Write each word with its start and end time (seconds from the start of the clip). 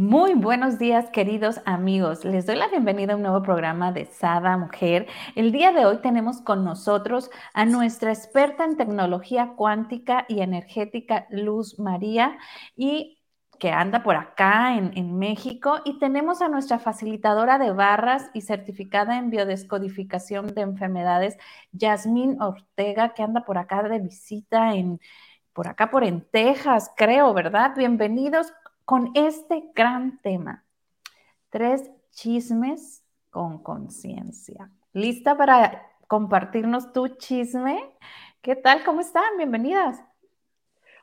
Muy 0.00 0.32
buenos 0.32 0.78
días, 0.78 1.10
queridos 1.10 1.60
amigos. 1.66 2.24
Les 2.24 2.46
doy 2.46 2.56
la 2.56 2.68
bienvenida 2.68 3.12
a 3.12 3.16
un 3.16 3.22
nuevo 3.22 3.42
programa 3.42 3.92
de 3.92 4.06
Sada 4.06 4.56
Mujer. 4.56 5.06
El 5.34 5.52
día 5.52 5.72
de 5.72 5.84
hoy 5.84 5.98
tenemos 5.98 6.40
con 6.40 6.64
nosotros 6.64 7.30
a 7.52 7.66
nuestra 7.66 8.10
experta 8.10 8.64
en 8.64 8.78
tecnología 8.78 9.52
cuántica 9.56 10.24
y 10.26 10.40
energética, 10.40 11.26
Luz 11.28 11.78
María, 11.78 12.38
y 12.74 13.18
que 13.58 13.72
anda 13.72 14.02
por 14.02 14.16
acá 14.16 14.74
en, 14.78 14.96
en, 14.96 15.18
México. 15.18 15.80
Y 15.84 15.98
tenemos 15.98 16.40
a 16.40 16.48
nuestra 16.48 16.78
facilitadora 16.78 17.58
de 17.58 17.70
barras 17.72 18.30
y 18.32 18.40
certificada 18.40 19.18
en 19.18 19.28
biodescodificación 19.28 20.54
de 20.54 20.62
enfermedades, 20.62 21.36
Yasmín 21.72 22.40
Ortega, 22.40 23.12
que 23.12 23.22
anda 23.22 23.44
por 23.44 23.58
acá 23.58 23.82
de 23.82 23.98
visita 23.98 24.72
en, 24.74 24.98
por 25.52 25.68
acá 25.68 25.90
por 25.90 26.04
en 26.04 26.22
Texas, 26.22 26.90
creo, 26.96 27.34
¿verdad? 27.34 27.72
Bienvenidos 27.76 28.50
con 28.90 29.12
este 29.14 29.70
gran 29.72 30.20
tema. 30.20 30.64
Tres 31.48 31.88
chismes 32.10 33.04
con 33.30 33.62
conciencia. 33.62 34.68
¿Lista 34.92 35.36
para 35.36 35.88
compartirnos 36.08 36.92
tu 36.92 37.06
chisme? 37.06 37.80
¿Qué 38.42 38.56
tal? 38.56 38.82
¿Cómo 38.82 39.00
están? 39.00 39.36
Bienvenidas. 39.36 40.02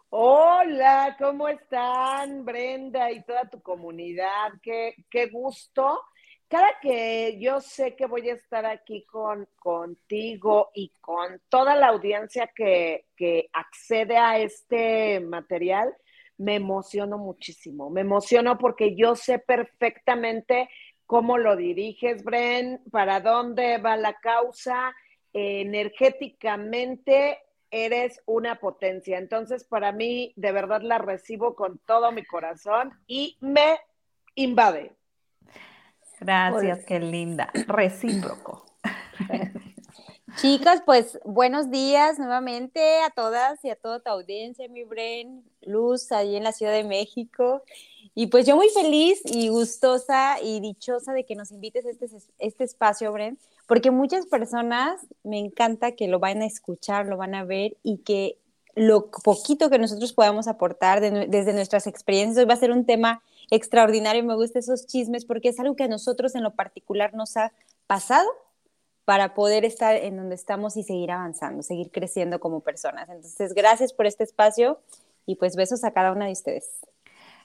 Hola, 0.09 1.15
¿cómo 1.17 1.47
están 1.47 2.43
Brenda 2.43 3.09
y 3.09 3.23
toda 3.23 3.49
tu 3.49 3.61
comunidad? 3.61 4.51
Qué, 4.61 4.93
qué 5.09 5.27
gusto. 5.27 6.01
Cada 6.49 6.67
que 6.81 7.39
yo 7.39 7.61
sé 7.61 7.95
que 7.95 8.05
voy 8.05 8.29
a 8.29 8.33
estar 8.33 8.65
aquí 8.65 9.05
con, 9.05 9.47
contigo 9.55 10.71
y 10.73 10.89
con 10.99 11.41
toda 11.47 11.73
la 11.77 11.87
audiencia 11.87 12.51
que, 12.53 13.05
que 13.15 13.49
accede 13.53 14.17
a 14.17 14.39
este 14.39 15.21
material, 15.21 15.95
me 16.37 16.55
emociono 16.55 17.17
muchísimo. 17.17 17.89
Me 17.89 18.01
emociono 18.01 18.57
porque 18.57 18.95
yo 18.95 19.15
sé 19.15 19.39
perfectamente 19.39 20.69
cómo 21.05 21.37
lo 21.37 21.55
diriges, 21.55 22.23
Bren, 22.23 22.81
para 22.91 23.21
dónde 23.21 23.77
va 23.77 23.97
la 23.97 24.13
causa. 24.13 24.93
energéticamente 25.33 27.39
eres 27.69 28.21
una 28.25 28.59
potencia. 28.59 29.17
Entonces, 29.17 29.65
para 29.65 29.91
mí, 29.91 30.33
de 30.35 30.51
verdad 30.51 30.81
la 30.81 30.97
recibo 30.97 31.55
con 31.55 31.79
todo 31.85 32.11
mi 32.11 32.25
corazón 32.25 32.91
y 33.07 33.37
me 33.41 33.79
invade. 34.35 34.93
Gracias, 36.19 36.85
qué 36.85 36.99
linda. 36.99 37.51
Recíproco. 37.67 38.65
Chicas, 40.39 40.83
pues 40.85 41.19
buenos 41.25 41.71
días 41.71 42.19
nuevamente 42.19 43.01
a 43.01 43.09
todas 43.09 43.63
y 43.65 43.71
a 43.71 43.75
toda 43.75 43.99
tu 43.99 44.11
audiencia, 44.11 44.67
mi 44.69 44.83
Bren, 44.83 45.43
Luz, 45.63 46.11
ahí 46.11 46.35
en 46.35 46.43
la 46.43 46.51
Ciudad 46.51 46.73
de 46.73 46.83
México. 46.83 47.63
Y 48.13 48.27
pues 48.27 48.45
yo 48.45 48.55
muy 48.55 48.69
feliz 48.69 49.19
y 49.25 49.47
gustosa 49.47 50.39
y 50.39 50.59
dichosa 50.59 51.13
de 51.13 51.25
que 51.25 51.33
nos 51.33 51.49
invites 51.49 51.87
a 51.87 51.89
este, 51.89 52.05
este 52.37 52.63
espacio, 52.63 53.11
Bren, 53.11 53.39
porque 53.65 53.89
muchas 53.89 54.27
personas 54.27 55.07
me 55.23 55.39
encanta 55.39 55.93
que 55.93 56.07
lo 56.07 56.19
van 56.19 56.43
a 56.43 56.45
escuchar, 56.45 57.07
lo 57.07 57.17
van 57.17 57.33
a 57.33 57.43
ver 57.43 57.75
y 57.81 57.97
que 57.99 58.37
lo 58.75 59.09
poquito 59.09 59.71
que 59.71 59.79
nosotros 59.79 60.13
podamos 60.13 60.47
aportar 60.47 61.01
desde 61.01 61.53
nuestras 61.53 61.87
experiencias, 61.87 62.37
hoy 62.37 62.45
va 62.45 62.53
a 62.53 62.57
ser 62.57 62.69
un 62.69 62.85
tema 62.85 63.23
extraordinario, 63.49 64.23
me 64.23 64.35
gustan 64.35 64.59
esos 64.59 64.85
chismes 64.85 65.25
porque 65.25 65.49
es 65.49 65.59
algo 65.59 65.75
que 65.75 65.85
a 65.85 65.87
nosotros 65.87 66.35
en 66.35 66.43
lo 66.43 66.53
particular 66.53 67.15
nos 67.15 67.37
ha 67.37 67.53
pasado 67.87 68.27
para 69.07 69.33
poder 69.33 69.63
estar 69.63 69.95
en 69.95 70.17
donde 70.17 70.35
estamos 70.35 70.75
y 70.75 70.83
seguir 70.83 71.11
avanzando, 71.11 71.63
seguir 71.63 71.91
creciendo 71.91 72.41
como 72.41 72.59
personas. 72.59 73.07
Entonces, 73.07 73.53
gracias 73.53 73.93
por 73.93 74.05
este 74.05 74.25
espacio 74.25 74.81
y 75.25 75.37
pues 75.37 75.55
besos 75.55 75.85
a 75.85 75.91
cada 75.91 76.11
una 76.11 76.25
de 76.25 76.33
ustedes. 76.33 76.85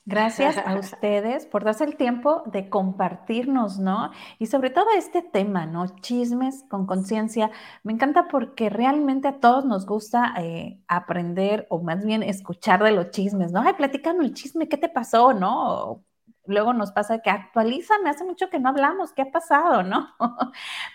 Gracias 0.05 0.59
a 0.59 0.75
ustedes 0.81 1.47
por 1.47 1.63
darse 1.63 1.85
el 1.85 1.95
tiempo 1.95 2.43
de 2.47 2.69
compartirnos, 2.69 3.79
¿no? 3.79 4.11
Y 4.41 4.47
sobre 4.47 4.71
todo 4.71 4.87
este 4.97 5.23
tema, 5.23 5.65
¿no? 5.67 5.87
Chismes 6.01 6.65
con 6.69 6.85
conciencia. 6.85 7.53
Me 7.85 7.93
encanta 7.93 8.27
porque 8.27 8.69
realmente 8.69 9.29
a 9.29 9.39
todos 9.39 9.65
nos 9.65 9.87
gusta 9.87 10.35
eh, 10.39 10.81
aprender 10.89 11.69
o 11.71 11.81
más 11.81 12.05
bien 12.05 12.25
escuchar 12.25 12.83
de 12.83 12.91
los 12.91 13.13
chismes, 13.13 13.53
¿no? 13.53 13.63
Ay, 13.63 13.75
platicando 13.75 14.25
el 14.25 14.35
chisme, 14.35 14.69
¿qué 14.69 14.79
te 14.79 14.89
pasó, 14.89 15.33
no? 15.33 16.03
luego 16.45 16.73
nos 16.73 16.91
pasa 16.91 17.21
que 17.21 17.31
actualízame, 17.31 18.11
hace 18.11 18.25
mucho 18.25 18.51
que 18.51 18.59
no 18.59 18.71
hablamos, 18.71 19.13
¿qué 19.13 19.23
ha 19.23 19.31
pasado, 19.31 19.85
no? 19.85 20.09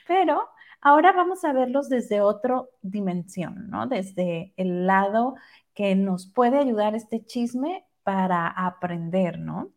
Pero 0.08 0.50
Ahora 0.82 1.12
vamos 1.12 1.44
a 1.44 1.54
verlos 1.54 1.90
desde 1.90 2.22
otra 2.22 2.64
dimensión, 2.82 3.70
¿no? 3.70 3.88
Desde 3.88 4.54
el 4.58 4.86
lado 4.86 5.36
que 5.74 5.96
nos 5.96 6.28
puede 6.28 6.58
ayudar 6.58 6.96
este 6.96 7.26
chisme 7.26 7.86
para 8.04 8.48
aprender, 8.48 9.40
¿no? 9.40 9.72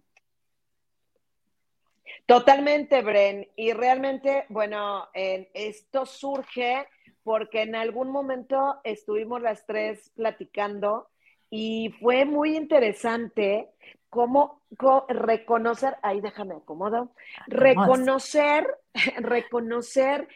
Totalmente, 2.27 3.03
Bren. 3.03 3.49
Y 3.57 3.73
realmente, 3.73 4.45
bueno, 4.49 5.09
esto 5.15 6.07
surge 6.07 6.87
porque 7.23 7.63
en 7.63 7.75
algún 7.75 8.11
momento 8.11 8.81
estuvimos 8.85 9.43
las 9.43 9.67
tres 9.67 10.11
platicando 10.15 11.09
y 11.51 11.93
fue 12.01 12.25
muy 12.25 12.57
interesante 12.57 13.71
cómo, 14.09 14.63
reconocer, 15.09 15.97
ahí 16.03 16.21
déjame 16.21 16.55
acomodo, 16.55 17.13
reconocer, 17.47 18.67
reconocer 19.19 20.29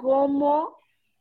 cómo 0.00 0.78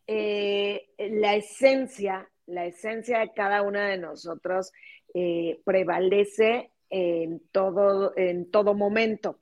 eh, 0.07 0.89
la 0.97 1.35
esencia, 1.35 2.29
la 2.45 2.65
esencia 2.65 3.19
de 3.19 3.33
cada 3.33 3.61
una 3.61 3.87
de 3.89 3.97
nosotros 3.97 4.71
eh, 5.13 5.59
prevalece 5.65 6.71
en 6.89 7.41
todo, 7.51 8.13
en 8.15 8.49
todo 8.49 8.73
momento. 8.73 9.39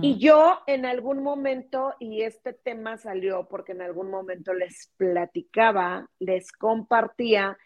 Y 0.00 0.16
yo 0.18 0.60
en 0.66 0.86
algún 0.86 1.22
momento, 1.22 1.92
y 2.00 2.22
este 2.22 2.54
tema 2.54 2.96
salió 2.96 3.46
porque 3.46 3.72
en 3.72 3.82
algún 3.82 4.08
momento 4.10 4.54
les 4.54 4.90
platicaba, 4.96 6.08
les 6.18 6.50
compartía 6.50 7.58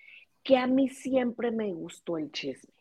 que 0.42 0.56
a 0.56 0.66
mí 0.66 0.88
siempre 0.88 1.52
me 1.52 1.72
gustó 1.72 2.18
el 2.18 2.32
chisme. 2.32 2.72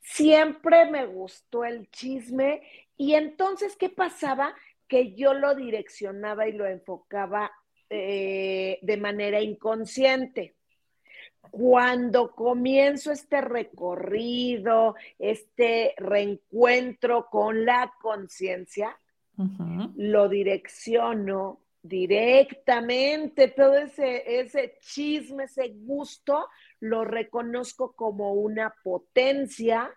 Siempre 0.00 0.90
me 0.90 1.04
gustó 1.04 1.64
el 1.64 1.90
chisme. 1.90 2.62
Y 2.96 3.12
entonces, 3.14 3.76
¿qué 3.76 3.90
pasaba? 3.90 4.54
Que 4.90 5.14
yo 5.14 5.34
lo 5.34 5.54
direccionaba 5.54 6.48
y 6.48 6.52
lo 6.52 6.66
enfocaba 6.66 7.52
eh, 7.88 8.80
de 8.82 8.96
manera 8.96 9.40
inconsciente. 9.40 10.56
Cuando 11.52 12.34
comienzo 12.34 13.12
este 13.12 13.40
recorrido, 13.40 14.96
este 15.16 15.94
reencuentro 15.96 17.28
con 17.30 17.64
la 17.64 17.92
conciencia, 18.02 18.98
lo 19.96 20.28
direcciono 20.28 21.60
directamente, 21.80 23.48
todo 23.48 23.78
ese, 23.78 24.40
ese 24.40 24.76
chisme, 24.80 25.44
ese 25.44 25.68
gusto, 25.68 26.48
lo 26.80 27.04
reconozco 27.04 27.92
como 27.92 28.34
una 28.34 28.74
potencia. 28.82 29.90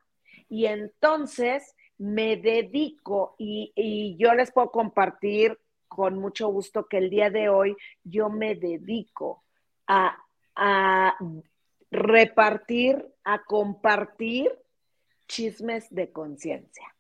Y 0.49 0.67
entonces 0.67 1.75
me 1.97 2.37
dedico 2.37 3.35
y, 3.37 4.15
yo 4.17 4.33
les 4.33 4.51
puedo 4.51 4.71
compartir 4.71 5.59
con 5.87 6.17
mucho 6.17 6.47
gusto 6.47 6.87
que 6.87 6.97
el 6.97 7.09
día 7.09 7.29
de 7.29 7.49
hoy 7.49 7.75
yo 8.03 8.29
me 8.29 8.55
dedico 8.55 9.43
a, 9.87 10.17
repartir, 11.91 13.05
a 13.23 13.43
compartir 13.43 14.51
chismes 15.27 15.87
de 15.93 16.11
conciencia. 16.11 16.95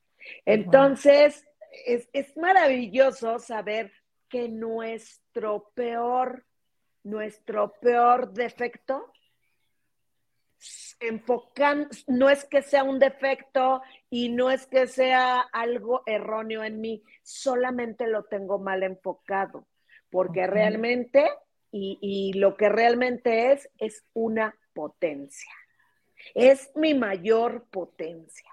Entonces, 0.45 1.45
es, 1.85 2.09
es, 2.13 2.35
maravilloso 2.37 3.39
saber 3.39 3.91
que 4.29 4.49
nuestro 4.49 5.71
peor, 5.75 6.45
nuestro 7.03 7.73
peor 7.81 8.31
defecto 8.33 9.12
enfocan, 10.99 11.89
no 12.07 12.29
es 12.29 12.45
que 12.45 12.61
sea 12.61 12.83
un 12.83 12.99
defecto 12.99 13.81
y 14.09 14.29
no 14.29 14.49
es 14.49 14.67
que 14.67 14.87
sea 14.87 15.41
algo 15.41 16.03
erróneo 16.05 16.63
en 16.63 16.79
mí, 16.81 17.03
solamente 17.23 18.07
lo 18.07 18.23
tengo 18.23 18.59
mal 18.59 18.83
enfocado, 18.83 19.67
porque 20.09 20.47
realmente, 20.47 21.29
y, 21.71 21.97
y 22.01 22.33
lo 22.39 22.55
que 22.55 22.69
realmente 22.69 23.51
es, 23.51 23.69
es 23.77 24.05
una 24.13 24.55
potencia. 24.73 25.51
Es 26.33 26.71
mi 26.75 26.93
mayor 26.93 27.67
potencia. 27.69 28.52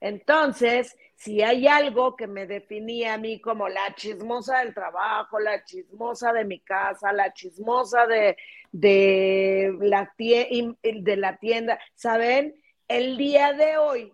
Entonces, 0.00 0.96
si 1.14 1.42
hay 1.42 1.66
algo 1.66 2.14
que 2.14 2.26
me 2.26 2.46
definía 2.46 3.14
a 3.14 3.18
mí 3.18 3.40
como 3.40 3.68
la 3.68 3.94
chismosa 3.94 4.58
del 4.58 4.74
trabajo, 4.74 5.38
la 5.38 5.64
chismosa 5.64 6.32
de 6.32 6.44
mi 6.44 6.60
casa, 6.60 7.12
la 7.12 7.32
chismosa 7.32 8.06
de, 8.06 8.36
de, 8.72 9.76
la, 9.80 10.12
de 10.16 11.16
la 11.16 11.36
tienda, 11.38 11.78
¿saben? 11.94 12.54
El 12.86 13.16
día 13.16 13.52
de 13.54 13.78
hoy, 13.78 14.12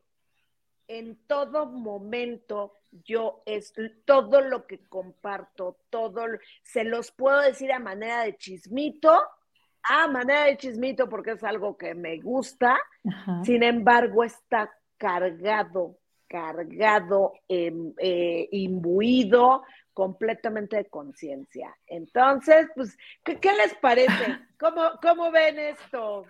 en 0.87 1.17
todo 1.27 1.67
momento, 1.67 2.79
yo 3.05 3.43
es 3.47 3.73
todo 4.05 4.41
lo 4.41 4.67
que 4.67 4.79
comparto, 4.87 5.79
todo, 5.91 6.27
se 6.63 6.85
los 6.85 7.11
puedo 7.11 7.41
decir 7.41 7.73
a 7.73 7.79
manera 7.79 8.23
de 8.23 8.37
chismito, 8.37 9.19
a 9.83 10.07
manera 10.07 10.45
de 10.45 10.57
chismito 10.57 11.09
porque 11.09 11.33
es 11.33 11.43
algo 11.43 11.77
que 11.77 11.95
me 11.95 12.21
gusta, 12.21 12.79
sin 13.43 13.63
embargo 13.63 14.23
está 14.23 14.71
cargado, 15.03 15.99
cargado, 16.29 17.33
em, 17.49 17.93
eh, 17.99 18.49
imbuido 18.53 19.65
completamente 19.93 20.77
de 20.77 20.85
conciencia. 20.85 21.77
Entonces, 21.89 22.69
pues, 22.77 22.97
¿qué, 23.25 23.35
les 23.35 23.75
parece? 23.81 24.07
¿Cómo, 24.61 24.83
¿Cómo 25.03 25.33
ven 25.33 25.59
esto? 25.59 26.25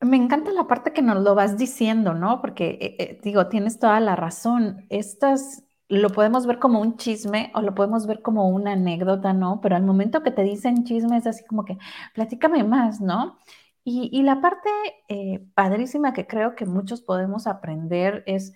Me 0.00 0.16
encanta 0.16 0.52
la 0.52 0.68
parte 0.68 0.92
que 0.92 1.02
nos 1.02 1.20
lo 1.22 1.34
vas 1.34 1.58
diciendo, 1.58 2.14
¿no? 2.14 2.40
Porque, 2.40 2.78
eh, 2.80 2.96
eh, 3.00 3.20
digo, 3.24 3.48
tienes 3.48 3.80
toda 3.80 3.98
la 3.98 4.14
razón. 4.14 4.86
Estas 4.88 5.64
lo 5.88 6.10
podemos 6.10 6.46
ver 6.46 6.60
como 6.60 6.80
un 6.80 6.96
chisme 6.96 7.50
o 7.56 7.60
lo 7.60 7.74
podemos 7.74 8.06
ver 8.06 8.22
como 8.22 8.48
una 8.48 8.72
anécdota, 8.72 9.32
¿no? 9.32 9.60
Pero 9.60 9.74
al 9.74 9.82
momento 9.82 10.22
que 10.22 10.30
te 10.30 10.44
dicen 10.44 10.84
chisme 10.84 11.16
es 11.16 11.26
así 11.26 11.44
como 11.44 11.64
que, 11.64 11.76
platícame 12.14 12.62
más, 12.62 13.00
¿no? 13.00 13.38
Y, 13.84 14.22
la 14.22 14.40
parte 14.40 14.68
eh, 15.08 15.44
padrísima 15.54 16.12
que 16.12 16.26
creo 16.26 16.54
que 16.54 16.66
muchos 16.66 17.00
podemos 17.00 17.48
aprender 17.48 18.22
es, 18.26 18.52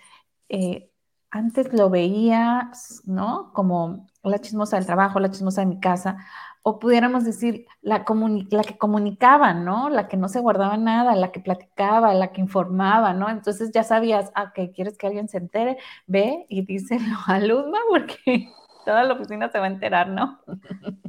antes 1.30 1.72
lo 1.72 1.90
veías, 1.90 3.02
¿no? 3.06 3.52
Como 3.52 4.06
la 4.22 4.40
chismosa 4.40 4.76
del 4.76 4.86
trabajo, 4.86 5.20
la 5.20 5.30
chismosa 5.30 5.62
de 5.62 5.66
mi 5.66 5.80
casa, 5.80 6.18
o 6.62 6.78
pudiéramos 6.80 7.24
decir 7.24 7.66
la, 7.80 8.04
la 8.50 8.64
que 8.64 8.76
comunicaba, 8.76 9.54
¿no? 9.54 9.88
La 9.88 10.08
que 10.08 10.16
no 10.16 10.28
se 10.28 10.40
guardaba 10.40 10.76
nada, 10.76 11.14
la 11.14 11.30
que 11.30 11.40
platicaba, 11.40 12.12
la 12.14 12.32
que 12.32 12.40
informaba, 12.40 13.12
¿no? 13.12 13.28
Entonces 13.28 13.70
ya 13.72 13.84
sabías, 13.84 14.32
ah, 14.34 14.52
que 14.52 14.72
quieres 14.72 14.98
que 14.98 15.06
alguien 15.06 15.28
se 15.28 15.38
entere, 15.38 15.78
ve 16.06 16.46
y 16.48 16.64
díselo 16.64 17.04
a 17.26 17.38
Luzma 17.38 17.78
porque 17.88 18.48
toda 18.84 19.04
la 19.04 19.14
oficina 19.14 19.48
se 19.48 19.58
va 19.58 19.66
a 19.66 19.68
enterar, 19.68 20.08
¿no? 20.08 20.40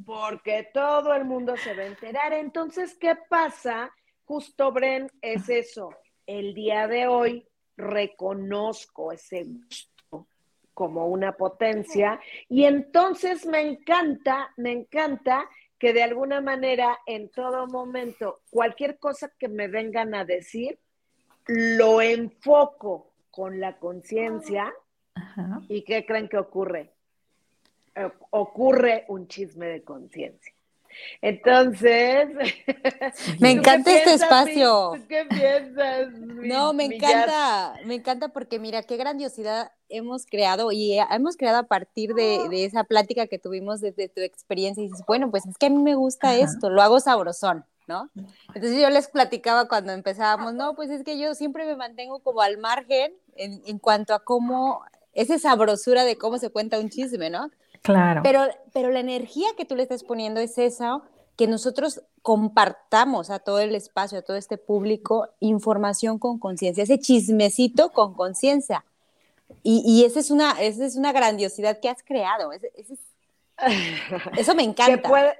Porque 0.05 0.69
todo 0.73 1.13
el 1.13 1.25
mundo 1.25 1.57
se 1.57 1.73
va 1.73 1.83
a 1.83 1.87
enterar. 1.87 2.33
Entonces, 2.33 2.95
¿qué 2.99 3.17
pasa? 3.29 3.91
Justo, 4.27 4.73
Bren, 4.73 5.09
es 5.21 5.47
eso. 5.47 5.89
El 6.25 6.53
día 6.53 6.85
de 6.89 7.07
hoy 7.07 7.47
reconozco 7.77 9.13
ese 9.13 9.45
gusto 9.45 10.27
como 10.73 11.07
una 11.07 11.37
potencia. 11.37 12.19
Y 12.49 12.65
entonces 12.65 13.45
me 13.45 13.61
encanta, 13.61 14.51
me 14.57 14.73
encanta 14.73 15.49
que 15.79 15.93
de 15.93 16.03
alguna 16.03 16.41
manera 16.41 16.99
en 17.05 17.29
todo 17.29 17.67
momento, 17.67 18.41
cualquier 18.49 18.99
cosa 18.99 19.31
que 19.39 19.47
me 19.47 19.69
vengan 19.69 20.13
a 20.13 20.25
decir, 20.25 20.77
lo 21.45 22.01
enfoco 22.01 23.13
con 23.31 23.61
la 23.61 23.79
conciencia. 23.79 24.73
¿Y 25.69 25.83
qué 25.83 26.05
creen 26.05 26.27
que 26.27 26.37
ocurre? 26.37 26.91
Eh, 27.95 28.11
ocurre 28.31 29.05
un 29.07 29.29
chisme 29.29 29.67
de 29.67 29.83
conciencia. 29.85 30.53
Entonces, 31.21 32.29
me 33.39 33.51
encanta 33.51 33.95
este 33.95 34.13
espacio. 34.13 34.93
¿Qué 35.07 35.25
piensas? 35.25 36.09
no, 36.11 36.73
me 36.73 36.85
encanta, 36.85 37.75
me 37.85 37.95
encanta 37.95 38.29
porque 38.29 38.59
mira 38.59 38.83
qué 38.83 38.97
grandiosidad 38.97 39.71
hemos 39.89 40.25
creado 40.25 40.71
y 40.71 40.97
hemos 41.11 41.37
creado 41.37 41.59
a 41.59 41.63
partir 41.63 42.13
de, 42.13 42.65
esa 42.65 42.83
plática 42.83 43.27
que 43.27 43.39
tuvimos 43.39 43.81
desde 43.81 44.09
tu 44.09 44.21
experiencia 44.21 44.83
y 44.83 44.87
dices, 44.87 45.03
bueno, 45.07 45.31
pues 45.31 45.45
es 45.45 45.57
que 45.57 45.67
a 45.67 45.69
mí 45.69 45.77
me 45.77 45.95
gusta 45.95 46.35
esto, 46.35 46.69
lo 46.69 46.81
hago 46.81 46.99
sabrosón, 46.99 47.65
¿no? 47.87 48.09
Entonces 48.53 48.79
yo 48.81 48.89
les 48.89 49.07
platicaba 49.07 49.67
cuando 49.67 49.93
empezábamos, 49.93 50.53
no, 50.53 50.75
pues 50.75 50.89
es 50.89 51.03
que 51.03 51.17
yo 51.17 51.33
siempre 51.35 51.65
me 51.65 51.75
mantengo 51.75 52.19
como 52.19 52.41
al 52.41 52.57
margen 52.57 53.13
en, 53.35 53.61
en 53.65 53.79
cuanto 53.79 54.13
a 54.13 54.23
cómo, 54.23 54.83
esa 55.13 55.39
sabrosura 55.39 56.03
de 56.03 56.17
cómo 56.17 56.37
se 56.37 56.49
cuenta 56.49 56.79
un 56.79 56.89
chisme, 56.89 57.29
¿no? 57.29 57.49
Claro. 57.87 58.19
Pero, 58.21 58.47
pero 58.73 58.91
la 58.91 58.99
energía 58.99 59.47
que 59.55 59.63
tú 59.63 59.77
le 59.77 59.83
estás 59.83 60.03
poniendo 60.03 60.41
es 60.41 60.57
esa, 60.57 61.01
que 61.37 61.47
nosotros 61.47 62.01
compartamos 62.21 63.29
a 63.29 63.39
todo 63.39 63.59
el 63.59 63.73
espacio, 63.75 64.19
a 64.19 64.21
todo 64.23 64.35
este 64.35 64.57
público, 64.57 65.29
información 65.39 66.19
con 66.19 66.37
conciencia, 66.37 66.83
ese 66.83 66.99
chismecito 66.99 67.93
con 67.93 68.13
conciencia. 68.13 68.83
Y, 69.63 69.83
y 69.85 70.03
esa, 70.03 70.19
es 70.19 70.31
una, 70.31 70.59
esa 70.59 70.85
es 70.85 70.97
una 70.97 71.13
grandiosidad 71.13 71.79
que 71.79 71.87
has 71.87 72.03
creado. 72.03 72.51
eso 74.37 74.53
me 74.53 74.63
encanta. 74.63 75.01
Que 75.01 75.07
puede, 75.07 75.33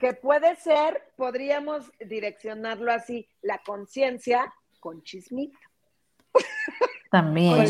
que 0.00 0.14
puede 0.14 0.56
ser, 0.56 1.02
podríamos 1.16 1.92
direccionarlo 2.00 2.90
así, 2.92 3.28
la 3.42 3.58
conciencia 3.58 4.54
con 4.80 5.02
chismito. 5.02 5.58
También. 7.10 7.66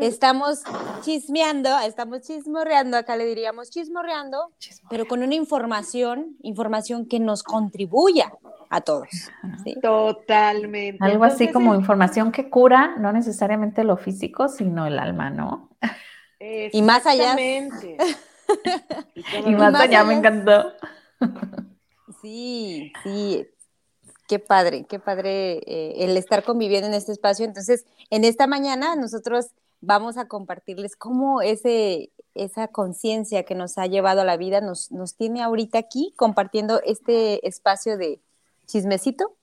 Estamos 0.00 0.62
chismeando, 1.02 1.76
estamos 1.80 2.20
chismorreando, 2.20 2.96
acá 2.96 3.16
le 3.16 3.26
diríamos 3.26 3.70
chismorreando, 3.70 4.52
pero 4.88 5.06
con 5.06 5.24
una 5.24 5.34
información, 5.34 6.36
información 6.42 7.08
que 7.08 7.18
nos 7.18 7.42
contribuya 7.42 8.32
a 8.70 8.80
todos. 8.80 9.08
Totalmente. 9.82 11.04
Algo 11.04 11.24
así 11.24 11.50
como 11.50 11.74
información 11.74 12.30
que 12.30 12.48
cura, 12.48 12.94
no 12.98 13.12
necesariamente 13.12 13.82
lo 13.82 13.96
físico, 13.96 14.48
sino 14.48 14.86
el 14.86 14.98
alma, 14.98 15.30
¿no? 15.30 15.70
Y 16.40 16.82
más 16.82 17.04
allá. 17.04 17.36
y, 19.44 19.50
más, 19.56 19.74
allá 19.74 20.04
me 20.04 20.14
encantó. 20.14 20.72
Sí, 22.22 22.92
sí, 23.02 23.44
Qué 24.28 24.38
padre, 24.38 24.84
qué 24.86 24.98
padre 24.98 25.62
eh, 25.66 26.04
el 26.04 26.14
estar 26.18 26.44
conviviendo 26.44 26.86
en 26.86 26.92
este 26.92 27.12
espacio. 27.12 27.46
Entonces, 27.46 27.86
en 28.10 28.24
esta 28.24 28.46
mañana 28.46 28.94
nosotros 28.94 29.52
vamos 29.80 30.18
a 30.18 30.28
compartirles 30.28 30.96
cómo 30.96 31.40
ese, 31.40 32.10
esa 32.34 32.68
conciencia 32.68 33.44
que 33.44 33.54
nos 33.54 33.78
ha 33.78 33.86
llevado 33.86 34.20
a 34.20 34.26
la 34.26 34.36
vida 34.36 34.60
nos, 34.60 34.92
nos 34.92 35.14
tiene 35.14 35.42
ahorita 35.42 35.78
aquí 35.78 36.12
compartiendo 36.14 36.82
este 36.84 37.46
espacio 37.48 37.96
de 37.96 38.20
chismecito. 38.66 39.34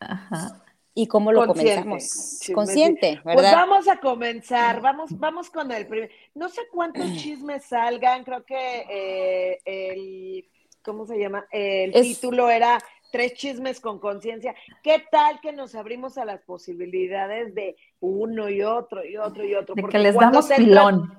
Ajá. 0.00 0.60
Y 0.92 1.06
cómo 1.06 1.30
lo 1.30 1.46
comenzamos. 1.46 2.40
Consciente, 2.52 3.20
pues 3.22 3.36
¿verdad? 3.36 3.52
Pues 3.52 3.68
vamos 3.68 3.88
a 3.88 4.00
comenzar, 4.00 4.80
vamos, 4.80 5.18
vamos 5.18 5.50
con 5.50 5.70
el 5.70 5.86
primer. 5.86 6.10
No 6.34 6.48
sé 6.48 6.62
cuántos 6.72 7.06
chismes 7.16 7.64
salgan, 7.64 8.24
creo 8.24 8.44
que 8.44 8.86
eh, 8.90 9.60
el, 9.64 10.50
¿cómo 10.82 11.06
se 11.06 11.16
llama? 11.16 11.46
El 11.52 11.92
título 11.92 12.50
era 12.50 12.78
tres 13.12 13.34
chismes 13.34 13.78
con 13.78 14.00
conciencia. 14.00 14.56
¿Qué 14.82 15.04
tal 15.10 15.40
que 15.40 15.52
nos 15.52 15.76
abrimos 15.76 16.18
a 16.18 16.24
las 16.24 16.40
posibilidades 16.42 17.54
de 17.54 17.76
uno 18.00 18.48
y 18.48 18.62
otro 18.62 19.04
y 19.04 19.16
otro 19.16 19.44
y 19.44 19.54
otro? 19.54 19.76
De 19.76 19.84
que 19.84 19.98
les 19.98 20.16
damos 20.16 20.48
pilón. 20.48 21.16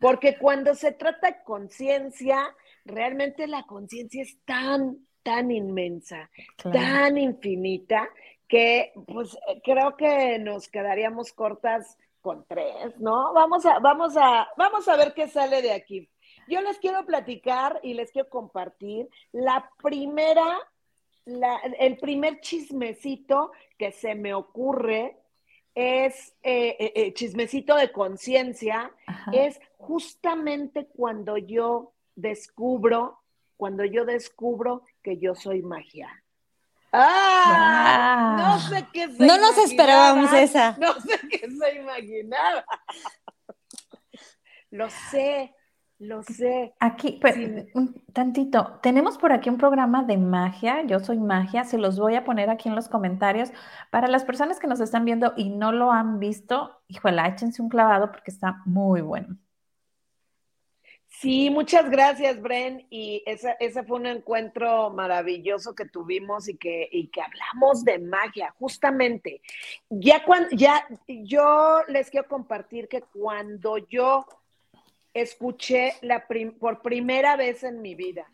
porque 0.00 0.38
cuando 0.38 0.74
se 0.74 0.92
trata 0.92 1.32
de 1.32 1.42
conciencia, 1.44 2.38
realmente 2.86 3.46
la 3.48 3.64
conciencia 3.64 4.22
es 4.22 4.38
tan, 4.44 4.96
tan 5.22 5.50
inmensa, 5.50 6.30
tan 6.62 7.18
infinita, 7.18 8.08
que 8.48 8.92
pues 9.06 9.36
creo 9.64 9.96
que 9.96 10.38
nos 10.38 10.68
quedaríamos 10.68 11.32
cortas 11.32 11.98
con 12.20 12.46
tres, 12.46 12.98
¿no? 13.00 13.34
Vamos 13.34 13.66
a, 13.66 13.80
vamos 13.80 14.16
a, 14.16 14.48
vamos 14.56 14.88
a 14.88 14.96
ver 14.96 15.12
qué 15.14 15.28
sale 15.28 15.60
de 15.62 15.72
aquí. 15.72 16.08
Yo 16.46 16.60
les 16.60 16.78
quiero 16.78 17.04
platicar 17.04 17.80
y 17.82 17.94
les 17.94 18.12
quiero 18.12 18.28
compartir 18.28 19.08
la 19.32 19.70
primera 19.82 20.58
el 21.26 21.96
primer 21.98 22.40
chismecito 22.40 23.52
que 23.78 23.92
se 23.92 24.14
me 24.14 24.34
ocurre 24.34 25.18
es 25.74 26.34
eh, 26.42 26.76
eh, 26.78 26.92
eh, 26.94 27.14
chismecito 27.14 27.74
de 27.74 27.90
conciencia, 27.90 28.92
es 29.32 29.60
justamente 29.76 30.86
cuando 30.86 31.36
yo 31.36 31.94
descubro, 32.14 33.22
cuando 33.56 33.84
yo 33.84 34.04
descubro 34.04 34.84
que 35.02 35.18
yo 35.18 35.34
soy 35.34 35.62
magia. 35.62 36.22
¡Ah! 36.92 38.36
No 38.38 38.60
sé 38.60 38.86
qué 38.92 39.08
se 39.08 39.26
No 39.26 39.36
nos 39.36 39.58
esperábamos 39.58 40.32
esa. 40.32 40.76
No 40.78 40.94
sé 41.00 41.18
qué 41.28 41.48
se 41.50 41.74
imaginaba. 41.74 42.64
Lo 44.70 44.88
sé, 44.90 45.52
lo 46.04 46.22
sé. 46.22 46.74
Aquí, 46.80 47.18
pero, 47.20 47.64
un 47.74 47.94
tantito, 48.12 48.78
tenemos 48.82 49.18
por 49.18 49.32
aquí 49.32 49.48
un 49.50 49.58
programa 49.58 50.02
de 50.04 50.16
magia, 50.16 50.82
yo 50.86 51.00
soy 51.00 51.18
magia, 51.18 51.64
se 51.64 51.78
los 51.78 51.98
voy 51.98 52.14
a 52.14 52.24
poner 52.24 52.50
aquí 52.50 52.68
en 52.68 52.74
los 52.74 52.88
comentarios. 52.88 53.50
Para 53.90 54.08
las 54.08 54.24
personas 54.24 54.58
que 54.58 54.66
nos 54.66 54.80
están 54.80 55.04
viendo 55.04 55.32
y 55.36 55.50
no 55.50 55.72
lo 55.72 55.92
han 55.92 56.18
visto, 56.18 56.80
híjole, 56.88 57.26
échense 57.26 57.62
un 57.62 57.68
clavado 57.68 58.10
porque 58.10 58.30
está 58.30 58.62
muy 58.64 59.00
bueno. 59.00 59.36
Sí, 61.20 61.48
muchas 61.48 61.88
gracias, 61.90 62.40
Bren. 62.40 62.86
Y 62.90 63.22
ese, 63.24 63.56
fue 63.84 63.98
un 63.98 64.06
encuentro 64.06 64.90
maravilloso 64.90 65.74
que 65.74 65.86
tuvimos 65.86 66.48
y 66.48 66.56
que, 66.56 66.88
y 66.90 67.06
que 67.08 67.22
hablamos 67.22 67.84
de 67.84 67.98
magia, 67.98 68.54
justamente. 68.58 69.40
Ya 69.88 70.24
cuando, 70.24 70.48
ya, 70.50 70.86
yo 71.06 71.80
les 71.88 72.10
quiero 72.10 72.28
compartir 72.28 72.88
que 72.88 73.02
cuando 73.02 73.78
yo 73.78 74.26
escuché 75.14 75.94
la 76.02 76.26
por 76.60 76.82
primera 76.82 77.36
vez 77.36 77.62
en 77.64 77.80
mi 77.80 77.94
vida 77.94 78.30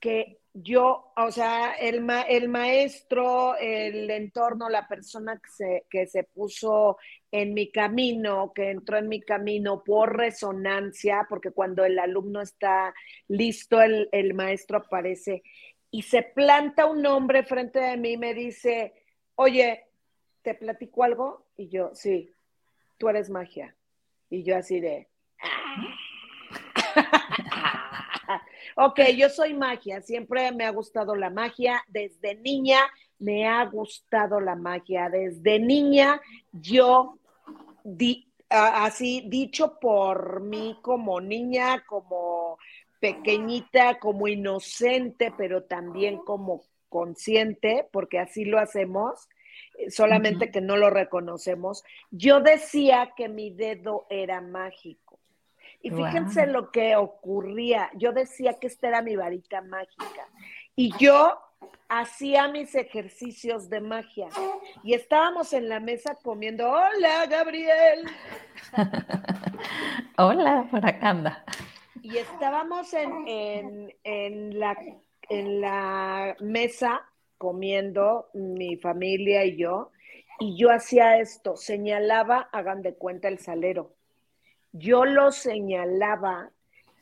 que 0.00 0.40
yo, 0.52 1.12
o 1.16 1.30
sea, 1.30 1.72
el, 1.72 2.06
el 2.28 2.48
maestro, 2.48 3.56
el 3.56 4.10
entorno, 4.10 4.68
la 4.68 4.88
persona 4.88 5.38
que 5.38 5.50
se, 5.50 5.86
que 5.90 6.06
se 6.06 6.24
puso 6.24 6.96
en 7.30 7.52
mi 7.52 7.70
camino, 7.70 8.52
que 8.54 8.70
entró 8.70 8.96
en 8.96 9.08
mi 9.08 9.20
camino 9.20 9.82
por 9.84 10.16
resonancia, 10.16 11.26
porque 11.28 11.50
cuando 11.50 11.84
el 11.84 11.98
alumno 11.98 12.40
está 12.40 12.94
listo, 13.28 13.82
el, 13.82 14.08
el 14.12 14.32
maestro 14.32 14.78
aparece 14.78 15.42
y 15.90 16.02
se 16.02 16.22
planta 16.22 16.86
un 16.86 17.04
hombre 17.04 17.42
frente 17.42 17.84
a 17.84 17.96
mí 17.96 18.12
y 18.12 18.16
me 18.16 18.32
dice, 18.32 18.94
oye, 19.34 19.84
¿te 20.42 20.54
platico 20.54 21.04
algo? 21.04 21.46
Y 21.56 21.68
yo, 21.68 21.90
sí, 21.94 22.32
tú 22.96 23.08
eres 23.08 23.28
magia. 23.28 23.76
Y 24.30 24.42
yo 24.42 24.56
así 24.56 24.80
de... 24.80 25.08
ok, 28.76 29.00
yo 29.16 29.28
soy 29.28 29.54
magia, 29.54 30.02
siempre 30.02 30.52
me 30.52 30.64
ha 30.64 30.70
gustado 30.70 31.14
la 31.14 31.30
magia, 31.30 31.82
desde 31.88 32.34
niña 32.36 32.80
me 33.18 33.46
ha 33.46 33.64
gustado 33.64 34.40
la 34.40 34.56
magia, 34.56 35.08
desde 35.08 35.58
niña 35.58 36.20
yo 36.52 37.18
di, 37.82 38.30
así 38.48 39.24
dicho 39.28 39.78
por 39.80 40.40
mí 40.40 40.78
como 40.82 41.20
niña, 41.20 41.84
como 41.86 42.58
pequeñita, 43.00 43.98
como 43.98 44.28
inocente, 44.28 45.32
pero 45.36 45.64
también 45.64 46.18
como 46.18 46.64
consciente, 46.88 47.88
porque 47.92 48.18
así 48.18 48.44
lo 48.44 48.58
hacemos, 48.58 49.28
eh, 49.78 49.90
solamente 49.90 50.50
que 50.50 50.60
no 50.60 50.76
lo 50.76 50.90
reconocemos. 50.90 51.82
Yo 52.10 52.40
decía 52.40 53.12
que 53.16 53.28
mi 53.28 53.50
dedo 53.50 54.06
era 54.10 54.40
mágico. 54.40 55.20
Y 55.86 55.90
fíjense 55.90 56.48
lo 56.48 56.72
que 56.72 56.96
ocurría. 56.96 57.90
Yo 57.94 58.10
decía 58.10 58.54
que 58.54 58.66
esta 58.66 58.88
era 58.88 59.02
mi 59.02 59.14
varita 59.14 59.62
mágica. 59.62 60.28
Y 60.74 60.92
yo 60.98 61.38
hacía 61.88 62.48
mis 62.48 62.74
ejercicios 62.74 63.70
de 63.70 63.80
magia. 63.80 64.26
Y 64.82 64.94
estábamos 64.94 65.52
en 65.52 65.68
la 65.68 65.78
mesa 65.78 66.16
comiendo. 66.16 66.68
Hola, 66.68 67.26
Gabriel. 67.26 68.04
Hola, 70.18 70.66
por 70.72 70.84
acá 70.84 71.10
anda. 71.10 71.44
Y 72.02 72.16
estábamos 72.16 72.92
en, 72.92 73.94
en, 74.02 74.58
la, 74.58 74.76
en 75.28 75.60
la 75.60 76.36
mesa 76.40 77.08
comiendo, 77.38 78.28
mi 78.34 78.76
familia 78.76 79.44
y 79.44 79.56
yo, 79.56 79.92
y 80.40 80.56
yo 80.56 80.72
hacía 80.72 81.18
esto, 81.18 81.56
señalaba, 81.56 82.48
hagan 82.52 82.82
de 82.82 82.94
cuenta 82.94 83.28
el 83.28 83.38
salero. 83.38 83.95
Yo 84.78 85.04
lo 85.04 85.32
señalaba 85.32 86.50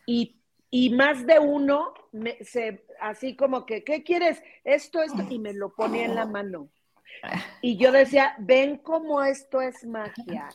y, 0.06 0.36
y 0.70 0.90
más 0.90 1.26
de 1.26 1.38
uno 1.38 1.94
me, 2.12 2.36
se, 2.44 2.84
así 3.00 3.36
como 3.36 3.66
que, 3.66 3.84
¿qué 3.84 4.02
quieres? 4.02 4.42
Esto, 4.64 5.02
esto, 5.02 5.24
y 5.28 5.38
me 5.38 5.52
lo 5.52 5.74
ponía 5.74 6.04
en 6.04 6.14
la 6.14 6.26
mano. 6.26 6.68
Y 7.62 7.76
yo 7.76 7.92
decía, 7.92 8.34
ven 8.38 8.78
cómo 8.78 9.22
esto 9.22 9.60
es 9.60 9.84
magia. 9.84 10.48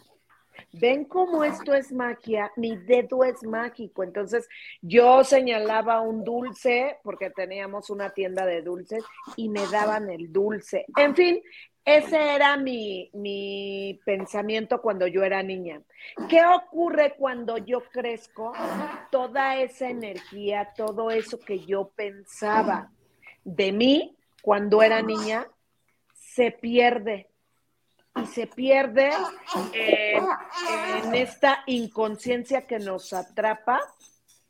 Ven 0.71 1.05
cómo 1.05 1.43
esto 1.43 1.73
es 1.73 1.91
magia, 1.91 2.51
mi 2.55 2.75
dedo 2.77 3.23
es 3.23 3.43
mágico. 3.43 4.03
Entonces 4.03 4.47
yo 4.81 5.23
señalaba 5.23 6.01
un 6.01 6.23
dulce, 6.23 6.97
porque 7.03 7.29
teníamos 7.31 7.89
una 7.89 8.11
tienda 8.11 8.45
de 8.45 8.61
dulces, 8.61 9.03
y 9.35 9.49
me 9.49 9.65
daban 9.67 10.09
el 10.09 10.31
dulce. 10.31 10.85
En 10.95 11.15
fin, 11.15 11.41
ese 11.83 12.35
era 12.35 12.55
mi, 12.57 13.09
mi, 13.13 13.99
pensamiento 14.05 14.81
cuando 14.81 15.07
yo 15.07 15.23
era 15.23 15.41
niña. 15.41 15.81
¿Qué 16.29 16.41
ocurre 16.45 17.15
cuando 17.17 17.57
yo 17.57 17.81
crezco? 17.91 18.53
Toda 19.11 19.57
esa 19.57 19.89
energía, 19.89 20.71
todo 20.75 21.09
eso 21.09 21.39
que 21.39 21.59
yo 21.65 21.89
pensaba 21.95 22.91
de 23.43 23.71
mí 23.71 24.15
cuando 24.41 24.81
era 24.81 25.01
niña, 25.01 25.47
se 26.13 26.51
pierde 26.51 27.27
y 28.23 28.25
se 28.27 28.47
pierde 28.47 29.11
en 29.73 31.15
esta 31.15 31.63
inconsciencia 31.67 32.65
que 32.65 32.79
nos 32.79 33.13
atrapa. 33.13 33.79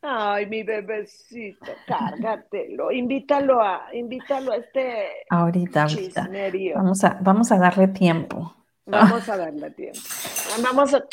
Ay, 0.02 0.46
mi 0.46 0.64
bebecito, 0.64 1.72
cárgatelo, 1.86 2.90
invítalo 2.90 3.62
a, 3.62 3.90
invítalo 3.94 4.54
a 4.54 4.56
este 4.56 5.26
ahorita, 5.30 5.84
ahorita. 5.84 6.30
Vamos 6.76 7.04
a, 7.04 7.18
vamos 7.22 7.52
a 7.52 7.58
darle 7.58 7.90
tiempo. 7.90 8.56
Vamos 8.86 9.28
a 9.28 9.38
darle 9.38 9.72
tiempo. 9.72 10.00
Vamos 10.64 10.94
a, 10.94 11.06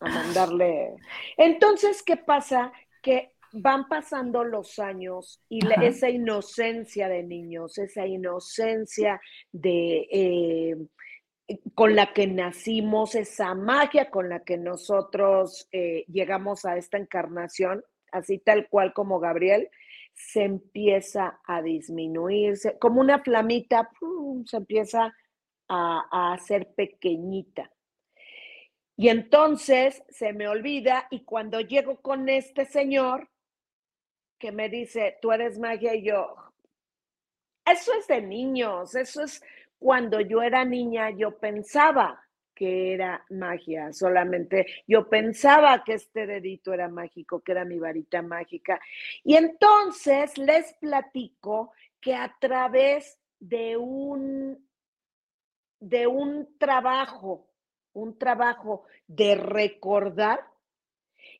mandarle. 0.00 0.96
Entonces, 1.36 2.02
¿qué 2.02 2.16
pasa? 2.16 2.72
Que 3.02 3.34
van 3.52 3.88
pasando 3.88 4.42
los 4.42 4.78
años 4.78 5.40
y 5.48 5.60
esa 5.82 6.08
inocencia 6.08 7.08
de 7.08 7.22
niños, 7.22 7.78
esa 7.78 8.06
inocencia 8.06 9.20
de 9.52 10.08
eh, 10.10 10.76
con 11.74 11.94
la 11.94 12.12
que 12.12 12.26
nacimos, 12.26 13.14
esa 13.14 13.54
magia 13.54 14.10
con 14.10 14.28
la 14.28 14.44
que 14.44 14.56
nosotros 14.56 15.68
eh, 15.72 16.04
llegamos 16.08 16.64
a 16.64 16.76
esta 16.76 16.96
encarnación, 16.96 17.84
así 18.12 18.38
tal 18.38 18.68
cual 18.68 18.92
como 18.92 19.20
Gabriel, 19.20 19.68
se 20.14 20.44
empieza 20.44 21.40
a 21.44 21.60
disminuirse, 21.60 22.78
como 22.78 23.00
una 23.00 23.22
flamita, 23.22 23.90
se 24.46 24.56
empieza 24.56 25.14
a, 25.68 26.06
a 26.10 26.32
hacer 26.34 26.72
pequeñita. 26.74 27.70
Y 28.96 29.08
entonces 29.08 30.04
se 30.08 30.32
me 30.32 30.46
olvida 30.46 31.08
y 31.10 31.24
cuando 31.24 31.60
llego 31.60 32.00
con 32.00 32.28
este 32.28 32.64
señor 32.64 33.28
que 34.38 34.52
me 34.52 34.68
dice, 34.68 35.18
tú 35.20 35.32
eres 35.32 35.58
magia 35.58 35.94
y 35.94 36.04
yo, 36.04 36.36
eso 37.66 37.92
es 37.94 38.06
de 38.06 38.20
niños, 38.20 38.94
eso 38.94 39.22
es 39.22 39.42
cuando 39.84 40.18
yo 40.22 40.40
era 40.40 40.64
niña, 40.64 41.10
yo 41.10 41.38
pensaba 41.38 42.18
que 42.54 42.94
era 42.94 43.22
magia, 43.28 43.92
solamente 43.92 44.64
yo 44.86 45.10
pensaba 45.10 45.84
que 45.84 45.92
este 45.92 46.26
dedito 46.26 46.72
era 46.72 46.88
mágico, 46.88 47.42
que 47.42 47.52
era 47.52 47.66
mi 47.66 47.78
varita 47.78 48.22
mágica. 48.22 48.80
Y 49.22 49.36
entonces 49.36 50.38
les 50.38 50.72
platico 50.80 51.74
que 52.00 52.14
a 52.14 52.34
través 52.40 53.18
de 53.38 53.76
un, 53.76 54.66
de 55.80 56.06
un 56.06 56.56
trabajo, 56.56 57.46
un 57.92 58.18
trabajo 58.18 58.84
de 59.06 59.34
recordar, 59.34 60.40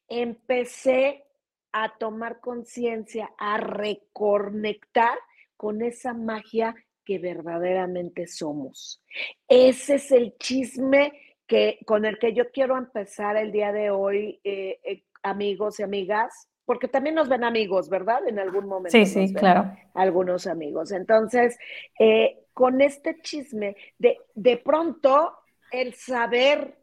empecé 0.06 1.24
a 1.72 1.96
tomar 1.96 2.40
conciencia, 2.40 3.32
a 3.38 3.56
reconectar 3.56 5.16
con 5.56 5.80
esa 5.80 6.12
magia 6.12 6.74
que 7.04 7.18
verdaderamente 7.18 8.26
somos. 8.26 9.02
Ese 9.48 9.96
es 9.96 10.10
el 10.12 10.36
chisme 10.38 11.12
que, 11.46 11.78
con 11.86 12.04
el 12.04 12.18
que 12.18 12.32
yo 12.32 12.50
quiero 12.50 12.76
empezar 12.76 13.36
el 13.36 13.52
día 13.52 13.72
de 13.72 13.90
hoy, 13.90 14.40
eh, 14.44 14.80
eh, 14.84 15.04
amigos 15.22 15.80
y 15.80 15.82
amigas, 15.82 16.48
porque 16.64 16.88
también 16.88 17.14
nos 17.14 17.28
ven 17.28 17.44
amigos, 17.44 17.88
¿verdad? 17.90 18.26
En 18.26 18.38
algún 18.38 18.66
momento. 18.66 18.90
Sí, 18.90 19.04
sí, 19.04 19.34
claro. 19.34 19.76
Algunos 19.92 20.46
amigos. 20.46 20.92
Entonces, 20.92 21.58
eh, 21.98 22.46
con 22.54 22.80
este 22.80 23.20
chisme, 23.20 23.76
de, 23.98 24.18
de 24.34 24.56
pronto 24.56 25.34
el 25.70 25.94
saber, 25.94 26.78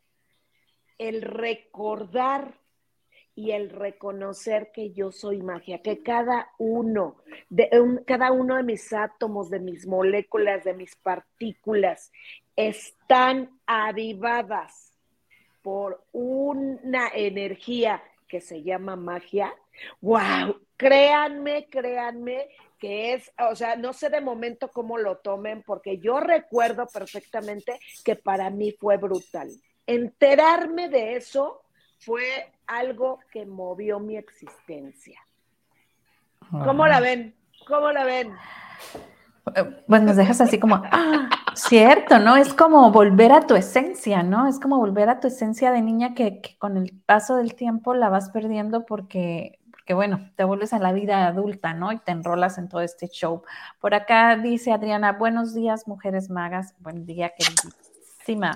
el 0.98 1.24
recordar 1.24 2.61
y 3.42 3.52
el 3.54 3.72
reconocer 3.72 4.72
que 4.72 4.92
yo 4.92 5.12
soy 5.12 5.42
magia, 5.42 5.82
que 5.82 6.04
cada 6.04 6.52
uno, 6.60 7.16
de, 7.50 7.70
cada 8.06 8.32
uno 8.32 8.56
de 8.56 8.62
mis 8.62 8.94
átomos, 8.94 9.50
de 9.50 9.60
mis 9.60 9.88
moléculas, 9.88 10.64
de 10.64 10.76
mis 10.76 10.96
partículas, 10.96 12.12
están 12.56 13.50
avivadas 13.66 14.94
por 15.64 16.04
una 16.12 17.08
energía 17.16 18.04
que 18.28 18.42
se 18.42 18.62
llama 18.62 18.96
magia. 18.96 19.56
¡Wow! 20.02 20.62
Créanme, 20.78 21.66
créanme 21.66 22.48
que 22.78 23.14
es, 23.14 23.32
o 23.40 23.56
sea, 23.56 23.76
no 23.76 23.92
sé 23.94 24.12
de 24.12 24.22
momento 24.22 24.70
cómo 24.72 25.00
lo 25.00 25.18
tomen, 25.18 25.64
porque 25.64 25.98
yo 25.98 26.20
recuerdo 26.20 26.86
perfectamente 26.86 27.80
que 28.06 28.16
para 28.16 28.52
mí 28.52 28.72
fue 28.72 28.98
brutal. 28.98 29.50
Enterarme 29.88 30.90
de 30.90 31.16
eso 31.16 31.64
fue 31.98 32.52
algo 32.72 33.20
que 33.32 33.46
movió 33.46 34.00
mi 34.00 34.16
existencia. 34.16 35.20
¿Cómo 36.50 36.88
la 36.88 37.00
ven? 37.00 37.36
¿Cómo 37.68 37.92
la 37.92 38.04
ven? 38.04 38.34
Pues 39.88 40.02
nos 40.02 40.16
dejas 40.16 40.40
así 40.42 40.60
como, 40.60 40.76
ah, 40.76 41.30
cierto, 41.56 42.20
¿no? 42.20 42.38
Es 42.38 42.54
como 42.54 42.92
volver 42.92 43.32
a 43.32 43.42
tu 43.42 43.56
esencia, 43.56 44.24
¿no? 44.24 44.48
Es 44.48 44.60
como 44.60 44.78
volver 44.78 45.10
a 45.10 45.20
tu 45.20 45.28
esencia 45.28 45.72
de 45.72 45.82
niña 45.82 46.14
que, 46.14 46.42
con 46.60 46.78
el 46.78 47.02
paso 47.06 47.36
del 47.36 47.56
tiempo 47.56 47.94
la 47.94 48.10
vas 48.10 48.30
perdiendo 48.30 48.86
porque, 48.86 49.60
porque, 49.72 49.94
bueno, 49.94 50.32
te 50.36 50.44
vuelves 50.44 50.74
a 50.74 50.80
la 50.80 50.94
vida 50.94 51.28
adulta, 51.28 51.74
¿no? 51.74 51.92
Y 51.92 52.00
te 52.00 52.12
enrolas 52.12 52.58
en 52.58 52.70
todo 52.70 52.82
este 52.82 53.08
show. 53.08 53.44
Por 53.80 53.94
acá 53.94 54.38
dice 54.38 54.72
Adriana, 54.72 55.14
buenos 55.14 55.54
días, 55.54 55.88
mujeres 55.88 56.30
magas. 56.30 56.76
Buen 56.80 57.06
día, 57.06 57.34
queridísima. 57.38 58.56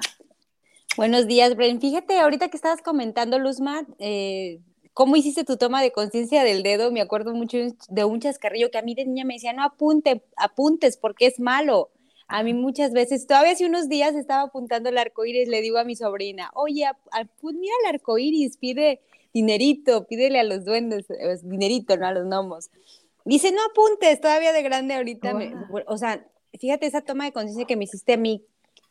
Buenos 0.98 1.28
días, 1.28 1.58
Bren. 1.58 1.82
Fíjate, 1.82 2.20
ahorita 2.20 2.48
que 2.48 2.56
estabas 2.56 2.82
comentando, 2.82 3.38
Luzma, 3.38 3.86
eh, 4.00 4.62
cómo 4.94 5.18
hiciste 5.18 5.44
tu 5.44 5.58
toma 5.58 5.82
de 5.82 5.92
conciencia 5.92 6.42
del 6.46 6.64
dedo, 6.64 6.90
me 6.90 7.02
acuerdo 7.02 7.34
mucho 7.34 7.58
de 7.90 8.06
un 8.06 8.22
chascarrillo 8.22 8.72
que 8.72 8.78
a 8.78 8.82
mí 8.82 8.96
de 8.96 9.06
niña 9.06 9.26
me 9.26 9.34
decía, 9.34 9.52
no 9.52 9.64
apunte, 9.64 10.24
apuntes 10.38 10.96
porque 10.96 11.26
es 11.26 11.38
malo. 11.38 11.90
A 12.30 12.44
mí 12.44 12.54
muchas 12.54 12.94
veces, 12.94 13.28
todavía 13.28 13.52
hace 13.52 13.66
unos 13.66 13.90
días 13.90 14.16
estaba 14.16 14.44
apuntando 14.44 14.88
el 14.88 14.98
arco 14.98 15.26
iris, 15.26 15.50
le 15.50 15.60
digo 15.60 15.80
a 15.80 15.84
mi 15.84 15.98
sobrina, 15.98 16.50
oye, 16.54 16.86
mira 17.42 17.74
el 17.84 17.94
arco 17.94 18.18
iris, 18.18 18.56
pide 18.56 19.02
dinerito, 19.34 20.08
pídele 20.08 20.40
a 20.40 20.44
los 20.46 20.64
duendes, 20.64 21.10
eh, 21.10 21.38
dinerito, 21.44 21.98
no 21.98 22.08
a 22.08 22.14
los 22.14 22.24
gnomos. 22.24 22.70
Dice, 23.26 23.52
no 23.52 23.60
apuntes, 23.66 24.22
todavía 24.22 24.54
de 24.54 24.64
grande 24.64 24.94
ahorita, 24.94 25.38
o 25.88 25.98
sea, 25.98 26.26
fíjate 26.58 26.86
esa 26.86 27.02
toma 27.02 27.26
de 27.26 27.34
conciencia 27.34 27.66
que 27.66 27.76
me 27.76 27.84
hiciste 27.84 28.14
a 28.14 28.18
mí 28.18 28.46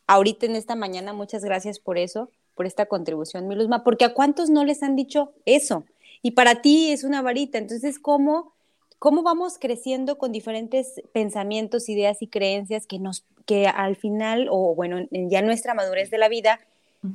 ahorita 0.07 0.45
en 0.45 0.55
esta 0.55 0.75
mañana, 0.75 1.13
muchas 1.13 1.43
gracias 1.43 1.79
por 1.79 1.97
eso, 1.97 2.29
por 2.55 2.65
esta 2.65 2.85
contribución, 2.85 3.47
mi 3.47 3.55
Luzma, 3.55 3.83
porque 3.83 4.05
a 4.05 4.13
cuántos 4.13 4.49
no 4.49 4.63
les 4.63 4.83
han 4.83 4.95
dicho 4.95 5.33
eso. 5.45 5.83
Y 6.21 6.31
para 6.31 6.61
ti 6.61 6.91
es 6.91 7.03
una 7.03 7.21
varita. 7.21 7.57
Entonces, 7.57 7.99
¿cómo, 7.99 8.53
cómo 8.97 9.23
vamos 9.23 9.57
creciendo 9.59 10.17
con 10.17 10.31
diferentes 10.31 11.01
pensamientos, 11.11 11.89
ideas 11.89 12.21
y 12.21 12.27
creencias 12.27 12.87
que, 12.87 12.97
nos, 12.97 13.25
que 13.45 13.67
al 13.67 13.95
final, 13.95 14.47
o 14.49 14.73
bueno, 14.73 15.05
ya 15.11 15.41
nuestra 15.41 15.73
madurez 15.73 16.09
de 16.09 16.17
la 16.17 16.29
vida, 16.29 16.59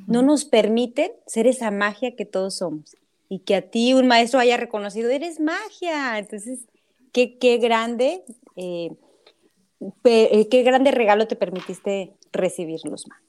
no 0.07 0.23
nos 0.23 0.45
permiten 0.45 1.11
ser 1.27 1.49
esa 1.49 1.73
magia 1.73 2.15
que 2.15 2.25
todos 2.25 2.55
somos? 2.55 2.97
Y 3.29 3.41
que 3.41 3.57
a 3.57 3.63
ti 3.63 3.95
un 3.95 4.07
maestro 4.07 4.39
haya 4.39 4.57
reconocido, 4.57 5.11
eres 5.11 5.41
magia. 5.41 6.19
Entonces, 6.19 6.61
qué, 7.13 7.39
qué 7.39 7.57
grande. 7.59 8.23
Eh, 8.57 8.91
eh, 10.05 10.49
qué 10.49 10.63
grande 10.63 10.91
regalo 10.91 11.27
te 11.27 11.37
permitiste 11.37 12.13
recibir, 12.33 12.81
Luzma. 12.85 13.21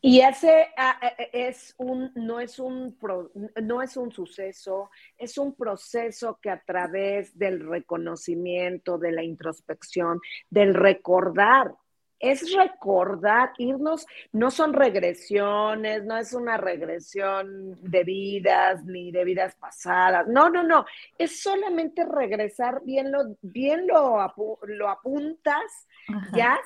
Y 0.00 0.20
ese 0.20 0.68
ah, 0.76 0.98
eh, 1.00 1.14
eh, 1.18 1.48
es 1.48 1.74
un, 1.78 2.10
no 2.14 2.40
es 2.40 2.58
un, 2.58 2.96
no 3.62 3.82
es 3.82 3.96
un 3.96 4.12
suceso, 4.12 4.90
es 5.16 5.38
un 5.38 5.54
proceso 5.54 6.38
que 6.42 6.50
a 6.50 6.60
través 6.60 7.38
del 7.38 7.66
reconocimiento, 7.66 8.98
de 8.98 9.12
la 9.12 9.22
introspección, 9.22 10.20
del 10.50 10.74
recordar, 10.74 11.72
es 12.18 12.54
recordar, 12.54 13.52
irnos, 13.58 14.06
no 14.30 14.52
son 14.52 14.72
regresiones, 14.72 16.04
no 16.04 16.16
es 16.16 16.32
una 16.32 16.56
regresión 16.56 17.76
de 17.82 18.04
vidas 18.04 18.84
ni 18.84 19.10
de 19.10 19.24
vidas 19.24 19.56
pasadas, 19.56 20.28
no, 20.28 20.48
no, 20.48 20.62
no, 20.62 20.86
es 21.18 21.42
solamente 21.42 22.04
regresar, 22.04 22.80
bien 22.84 23.10
lo, 23.10 23.36
bien 23.42 23.88
lo, 23.88 24.32
lo 24.62 24.88
apuntas, 24.88 25.88
ya 26.32 26.60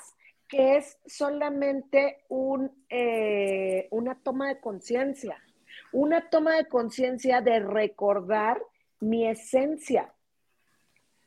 que 0.48 0.76
es 0.76 0.98
solamente 1.06 2.24
un, 2.28 2.70
eh, 2.88 3.88
una 3.90 4.14
toma 4.14 4.48
de 4.48 4.60
conciencia, 4.60 5.42
una 5.92 6.30
toma 6.30 6.56
de 6.56 6.66
conciencia 6.66 7.40
de 7.40 7.60
recordar 7.60 8.62
mi 9.00 9.26
esencia. 9.26 10.12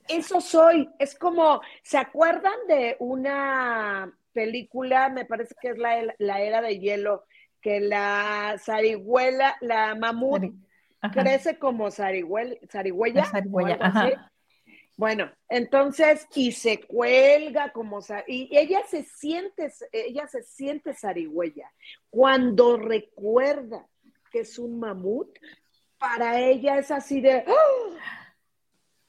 Eso 0.08 0.42
soy, 0.42 0.90
es 0.98 1.16
como, 1.16 1.62
¿se 1.84 1.98
acuerdan 1.98 2.56
de 2.68 2.96
una 3.00 4.12
película, 4.34 5.10
me 5.10 5.26
parece 5.26 5.56
que 5.62 5.70
es 5.70 5.78
la, 5.78 6.16
la 6.18 6.42
era 6.42 6.62
de 6.62 6.80
hielo, 6.80 7.26
que 7.62 7.80
la 7.80 8.56
zarigüela, 8.58 9.58
la 9.62 9.96
mamut, 9.96 10.54
crece 11.12 11.60
como 11.60 11.92
zarigüela, 11.92 12.56
zarigüeya. 12.70 14.29
Bueno, 15.00 15.32
entonces, 15.48 16.28
y 16.36 16.52
se 16.52 16.82
cuelga 16.82 17.72
como, 17.72 18.02
y 18.28 18.50
ella 18.52 18.82
se 18.86 19.04
siente, 19.04 19.72
ella 19.94 20.28
se 20.28 20.44
siente 20.44 20.94
zarigüeya. 20.94 21.72
Cuando 22.10 22.76
recuerda 22.76 23.88
que 24.30 24.42
es 24.42 24.60
un 24.60 24.78
mamut, 24.78 25.30
para 25.98 26.42
ella 26.42 26.78
es 26.78 26.92
así 26.92 27.22
de, 27.22 27.46
¡Ah! 27.48 28.34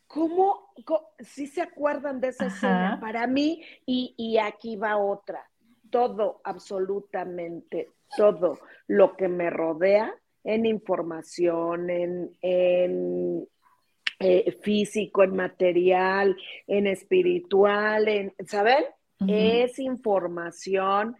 ¿cómo, 0.07 0.73
si 1.19 1.49
se 1.49 1.61
acuerdan 1.61 2.21
de 2.21 2.29
esa 2.29 2.47
escena? 2.47 2.99
Para 3.01 3.27
mí, 3.27 3.61
y, 3.85 4.15
y 4.17 4.39
aquí 4.39 4.77
va 4.77 4.97
otra, 4.97 5.51
todo, 5.91 6.41
absolutamente 6.45 7.91
todo 8.17 8.61
lo 8.87 9.17
que 9.17 9.27
me 9.27 9.51
rodea 9.51 10.15
en 10.45 10.67
información, 10.67 11.91
en, 11.91 12.39
en 12.43 13.49
eh, 14.21 14.53
físico, 14.63 15.23
en 15.23 15.35
material, 15.35 16.37
en 16.67 16.87
espiritual, 16.87 18.07
en, 18.07 18.35
¿saben? 18.47 18.85
Es 19.27 19.79
información 19.79 21.17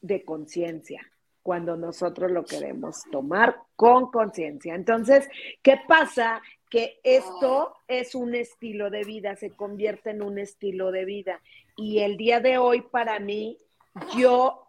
de 0.00 0.24
conciencia 0.24 1.02
cuando 1.42 1.76
nosotros 1.76 2.30
lo 2.30 2.44
queremos 2.44 3.02
tomar 3.10 3.56
con 3.76 4.10
conciencia. 4.10 4.74
Entonces, 4.74 5.28
¿qué 5.62 5.78
pasa? 5.86 6.40
Que 6.70 7.00
esto 7.02 7.74
es 7.86 8.14
un 8.14 8.34
estilo 8.34 8.88
de 8.88 9.04
vida, 9.04 9.36
se 9.36 9.50
convierte 9.50 10.10
en 10.10 10.22
un 10.22 10.38
estilo 10.38 10.90
de 10.90 11.04
vida. 11.04 11.40
Y 11.76 12.00
el 12.00 12.16
día 12.16 12.40
de 12.40 12.56
hoy, 12.56 12.80
para 12.80 13.18
mí, 13.20 13.58
yo 14.16 14.66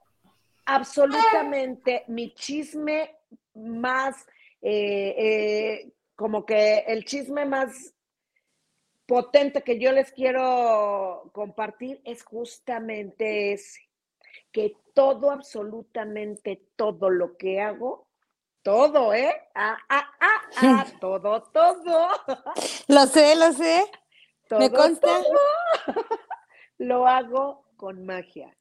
absolutamente, 0.65 2.03
mi 2.07 2.33
chisme 2.33 3.15
más 3.53 4.25
eh, 4.61 5.15
eh, 5.17 5.91
como 6.15 6.45
que 6.45 6.79
el 6.87 7.05
chisme 7.05 7.45
más 7.45 7.93
potente 9.05 9.61
que 9.61 9.79
yo 9.79 9.91
les 9.91 10.11
quiero 10.11 11.29
compartir 11.33 12.01
es 12.05 12.23
justamente 12.23 13.53
ese, 13.53 13.81
que 14.51 14.75
todo, 14.93 15.31
absolutamente 15.31 16.61
todo 16.75 17.09
lo 17.09 17.37
que 17.37 17.61
hago, 17.61 18.07
todo, 18.63 19.13
¿eh? 19.13 19.31
Ah, 19.53 19.77
ah, 19.89 20.09
ah, 20.19 20.41
ah, 20.57 20.85
todo, 21.01 21.43
todo. 21.43 22.09
Lo 22.87 23.05
sé, 23.05 23.35
lo 23.35 23.51
sé. 23.53 23.85
Me 24.57 24.71
consta. 24.71 25.21
lo 26.77 27.07
hago 27.07 27.65
con 27.77 28.05
magia. 28.05 28.55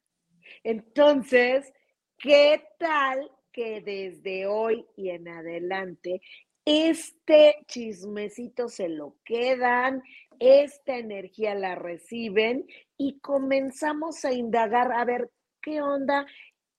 Entonces, 0.63 1.73
¿qué 2.17 2.67
tal 2.77 3.31
que 3.51 3.81
desde 3.81 4.47
hoy 4.47 4.85
y 4.95 5.09
en 5.09 5.27
adelante 5.27 6.21
este 6.65 7.57
chismecito 7.67 8.67
se 8.67 8.89
lo 8.89 9.15
quedan, 9.23 10.01
esta 10.39 10.97
energía 10.97 11.55
la 11.55 11.75
reciben 11.75 12.65
y 12.97 13.19
comenzamos 13.19 14.25
a 14.25 14.33
indagar 14.33 14.91
a 14.91 15.05
ver 15.05 15.31
qué 15.61 15.81
onda. 15.81 16.25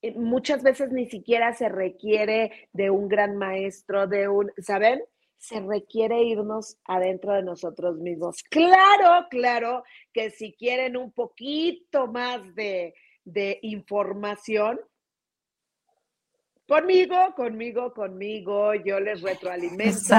Eh, 0.03 0.12
muchas 0.14 0.62
veces 0.62 0.90
ni 0.90 1.07
siquiera 1.07 1.55
se 1.55 1.68
requiere 1.68 2.68
de 2.72 2.90
un 2.90 3.09
gran 3.09 3.37
maestro, 3.37 4.07
de 4.07 4.29
un, 4.29 4.53
¿saben? 4.59 5.03
Se 5.38 5.61
requiere 5.61 6.22
irnos 6.22 6.79
adentro 6.85 7.35
de 7.35 7.42
nosotros 7.42 7.99
mismos. 7.99 8.42
Claro, 8.51 9.27
claro 9.31 9.85
que 10.12 10.31
si 10.31 10.53
quieren 10.53 10.96
un 10.96 11.12
poquito 11.12 12.09
más 12.09 12.55
de, 12.55 12.94
de 13.25 13.59
información, 13.62 14.81
Conmigo, 16.68 17.16
conmigo, 17.37 17.94
conmigo, 17.94 18.74
yo 18.74 18.98
les 18.98 19.22
retroalimento 19.22 20.16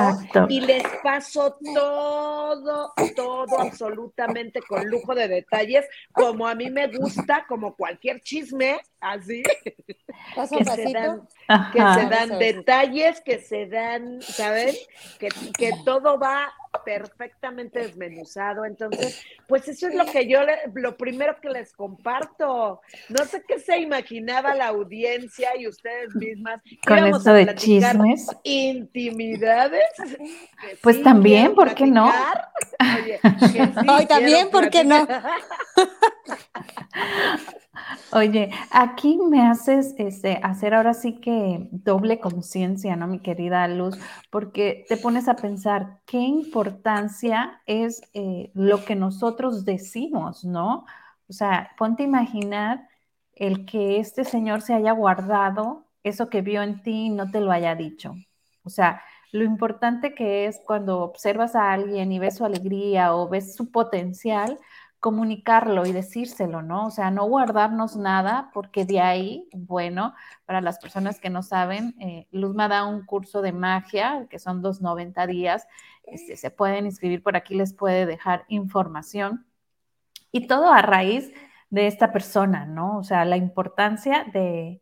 y 0.48 0.62
les 0.62 0.82
paso 1.04 1.58
todo, 1.76 2.94
todo 3.18 3.60
absolutamente 3.60 4.62
con 4.62 4.88
lujo 4.88 5.14
de 5.14 5.28
detalles, 5.28 5.86
como 6.14 6.48
a 6.48 6.56
mí 6.56 6.70
me 6.70 6.88
gusta, 6.88 7.46
como 7.50 7.76
cualquier 7.76 8.22
chisme, 8.22 8.80
así, 9.02 9.44
que, 9.44 10.64
se 10.64 10.94
dan, 10.94 11.28
que 11.72 11.80
se 11.80 12.10
dan 12.10 12.40
detalles, 12.40 13.22
que 13.22 13.40
se 13.40 13.68
dan, 13.68 14.22
¿saben? 14.22 14.76
Que, 15.20 15.30
que 15.58 15.72
todo 15.86 16.20
va 16.20 16.52
perfectamente 16.84 17.80
desmenuzado. 17.80 18.66
Entonces, 18.66 19.24
pues 19.48 19.68
eso 19.68 19.88
es 19.88 19.96
lo 19.96 20.06
que 20.06 20.28
yo, 20.28 20.40
lo 20.74 20.98
primero 20.98 21.40
que 21.42 21.50
les 21.50 21.74
comparto. 21.74 22.82
No 23.10 23.26
sé 23.26 23.44
qué 23.48 23.60
se 23.60 23.80
imaginaba 23.80 24.54
la 24.56 24.68
audiencia 24.68 25.56
y 25.58 25.68
ustedes 25.68 26.16
mismas. 26.16 26.62
Con 26.86 27.00
eso 27.00 27.34
de 27.34 27.56
chismes. 27.56 28.28
Intimidades. 28.44 29.84
Pues 30.82 31.02
también, 31.04 31.56
¿por 31.56 31.74
qué 31.76 31.88
no? 31.88 32.12
Oye, 33.02 33.20
Hoy 33.88 34.06
también, 34.06 34.50
¿por 34.50 34.70
qué 34.70 34.84
no? 34.84 35.08
Oye, 38.12 38.52
aquí 38.72 39.18
me 39.18 39.46
haces 39.48 39.96
este, 39.98 40.40
hacer 40.44 40.74
ahora 40.74 40.94
sí 40.94 41.20
que 41.20 41.68
doble 41.72 42.20
conciencia, 42.20 42.96
¿no, 42.96 43.08
mi 43.08 43.20
querida 43.20 43.68
Luz? 43.68 43.98
Porque 44.30 44.86
te 44.88 44.98
pones 44.98 45.28
a 45.28 45.36
pensar 45.36 46.00
qué 46.06 46.20
importancia 46.20 47.62
es 47.66 48.02
eh, 48.14 48.52
lo 48.54 48.84
que 48.86 48.96
nosotros 48.96 49.66
decimos, 49.66 50.44
¿no? 50.46 50.86
O 51.28 51.34
sea, 51.34 51.72
ponte 51.78 52.04
a 52.04 52.08
imaginar 52.08 52.88
el 53.36 53.66
que 53.66 54.00
este 54.00 54.24
señor 54.24 54.62
se 54.62 54.74
haya 54.74 54.92
guardado 54.94 55.86
eso 56.04 56.30
que 56.30 56.42
vio 56.42 56.62
en 56.62 56.82
ti 56.82 57.08
y 57.08 57.10
no 57.10 57.30
te 57.30 57.42
lo 57.42 57.52
haya 57.52 57.76
dicho. 57.76 58.16
O 58.64 58.70
sea, 58.70 59.02
lo 59.32 59.44
importante 59.44 60.16
que 60.16 60.46
es 60.46 60.60
cuando 60.66 61.02
observas 61.02 61.56
a 61.56 61.72
alguien 61.72 62.12
y 62.12 62.20
ves 62.20 62.38
su 62.38 62.46
alegría 62.46 63.14
o 63.16 63.28
ves 63.28 63.56
su 63.56 63.72
potencial, 63.72 64.58
comunicarlo 65.00 65.86
y 65.86 65.92
decírselo, 65.92 66.62
¿no? 66.62 66.88
O 66.88 66.92
sea, 66.92 67.12
no 67.12 67.26
guardarnos 67.26 67.96
nada, 67.96 68.50
porque 68.54 68.86
de 68.86 69.00
ahí, 69.00 69.48
bueno, 69.54 70.14
para 70.46 70.62
las 70.62 70.80
personas 70.80 71.20
que 71.20 71.30
no 71.30 71.44
saben, 71.44 71.96
eh, 72.00 72.28
Luzma 72.32 72.68
da 72.68 72.86
un 72.86 73.06
curso 73.06 73.42
de 73.42 73.52
magia, 73.52 74.28
que 74.30 74.40
son 74.40 74.62
dos 74.62 74.82
90 74.82 75.28
días, 75.28 75.68
este, 76.04 76.36
se 76.36 76.52
pueden 76.52 76.86
inscribir 76.86 77.22
por 77.24 77.36
aquí, 77.38 77.56
les 77.56 77.74
puede 77.74 78.06
dejar 78.06 78.46
información. 78.48 79.46
Y 80.32 80.48
todo 80.48 80.72
a 80.72 80.82
raíz 80.82 81.32
de 81.70 81.88
esta 81.88 82.12
persona, 82.12 82.66
¿no? 82.66 82.98
O 82.98 83.04
sea, 83.04 83.26
la 83.26 83.38
importancia 83.38 84.26
de, 84.34 84.82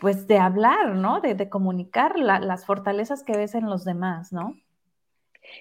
pues, 0.00 0.26
de 0.26 0.38
hablar, 0.38 0.94
¿no? 0.94 1.20
De, 1.20 1.48
comunicar 1.50 2.18
las 2.18 2.66
fortalezas 2.66 3.22
que 3.24 3.36
ves 3.36 3.54
en 3.54 3.66
los 3.66 3.84
demás, 3.84 4.32
¿no? 4.32 4.56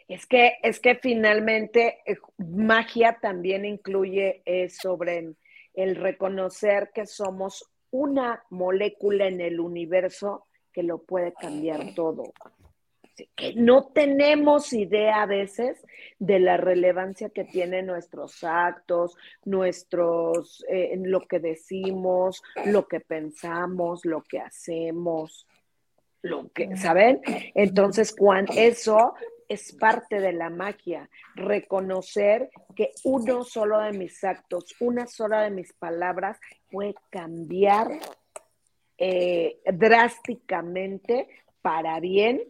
Es 0.08 0.26
que, 0.26 0.54
es 0.64 0.80
que 0.80 0.96
finalmente 0.96 2.00
eh, 2.06 2.18
magia 2.38 3.18
también 3.22 3.66
incluye 3.66 4.42
eh, 4.46 4.70
sobre 4.70 5.34
el 5.74 5.96
reconocer 5.96 6.92
que 6.94 7.06
somos 7.06 7.70
una 7.92 8.44
molécula 8.50 9.28
en 9.28 9.42
el 9.42 9.60
universo 9.60 10.48
que 10.72 10.84
lo 10.84 11.00
puede 11.00 11.34
cambiar 11.34 11.94
todo. 11.96 12.24
Que 13.36 13.56
no 13.56 13.88
tenemos 13.88 14.74
idea 14.74 15.24
a 15.24 15.26
veces 15.26 15.84
de 16.20 16.40
la 16.40 16.58
relevancia 16.58 17.30
que 17.30 17.46
tienen 17.46 17.88
nuestros 17.88 18.44
actos, 18.44 19.18
nuestros, 19.44 20.64
eh, 20.70 20.96
lo 20.98 21.28
que 21.28 21.40
decimos, 21.40 22.44
lo 22.66 22.88
que 22.88 23.00
pensamos, 23.00 24.06
lo 24.06 24.22
que 24.22 24.40
hacemos, 24.40 25.48
lo 26.22 26.50
que, 26.50 26.76
¿saben? 26.78 27.22
Entonces, 27.56 28.14
cuando 28.14 28.54
eso 28.54 29.16
es 29.48 29.74
parte 29.74 30.20
de 30.20 30.34
la 30.34 30.50
magia, 30.50 31.10
reconocer 31.36 32.50
que 32.76 32.92
uno 33.04 33.44
solo 33.44 33.80
de 33.80 33.92
mis 33.94 34.24
actos, 34.24 34.76
una 34.80 35.08
sola 35.08 35.42
de 35.42 35.52
mis 35.52 35.74
palabras 35.74 36.38
puede 36.70 36.96
cambiar 37.10 38.00
eh, 38.98 39.60
drásticamente 39.74 41.28
para 41.62 42.00
bien 42.00 42.42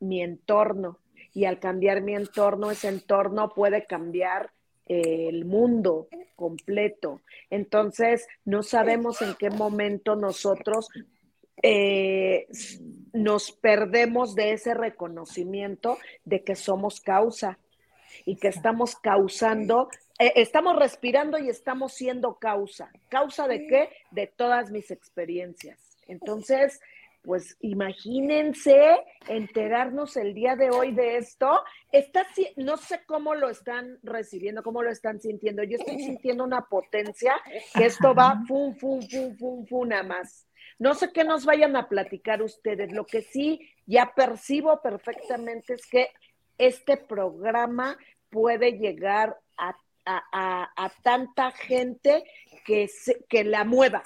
mi 0.00 0.22
entorno. 0.22 0.98
Y 1.34 1.44
al 1.44 1.58
cambiar 1.58 2.00
mi 2.00 2.14
entorno, 2.14 2.70
ese 2.70 2.88
entorno 2.88 3.50
puede 3.54 3.84
cambiar 3.84 4.50
eh, 4.86 5.28
el 5.28 5.44
mundo 5.44 6.08
completo. 6.34 7.20
Entonces, 7.50 8.26
no 8.44 8.62
sabemos 8.62 9.20
en 9.22 9.34
qué 9.34 9.50
momento 9.50 10.16
nosotros 10.16 10.88
eh, 11.62 12.46
nos 13.12 13.52
perdemos 13.52 14.34
de 14.34 14.52
ese 14.52 14.74
reconocimiento 14.74 15.98
de 16.24 16.42
que 16.42 16.54
somos 16.54 17.00
causa 17.00 17.58
y 18.24 18.36
que 18.36 18.48
estamos 18.48 18.96
causando, 18.96 19.88
eh, 20.18 20.32
estamos 20.36 20.76
respirando 20.76 21.38
y 21.38 21.48
estamos 21.48 21.92
siendo 21.92 22.34
causa. 22.34 22.90
¿Causa 23.08 23.46
de 23.46 23.66
qué? 23.66 23.90
De 24.10 24.26
todas 24.26 24.70
mis 24.70 24.90
experiencias. 24.90 25.98
Entonces, 26.06 26.80
pues 27.22 27.56
imagínense 27.60 29.04
enterarnos 29.28 30.16
el 30.16 30.34
día 30.34 30.56
de 30.56 30.70
hoy 30.70 30.92
de 30.92 31.18
esto. 31.18 31.60
Está, 31.92 32.26
no 32.56 32.76
sé 32.76 33.02
cómo 33.06 33.34
lo 33.34 33.50
están 33.50 33.98
recibiendo, 34.02 34.62
cómo 34.62 34.82
lo 34.82 34.90
están 34.90 35.20
sintiendo. 35.20 35.62
Yo 35.62 35.76
estoy 35.78 35.98
sintiendo 36.04 36.44
una 36.44 36.62
potencia 36.62 37.34
que 37.74 37.86
esto 37.86 38.14
va 38.14 38.42
fum, 38.48 38.74
fum, 38.76 39.02
fum, 39.02 39.36
fum, 39.36 39.66
fum, 39.66 39.88
nada 39.88 40.04
más. 40.04 40.47
No 40.78 40.94
sé 40.94 41.12
qué 41.12 41.24
nos 41.24 41.44
vayan 41.44 41.76
a 41.76 41.88
platicar 41.88 42.42
ustedes. 42.42 42.92
Lo 42.92 43.04
que 43.04 43.22
sí 43.22 43.60
ya 43.86 44.12
percibo 44.14 44.80
perfectamente 44.80 45.74
es 45.74 45.86
que 45.86 46.10
este 46.56 46.96
programa 46.96 47.96
puede 48.30 48.72
llegar 48.72 49.38
a, 49.56 49.74
tanta 51.02 51.50
gente 51.50 52.24
que, 52.64 52.88
que 53.28 53.44
la 53.44 53.64
mueva, 53.64 54.02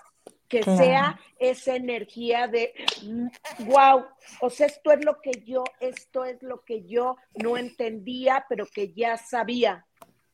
que 0.49 0.63
sea 0.65 1.21
esa 1.39 1.77
energía 1.77 2.49
de, 2.49 2.75
wow, 3.61 4.05
o 4.41 4.51
sea, 4.51 4.67
esto 4.67 4.91
es 4.91 5.05
lo 5.05 5.21
que 5.21 5.31
yo, 5.45 5.63
esto 5.79 6.25
es 6.25 6.43
lo 6.43 6.65
que 6.65 6.85
yo 6.85 7.17
no 7.43 7.57
entendía, 7.57 8.45
pero 8.49 8.67
que 8.67 8.93
ya 8.93 9.17
sabía 9.17 9.87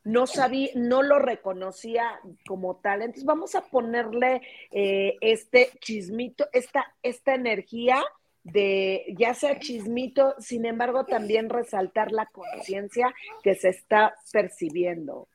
no 0.08 0.26
sabía, 0.26 0.70
no 0.74 1.02
lo 1.02 1.18
reconocía 1.18 2.18
como 2.46 2.76
tal. 2.76 3.02
Entonces 3.02 3.26
vamos 3.26 3.54
a 3.54 3.66
ponerle 3.66 4.40
eh, 4.70 5.16
este 5.20 5.70
chismito, 5.80 6.46
esta, 6.52 6.94
esta 7.02 7.34
energía 7.34 8.02
de 8.42 9.04
ya 9.18 9.34
sea 9.34 9.58
chismito, 9.58 10.34
sin 10.38 10.64
embargo 10.64 11.04
también 11.04 11.50
resaltar 11.50 12.10
la 12.10 12.24
conciencia 12.26 13.14
que 13.42 13.54
se 13.54 13.68
está 13.68 14.14
percibiendo. 14.32 15.28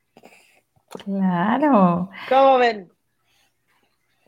Claro. 0.89 2.09
¿Cómo 2.27 2.57
ven? 2.57 2.91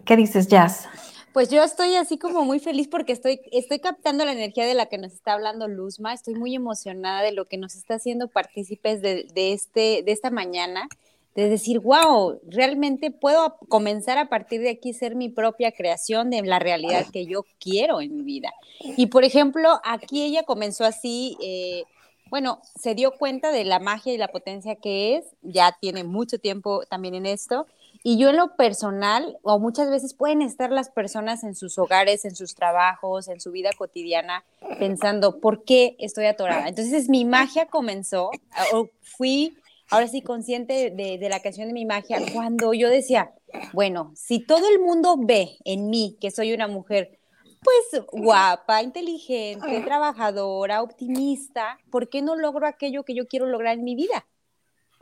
¿Qué 0.05 0.15
dices, 0.15 0.47
Jazz? 0.47 0.88
Pues 1.36 1.50
yo 1.50 1.62
estoy 1.63 1.95
así 1.95 2.17
como 2.17 2.45
muy 2.45 2.60
feliz 2.60 2.88
porque 2.88 3.12
estoy, 3.12 3.41
estoy 3.52 3.80
captando 3.80 4.24
la 4.24 4.32
energía 4.32 4.65
de 4.65 4.74
la 4.74 4.86
que 4.86 4.98
nos 4.98 5.12
está 5.12 5.34
hablando 5.34 5.67
Luzma. 5.67 6.13
Estoy 6.13 6.36
muy 6.36 6.56
emocionada 6.56 7.24
de 7.24 7.34
lo 7.34 7.43
que 7.43 7.58
nos 7.58 7.76
está 7.76 7.95
haciendo 7.95 8.30
partícipes 8.30 9.02
de, 9.02 9.28
este, 9.36 10.02
de 10.06 10.13
esta 10.13 10.30
mañana, 10.30 10.88
de 11.36 11.50
decir, 11.50 11.82
wow, 11.82 12.39
realmente 12.48 13.12
puedo 13.12 13.58
comenzar 13.67 14.17
a 14.17 14.30
partir 14.30 14.62
de 14.62 14.69
aquí 14.69 14.93
ser 14.93 15.17
mi 15.17 15.28
propia 15.28 15.74
creación 15.74 16.30
de 16.30 16.41
la 16.43 16.60
realidad 16.60 17.06
que 17.12 17.26
yo 17.26 17.43
quiero 17.60 18.00
en 18.00 18.15
mi 18.15 18.24
vida. 18.24 18.54
Y 18.80 19.08
por 19.08 19.26
ejemplo, 19.26 19.82
aquí 19.84 20.24
ella 20.24 20.43
comenzó 20.43 20.86
así. 20.86 21.36
Eh, 21.41 21.84
bueno, 22.30 22.62
se 22.80 22.95
dio 22.95 23.12
cuenta 23.12 23.52
de 23.52 23.65
la 23.65 23.80
magia 23.80 24.13
y 24.13 24.17
la 24.17 24.30
potencia 24.30 24.78
que 24.78 25.17
es, 25.17 25.26
ya 25.41 25.76
tiene 25.82 26.06
mucho 26.06 26.39
tiempo 26.39 26.86
también 26.89 27.13
en 27.13 27.26
esto, 27.26 27.67
y 28.08 28.20
yo 28.20 28.30
en 28.30 28.38
lo 28.38 28.56
personal, 28.56 29.39
o 29.41 29.58
muchas 29.58 29.89
veces 29.89 30.13
pueden 30.13 30.44
estar 30.44 30.72
las 30.72 30.91
personas 30.91 31.44
en 31.44 31.56
sus 31.56 31.80
hogares, 31.80 32.24
en 32.24 32.36
sus 32.36 32.54
trabajos, 32.54 33.28
en 33.28 33.41
su 33.41 33.52
vida 33.52 33.72
cotidiana, 33.76 34.46
pensando, 34.78 35.39
¿por 35.39 35.63
qué 35.63 35.96
estoy 35.98 36.28
atorada? 36.28 36.68
Entonces 36.68 37.10
mi 37.10 37.26
magia 37.26 37.65
comenzó, 37.65 38.30
o 38.74 38.89
fui 39.02 39.58
ahora 39.89 40.08
sí 40.08 40.22
consciente 40.22 40.91
de, 40.91 41.18
de, 41.18 41.30
la 41.30 41.39
canción 41.39 41.68
de 41.68 41.74
mi 41.74 41.86
magia, 41.86 42.20
cuando 42.32 42.76
yo 42.76 42.91
decía, 42.91 43.34
bueno, 43.74 44.12
si 44.15 44.38
todo 44.38 44.70
el 44.70 44.78
mundo 44.78 45.15
ve 45.18 45.58
en 45.65 45.89
mí 45.89 46.15
que 46.22 46.30
soy 46.30 46.54
una 46.54 46.68
mujer, 46.68 47.18
pues 47.63 48.04
guapa, 48.12 48.84
inteligente, 48.84 49.82
trabajadora, 49.82 50.84
optimista, 50.84 51.80
¿por 51.89 52.08
qué 52.08 52.22
no 52.22 52.36
logro 52.36 52.68
aquello 52.68 53.04
que 53.04 53.15
yo 53.15 53.26
quiero 53.26 53.48
lograr 53.48 53.80
en 53.80 53.84
mi 53.84 53.96
vida? 53.96 54.28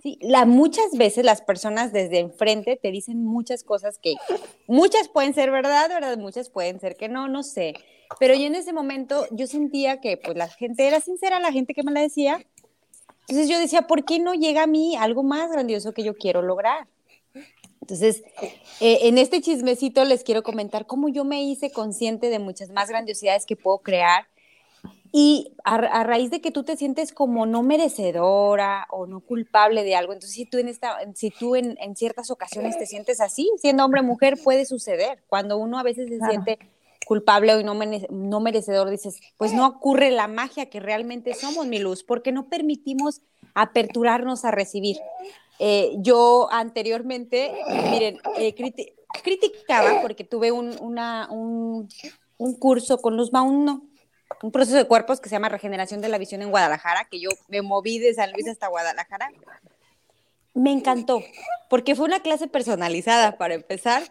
Sí, 0.04 0.20
la, 0.20 0.44
muchas 0.46 0.92
veces 0.98 1.24
las 1.24 1.42
personas 1.42 1.94
desde 1.94 2.20
enfrente 2.20 2.76
te 2.76 2.92
dicen 2.92 3.24
muchas 3.24 3.64
cosas 3.64 4.00
que 4.00 4.16
muchas 4.68 5.08
pueden 5.08 5.34
ser 5.34 5.50
verdad, 5.50 5.88
verdad, 5.88 6.18
muchas 6.18 6.50
pueden 6.50 6.82
ser 6.82 6.98
que 6.98 7.08
no, 7.08 7.30
no 7.30 7.42
sé. 7.42 7.74
Pero 8.20 8.34
yo 8.34 8.48
en 8.48 8.56
ese 8.56 8.74
momento 8.74 9.26
yo 9.32 9.48
sentía 9.48 10.02
que 10.02 10.18
pues 10.18 10.36
la 10.36 10.50
gente 10.50 10.86
era 10.86 11.00
sincera, 11.00 11.40
la 11.40 11.54
gente 11.54 11.74
que 11.74 11.84
me 11.84 11.94
la 11.94 12.02
decía. 12.02 12.46
Entonces 13.30 13.48
yo 13.48 13.58
decía, 13.58 13.84
¿por 13.84 14.04
qué 14.04 14.20
no 14.20 14.34
llega 14.34 14.64
a 14.64 14.68
mí 14.68 14.98
algo 14.98 15.24
más 15.24 15.50
grandioso 15.50 15.94
que 15.94 16.04
yo 16.04 16.18
quiero 16.18 16.42
lograr? 16.42 16.86
Entonces, 17.80 18.24
eh, 18.82 19.00
en 19.04 19.18
este 19.18 19.40
chismecito 19.40 20.04
les 20.04 20.26
quiero 20.26 20.44
comentar 20.44 20.86
cómo 20.86 21.08
yo 21.08 21.24
me 21.24 21.44
hice 21.44 21.72
consciente 21.72 22.28
de 22.30 22.40
muchas 22.40 22.72
más 22.72 22.90
grandiosidades 22.90 23.46
que 23.46 23.56
puedo 23.56 23.78
crear 23.78 24.28
y 25.16 25.54
a, 25.64 26.04
raíz 26.04 26.32
de 26.32 26.42
que 26.42 26.50
tú 26.50 26.64
te 26.64 26.76
sientes 26.76 27.14
como 27.14 27.46
no 27.46 27.62
merecedora 27.62 28.88
o 28.90 29.06
no 29.06 29.20
culpable 29.20 29.84
de 29.84 29.96
algo, 29.96 30.12
entonces 30.12 30.36
si 30.36 30.48
tú 30.48 30.58
en, 30.58 30.68
esta, 30.68 30.98
si 31.14 31.30
tú 31.30 31.56
en, 31.56 31.78
ciertas 31.96 32.32
ocasiones 32.32 32.80
te 32.80 32.88
sientes 32.88 33.22
así, 33.22 33.48
siendo 33.58 33.86
hombre 33.86 34.02
o 34.02 34.04
mujer, 34.04 34.40
puede 34.44 34.66
suceder. 34.66 35.24
Cuando 35.28 35.60
uno 35.60 35.78
a 35.78 35.84
veces 35.84 36.10
se 36.10 36.18
siente 36.28 36.58
culpable 37.06 37.54
o 37.54 37.62
no, 37.62 37.80
no 38.10 38.40
merecedor, 38.40 38.90
dices, 38.90 39.22
pues 39.38 39.54
no 39.54 39.68
ocurre 39.68 40.10
la 40.10 40.28
magia 40.28 40.72
que 40.72 40.80
realmente 40.80 41.36
somos, 41.36 41.68
mi 41.68 41.78
luz, 41.78 42.04
porque 42.04 42.32
no 42.32 42.50
permitimos 42.50 43.22
aperturarnos 43.54 44.46
a 44.46 44.52
recibir. 44.52 44.98
Eh, 45.60 45.92
yo 46.00 46.48
anteriormente, 46.52 47.54
miren, 47.92 48.18
eh, 48.40 48.56
criticaba 49.24 50.02
porque 50.02 50.24
tuve 50.24 50.52
un, 50.52 50.76
una, 50.82 51.28
un, 51.30 51.88
un 52.38 52.56
curso 52.56 53.00
con 53.00 53.16
Luz 53.16 53.32
Mauno 53.32 53.93
un 54.42 54.52
proceso 54.52 54.78
de 54.78 54.86
cuerpos 54.86 55.20
que 55.20 55.30
se 55.30 55.36
llama 55.36 55.50
Regeneración 55.50 56.02
de 56.02 56.10
la 56.10 56.18
Visión 56.18 56.42
en 56.42 56.50
Guadalajara, 56.50 57.08
que 57.10 57.20
yo 57.20 57.30
me 57.48 57.62
moví 57.62 58.00
de 58.00 58.14
San 58.14 58.32
Luis 58.32 58.48
hasta 58.48 58.68
Guadalajara. 58.68 59.32
Me 60.54 60.72
encantó, 60.72 61.22
porque 61.70 61.96
fue 61.96 62.06
una 62.06 62.22
clase 62.22 62.48
personalizada 62.48 63.38
para 63.38 63.56
empezar, 63.56 64.04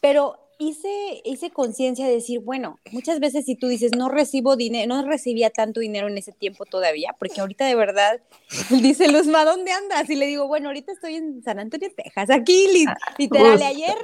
pero 0.00 0.38
hice, 0.58 1.22
hice 1.24 1.50
conciencia 1.50 2.06
de 2.06 2.12
decir, 2.12 2.40
bueno, 2.40 2.78
muchas 2.90 3.20
veces 3.20 3.46
si 3.46 3.54
tú 3.54 3.68
dices, 3.68 3.92
no 3.96 4.08
recibo 4.08 4.56
dinero, 4.56 4.94
no 4.94 5.06
recibía 5.06 5.50
tanto 5.50 5.80
dinero 5.80 6.08
en 6.08 6.18
ese 6.18 6.32
tiempo 6.32 6.66
todavía, 6.66 7.14
porque 7.18 7.40
ahorita 7.40 7.64
de 7.66 7.74
verdad, 7.74 8.20
dice 8.70 9.08
Luzma, 9.08 9.44
¿dónde 9.44 9.72
andas? 9.72 10.10
Y 10.10 10.16
le 10.16 10.26
digo, 10.26 10.46
bueno, 10.48 10.68
ahorita 10.68 10.92
estoy 10.92 11.16
en 11.16 11.42
San 11.42 11.58
Antonio, 11.58 11.88
Texas, 11.96 12.30
aquí, 12.30 12.66
ah, 12.86 12.96
literal, 13.16 13.62
ayer, 13.62 13.96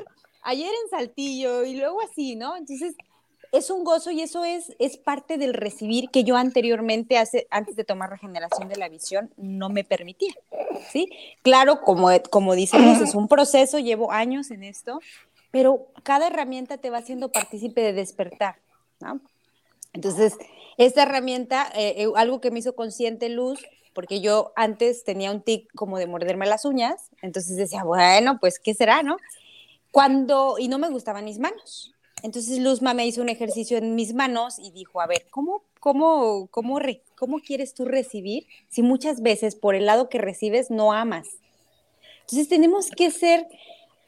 ayer 0.42 0.70
en 0.84 0.90
Saltillo, 0.90 1.64
y 1.64 1.76
luego 1.76 2.00
así, 2.00 2.36
¿no? 2.36 2.56
Entonces, 2.56 2.94
es 3.54 3.70
un 3.70 3.84
gozo 3.84 4.10
y 4.10 4.20
eso 4.20 4.44
es, 4.44 4.74
es 4.80 4.96
parte 4.96 5.38
del 5.38 5.54
recibir 5.54 6.10
que 6.10 6.24
yo 6.24 6.36
anteriormente, 6.36 7.18
hace, 7.18 7.46
antes 7.50 7.76
de 7.76 7.84
tomar 7.84 8.10
regeneración 8.10 8.68
de 8.68 8.76
la 8.76 8.88
visión, 8.88 9.32
no 9.36 9.68
me 9.68 9.84
permitía. 9.84 10.34
¿sí? 10.90 11.08
Claro, 11.42 11.80
como, 11.80 12.08
como 12.30 12.54
dicen, 12.54 12.82
es 12.84 13.14
un 13.14 13.28
proceso, 13.28 13.78
llevo 13.78 14.10
años 14.10 14.50
en 14.50 14.64
esto, 14.64 15.00
pero 15.52 15.86
cada 16.02 16.26
herramienta 16.26 16.78
te 16.78 16.90
va 16.90 16.98
haciendo 16.98 17.30
partícipe 17.30 17.80
de 17.80 17.92
despertar. 17.92 18.56
¿no? 19.00 19.20
Entonces, 19.92 20.36
esta 20.76 21.04
herramienta, 21.04 21.70
eh, 21.76 21.94
eh, 21.98 22.08
algo 22.16 22.40
que 22.40 22.50
me 22.50 22.58
hizo 22.58 22.74
consciente 22.74 23.28
Luz, 23.28 23.64
porque 23.92 24.20
yo 24.20 24.52
antes 24.56 25.04
tenía 25.04 25.30
un 25.30 25.40
tic 25.40 25.72
como 25.76 25.98
de 25.98 26.08
morderme 26.08 26.46
las 26.46 26.64
uñas, 26.64 27.10
entonces 27.22 27.56
decía, 27.56 27.84
bueno, 27.84 28.38
pues, 28.40 28.58
¿qué 28.58 28.74
será, 28.74 29.04
no? 29.04 29.16
Cuando, 29.92 30.56
y 30.58 30.66
no 30.66 30.78
me 30.78 30.90
gustaban 30.90 31.24
mis 31.24 31.38
manos. 31.38 31.93
Entonces 32.24 32.58
Luzma 32.58 32.94
me 32.94 33.06
hizo 33.06 33.20
un 33.20 33.28
ejercicio 33.28 33.76
en 33.76 33.94
mis 33.94 34.14
manos 34.14 34.58
y 34.58 34.70
dijo, 34.70 35.02
a 35.02 35.06
ver, 35.06 35.26
¿cómo, 35.30 35.62
cómo, 35.78 36.48
cómo, 36.50 36.78
cómo 37.16 37.40
quieres 37.40 37.74
tú 37.74 37.84
recibir 37.84 38.46
si 38.70 38.80
muchas 38.80 39.20
veces 39.20 39.56
por 39.56 39.74
el 39.74 39.84
lado 39.84 40.08
que 40.08 40.16
recibes 40.16 40.70
no 40.70 40.94
amas? 40.94 41.28
Entonces 42.20 42.48
tenemos 42.48 42.88
que 42.88 43.10
ser 43.10 43.46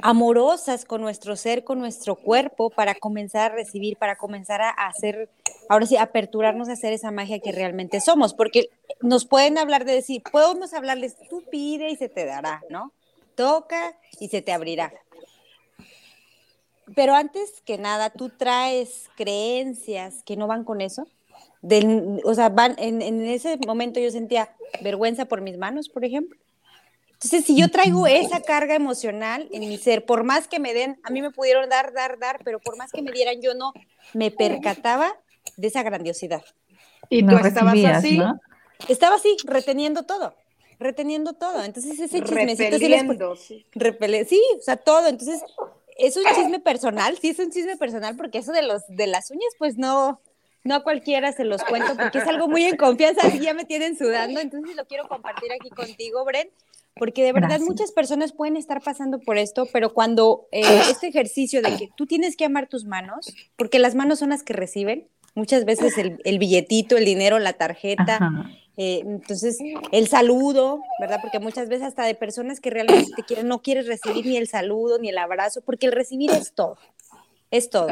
amorosas 0.00 0.87
con 0.87 1.02
nuestro 1.02 1.37
ser, 1.37 1.62
con 1.62 1.79
nuestro 1.79 2.16
cuerpo, 2.16 2.70
para 2.70 2.94
comenzar 2.94 3.52
a 3.52 3.55
recibir, 3.55 3.98
para 3.98 4.16
comenzar 4.16 4.62
a 4.62 4.70
hacer, 4.70 5.29
ahora 5.68 5.85
sí, 5.85 5.98
aperturarnos 5.98 6.70
a 6.70 6.72
hacer 6.72 6.94
esa 6.94 7.11
magia 7.11 7.40
que 7.40 7.52
realmente 7.52 8.00
somos, 8.00 8.33
porque 8.33 8.70
nos 9.02 9.26
pueden 9.26 9.59
hablar 9.59 9.85
de 9.85 9.92
decir, 9.92 10.22
podemos 10.33 10.72
hablarles, 10.72 11.16
tú 11.29 11.44
pide 11.50 11.90
y 11.90 11.96
se 11.96 12.09
te 12.09 12.24
dará, 12.24 12.62
¿no? 12.70 12.94
Toca 13.35 13.94
y 14.18 14.29
se 14.29 14.40
te 14.40 14.52
abrirá. 14.52 14.90
Pero 16.94 17.14
antes 17.14 17.61
que 17.64 17.79
nada, 17.79 18.11
tú 18.11 18.29
traes 18.31 19.09
creencias 19.16 20.22
que 20.25 20.37
no 20.37 20.46
van 20.46 20.64
con 20.64 20.81
eso. 20.81 21.07
o 22.25 22.35
sea, 22.35 22.49
van, 22.49 22.77
en, 22.79 23.03
en 23.03 23.25
ese 23.27 23.59
momento 23.66 23.99
yo 24.01 24.11
sentía 24.11 24.55
vergüenza 24.83 25.25
por 25.25 25.40
mis 25.40 25.59
manos, 25.59 25.88
por 25.88 26.05
ejemplo 26.05 26.38
entonces, 27.16 27.46
si 27.46 27.57
yo 27.57 27.70
traigo 27.70 28.07
esa 28.07 28.42
carga 28.42 28.75
emocional 28.75 29.49
en 29.51 29.61
mi 29.61 29.79
ser, 29.79 30.05
por 30.05 30.22
más 30.22 30.49
que 30.49 30.61
me 30.61 30.75
den, 30.75 31.01
a 31.03 31.11
mí 31.11 31.22
me 31.22 31.31
pudieron 31.31 31.66
dar, 31.70 31.94
dar, 31.94 32.18
dar, 32.18 32.40
pero 32.44 32.61
por 32.61 32.77
más 32.77 32.92
que 32.92 33.01
me 33.01 33.11
dieran, 33.11 33.40
yo 33.40 33.55
no 33.55 33.72
me 34.12 34.31
percataba 34.31 35.16
de 35.57 35.68
esa 35.68 35.83
grandiosidad. 35.83 36.44
Y 37.09 37.27
tú 37.27 37.35
estabas 37.38 37.83
así. 37.85 38.20
Estaba 38.88 39.16
así, 39.16 39.35
reteniendo 39.44 40.03
todo, 40.03 40.35
reteniendo 40.79 41.33
todo. 41.33 41.64
Entonces, 41.64 41.99
ese 41.99 42.22
chismecito 42.22 42.77
sí, 42.79 42.88
les... 42.88 44.29
sí, 44.29 44.42
o 44.59 44.62
sea, 44.62 44.77
todo. 44.77 45.09
Entonces, 45.09 45.40
es 45.98 46.16
un 46.16 46.24
chisme 46.35 46.61
personal, 46.61 47.16
sí 47.18 47.28
es 47.30 47.38
un 47.38 47.50
chisme 47.50 47.76
personal, 47.76 48.16
porque 48.16 48.38
eso 48.38 48.52
de 48.52 48.62
los 48.62 48.82
de 48.88 49.06
las 49.06 49.30
uñas, 49.30 49.52
pues 49.59 49.76
no, 49.76 50.20
no 50.64 50.74
a 50.74 50.82
cualquiera 50.82 51.32
se 51.32 51.44
los 51.44 51.62
cuento, 51.64 51.96
porque 51.96 52.18
es 52.18 52.26
algo 52.26 52.48
muy 52.48 52.64
en 52.64 52.76
confianza, 52.76 53.28
y 53.28 53.40
ya 53.40 53.54
me 53.54 53.64
tienen 53.64 53.96
sudando, 53.96 54.40
entonces 54.40 54.76
lo 54.76 54.87
quiero 54.87 55.09
compartir 55.09 55.52
aquí 55.52 55.70
contigo, 55.70 56.24
Bren, 56.24 56.50
porque 56.94 57.22
de 57.22 57.32
verdad 57.32 57.61
muchas 57.61 57.92
personas 57.92 58.32
pueden 58.32 58.56
estar 58.56 58.82
pasando 58.82 59.20
por 59.20 59.37
esto, 59.37 59.68
pero 59.72 59.92
cuando 59.92 60.48
eh, 60.50 60.62
este 60.90 61.09
ejercicio 61.09 61.61
de 61.61 61.76
que 61.76 61.90
tú 61.94 62.06
tienes 62.06 62.37
que 62.37 62.46
amar 62.46 62.68
tus 62.68 62.87
manos, 62.87 63.35
porque 63.56 63.78
las 63.78 63.94
manos 63.94 64.18
son 64.18 64.30
las 64.30 64.42
que 64.42 64.54
reciben, 64.54 65.06
muchas 65.37 65.64
veces 65.64 65.94
el, 65.99 66.38
billetito, 66.38 66.96
el 66.96 67.05
dinero, 67.05 67.38
la 67.38 67.53
tarjeta, 67.53 68.51
eh, 68.77 69.03
entonces 69.05 69.59
el 69.92 70.09
saludo, 70.09 70.81
¿verdad? 70.99 71.20
Porque 71.22 71.38
muchas 71.38 71.68
veces 71.68 71.87
hasta 71.87 72.05
de 72.05 72.16
personas 72.16 72.61
que 72.61 72.70
realmente 72.70 73.12
te 73.14 73.22
quieren, 73.22 73.46
no 73.46 73.62
quieres 73.62 73.87
recibir 73.87 74.27
ni 74.27 74.37
el 74.37 74.49
saludo 74.49 74.99
ni 74.99 75.11
el 75.11 75.18
abrazo, 75.18 75.61
porque 75.61 75.87
el 75.87 75.92
recibir 75.92 76.33
es 76.33 76.53
todo, 76.53 76.77
es 77.53 77.70
todo. 77.70 77.88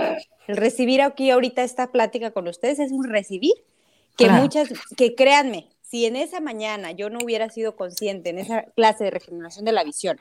El 0.48 0.56
recibir 0.56 1.00
aquí 1.02 1.30
ahorita 1.30 1.62
esta 1.62 1.92
plática 1.92 2.32
con 2.32 2.48
ustedes 2.48 2.80
es 2.80 2.90
un 2.90 3.04
recibir 3.04 3.54
que 4.16 4.28
muchas, 4.28 4.68
que 4.96 5.14
créanme, 5.14 5.68
si 5.82 6.06
en 6.06 6.16
esa 6.16 6.40
mañana 6.40 6.90
yo 6.90 7.10
no 7.10 7.18
hubiera 7.22 7.48
sido 7.50 7.76
consciente 7.76 8.30
en 8.30 8.38
esa 8.38 8.62
clase 8.76 9.04
de 9.04 9.10
regeneración 9.10 9.64
de 9.64 9.72
la 9.72 9.84
visión 9.84 10.18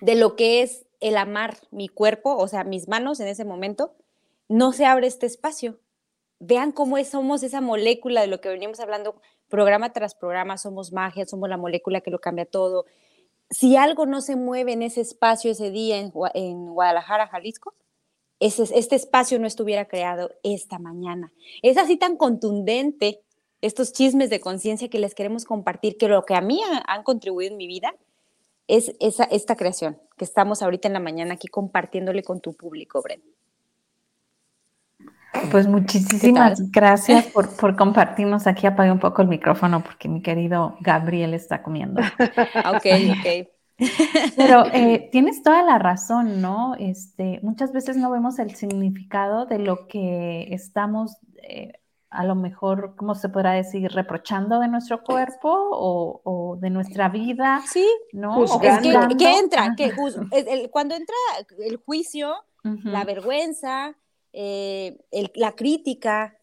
de 0.00 0.14
lo 0.14 0.36
que 0.36 0.62
es 0.62 0.86
el 1.00 1.16
amar 1.16 1.56
mi 1.70 1.88
cuerpo, 1.88 2.36
o 2.36 2.48
sea, 2.48 2.64
mis 2.64 2.88
manos 2.88 3.20
en 3.20 3.28
ese 3.28 3.44
momento, 3.44 3.94
no 4.50 4.72
se 4.72 4.84
abre 4.84 5.06
este 5.06 5.26
espacio. 5.26 5.78
Vean 6.40 6.72
cómo 6.72 7.02
somos 7.04 7.44
esa 7.44 7.60
molécula 7.60 8.20
de 8.20 8.26
lo 8.26 8.40
que 8.40 8.48
venimos 8.48 8.80
hablando 8.80 9.14
programa 9.48 9.92
tras 9.92 10.16
programa, 10.16 10.58
somos 10.58 10.92
magia, 10.92 11.24
somos 11.24 11.48
la 11.48 11.56
molécula 11.56 12.00
que 12.00 12.10
lo 12.10 12.20
cambia 12.20 12.46
todo. 12.46 12.84
Si 13.48 13.76
algo 13.76 14.06
no 14.06 14.20
se 14.20 14.34
mueve 14.34 14.72
en 14.72 14.82
ese 14.82 15.02
espacio 15.02 15.52
ese 15.52 15.70
día 15.70 15.98
en, 15.98 16.66
Guadalajara, 16.72 17.28
Jalisco, 17.28 17.74
este 18.40 18.96
espacio 18.96 19.38
no 19.38 19.46
estuviera 19.46 19.86
creado 19.86 20.32
esta 20.42 20.80
mañana. 20.80 21.32
Es 21.62 21.78
así 21.78 21.96
tan 21.96 22.16
contundente 22.16 23.20
estos 23.60 23.92
chismes 23.92 24.30
de 24.30 24.40
conciencia 24.40 24.88
que 24.88 24.98
les 24.98 25.14
queremos 25.14 25.44
compartir, 25.44 25.96
que 25.96 26.08
lo 26.08 26.24
que 26.24 26.34
a 26.34 26.40
mí 26.40 26.60
han 26.86 27.02
contribuido 27.04 27.52
en 27.52 27.56
mi 27.56 27.68
vida 27.68 27.94
es 28.66 28.96
esa, 28.98 29.24
esta 29.24 29.54
creación 29.54 30.00
que 30.16 30.24
estamos 30.24 30.60
ahorita 30.60 30.88
en 30.88 30.94
la 30.94 31.00
mañana 31.00 31.34
aquí 31.34 31.46
compartiéndole 31.46 32.24
con 32.24 32.40
tu 32.40 32.54
público, 32.54 33.00
Bren. 33.00 33.22
Pues 35.50 35.66
muchísimas 35.66 36.70
gracias 36.70 37.26
por, 37.26 37.48
por, 37.56 37.76
compartirnos. 37.76 38.46
Aquí 38.46 38.66
apague 38.66 38.90
un 38.90 38.98
poco 38.98 39.22
el 39.22 39.28
micrófono 39.28 39.82
porque 39.82 40.08
mi 40.08 40.22
querido 40.22 40.76
Gabriel 40.80 41.34
está 41.34 41.62
comiendo. 41.62 42.00
ok, 42.00 42.86
ok. 43.10 43.48
Pero 44.36 44.66
eh, 44.72 45.08
tienes 45.10 45.42
toda 45.42 45.62
la 45.62 45.78
razón, 45.78 46.42
¿no? 46.42 46.74
Este, 46.78 47.40
muchas 47.42 47.72
veces 47.72 47.96
no 47.96 48.10
vemos 48.10 48.38
el 48.38 48.54
significado 48.54 49.46
de 49.46 49.58
lo 49.58 49.86
que 49.88 50.52
estamos 50.52 51.16
eh, 51.42 51.72
a 52.10 52.24
lo 52.24 52.34
mejor, 52.34 52.94
¿cómo 52.96 53.14
se 53.14 53.28
podrá 53.28 53.52
decir? 53.52 53.90
Reprochando 53.92 54.58
de 54.58 54.66
nuestro 54.66 55.02
cuerpo 55.04 55.48
o, 55.72 56.58
de 56.60 56.68
nuestra 56.68 57.08
vida. 57.08 57.62
Sí, 57.70 57.88
¿no? 58.12 58.44
Es 58.44 58.50
que, 58.58 58.68
entra, 59.38 59.74
que 59.76 59.92
cuando 60.70 60.96
entra 60.96 61.14
el 61.64 61.76
juicio, 61.76 62.34
la 62.64 63.04
vergüenza, 63.04 63.94
eh, 64.32 64.98
la 65.34 65.52
crítica, 65.52 66.38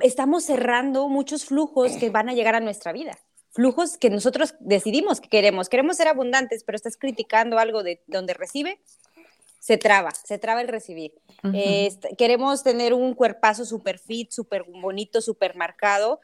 estamos 0.00 0.44
cerrando 0.44 1.08
muchos 1.08 1.44
flujos 1.44 1.96
que 1.96 2.10
van 2.10 2.28
a 2.28 2.34
llegar 2.34 2.54
a 2.54 2.60
nuestra 2.60 2.92
vida. 2.92 3.18
Flujos 3.50 3.96
que 3.96 4.10
nosotros 4.10 4.54
decidimos 4.60 5.20
que 5.20 5.28
queremos. 5.28 5.68
Queremos 5.68 5.96
ser 5.96 6.08
abundantes, 6.08 6.62
pero 6.64 6.76
estás 6.76 6.96
criticando 6.96 7.58
algo 7.58 7.82
de 7.82 8.02
donde 8.06 8.34
recibe, 8.34 8.80
se 9.58 9.78
traba, 9.78 10.10
se 10.12 10.38
traba 10.38 10.60
el 10.60 10.68
recibir. 10.68 11.14
queremos 12.18 12.62
tener 12.62 12.94
un 12.94 13.14
cuerpazo 13.14 13.64
súper 13.64 13.98
fit, 13.98 14.30
súper 14.30 14.64
bonito, 14.64 15.20
súper 15.20 15.56
marcado, 15.56 16.20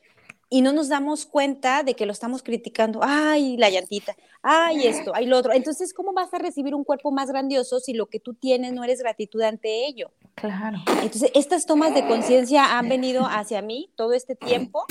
y 0.53 0.61
no 0.61 0.75
nos 0.75 0.91
damos 0.91 1.25
cuenta 1.25 1.83
de 1.83 1.95
que 1.95 2.05
lo 2.05 2.13
estamos 2.13 2.43
criticando. 2.43 3.01
Ay, 3.03 3.57
la 3.57 3.71
llantita, 3.71 4.15
ay, 4.43 4.87
esto, 4.87 5.13
ay, 5.15 5.25
lo 5.25 5.39
otro. 5.39 5.55
Entonces, 5.55 5.95
¿cómo 5.95 6.13
vas 6.13 6.33
a 6.35 6.39
recibir 6.39 6.75
un 6.75 6.85
cuerpo 6.85 7.11
más 7.11 7.31
grandioso 7.31 7.81
si 7.81 7.95
lo 7.95 8.05
que 8.05 8.21
tú 8.21 8.35
tienes 8.35 8.75
no 8.75 8.85
eres 8.85 9.01
gratitud 9.01 9.41
ante 9.41 9.87
ello? 9.87 10.11
Claro. 10.35 10.77
Entonces, 11.03 11.31
estas 11.35 11.65
tomas 11.65 11.95
de 11.95 12.07
conciencia 12.07 12.79
han 12.79 12.91
venido 12.91 13.25
hacia 13.25 13.63
mí 13.63 13.91
todo 13.97 14.13
este 14.13 14.37
tiempo 14.37 14.85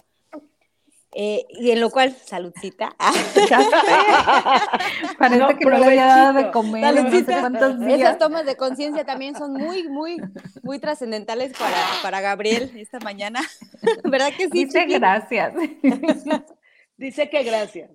eh, 1.13 1.45
y 1.49 1.71
en 1.71 1.81
lo 1.81 1.89
cual, 1.89 2.15
saludcita. 2.23 2.95
Parece 5.19 5.57
que 5.57 5.65
no 5.65 5.77
le 5.77 5.85
había 5.85 6.05
dado 6.05 6.33
de 6.33 6.51
comer. 6.51 6.83
Saludcita. 6.83 7.51
Esas 7.89 8.17
tomas 8.17 8.45
de 8.45 8.55
conciencia 8.55 9.03
también 9.03 9.35
son 9.35 9.53
muy, 9.53 9.89
muy, 9.89 10.21
muy 10.63 10.79
trascendentales 10.79 11.51
para, 11.57 11.75
para 12.01 12.21
Gabriel 12.21 12.71
esta 12.75 12.99
mañana. 12.99 13.41
¿Verdad 14.05 14.29
que 14.37 14.45
sí? 14.45 14.65
Dice 14.65 14.85
gracias. 14.85 15.53
Dice 16.97 17.29
que 17.29 17.43
gracias. 17.43 17.91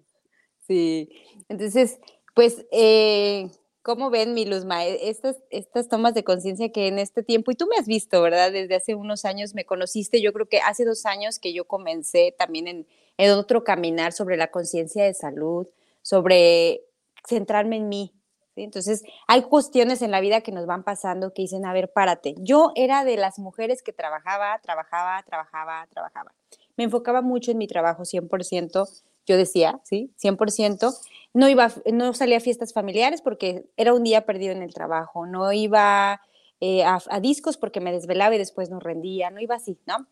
Sí. 0.66 1.08
Entonces, 1.48 1.98
pues, 2.34 2.66
eh, 2.70 3.48
¿cómo 3.80 4.10
ven, 4.10 4.34
mi 4.34 4.44
Luzma? 4.44 4.84
E, 4.84 5.08
estas, 5.08 5.36
estas 5.48 5.88
tomas 5.88 6.12
de 6.12 6.22
conciencia 6.22 6.70
que 6.70 6.88
en 6.88 6.98
este 6.98 7.22
tiempo, 7.22 7.50
y 7.50 7.54
tú 7.54 7.66
me 7.66 7.76
has 7.76 7.86
visto, 7.86 8.20
¿verdad? 8.20 8.52
Desde 8.52 8.74
hace 8.74 8.94
unos 8.94 9.24
años 9.24 9.54
me 9.54 9.64
conociste, 9.64 10.20
yo 10.20 10.34
creo 10.34 10.50
que 10.50 10.58
hace 10.58 10.84
dos 10.84 11.06
años 11.06 11.38
que 11.38 11.54
yo 11.54 11.66
comencé 11.66 12.34
también 12.36 12.68
en 12.68 12.86
en 13.18 13.32
otro 13.32 13.64
caminar 13.64 14.12
sobre 14.12 14.36
la 14.36 14.50
conciencia 14.50 15.04
de 15.04 15.14
salud, 15.14 15.66
sobre 16.02 16.82
centrarme 17.26 17.76
en 17.76 17.88
mí. 17.88 18.12
Entonces, 18.56 19.02
hay 19.26 19.42
cuestiones 19.42 20.00
en 20.00 20.10
la 20.10 20.20
vida 20.20 20.40
que 20.40 20.52
nos 20.52 20.66
van 20.66 20.82
pasando 20.82 21.34
que 21.34 21.42
dicen, 21.42 21.66
a 21.66 21.72
ver, 21.72 21.92
párate. 21.92 22.34
Yo 22.38 22.72
era 22.74 23.04
de 23.04 23.16
las 23.16 23.38
mujeres 23.38 23.82
que 23.82 23.92
trabajaba, 23.92 24.58
trabajaba, 24.62 25.22
trabajaba, 25.24 25.86
trabajaba. 25.90 26.32
Me 26.76 26.84
enfocaba 26.84 27.20
mucho 27.20 27.50
en 27.50 27.58
mi 27.58 27.66
trabajo, 27.66 28.04
100%. 28.04 28.88
Yo 29.26 29.36
decía, 29.36 29.80
sí, 29.84 30.10
100%. 30.22 30.94
No 31.34 31.48
iba, 31.48 31.70
no 31.92 32.14
salía 32.14 32.38
a 32.38 32.40
fiestas 32.40 32.72
familiares 32.72 33.20
porque 33.20 33.66
era 33.76 33.92
un 33.92 34.04
día 34.04 34.24
perdido 34.24 34.52
en 34.52 34.62
el 34.62 34.72
trabajo. 34.72 35.26
No 35.26 35.52
iba 35.52 36.22
eh, 36.60 36.84
a, 36.84 37.20
discos 37.20 37.58
porque 37.58 37.80
me 37.80 37.92
desvelaba 37.92 38.34
y 38.34 38.38
después 38.38 38.70
no 38.70 38.80
rendía. 38.80 39.30
No 39.30 39.40
iba 39.40 39.56
así, 39.56 39.78
¿no? 39.86 40.06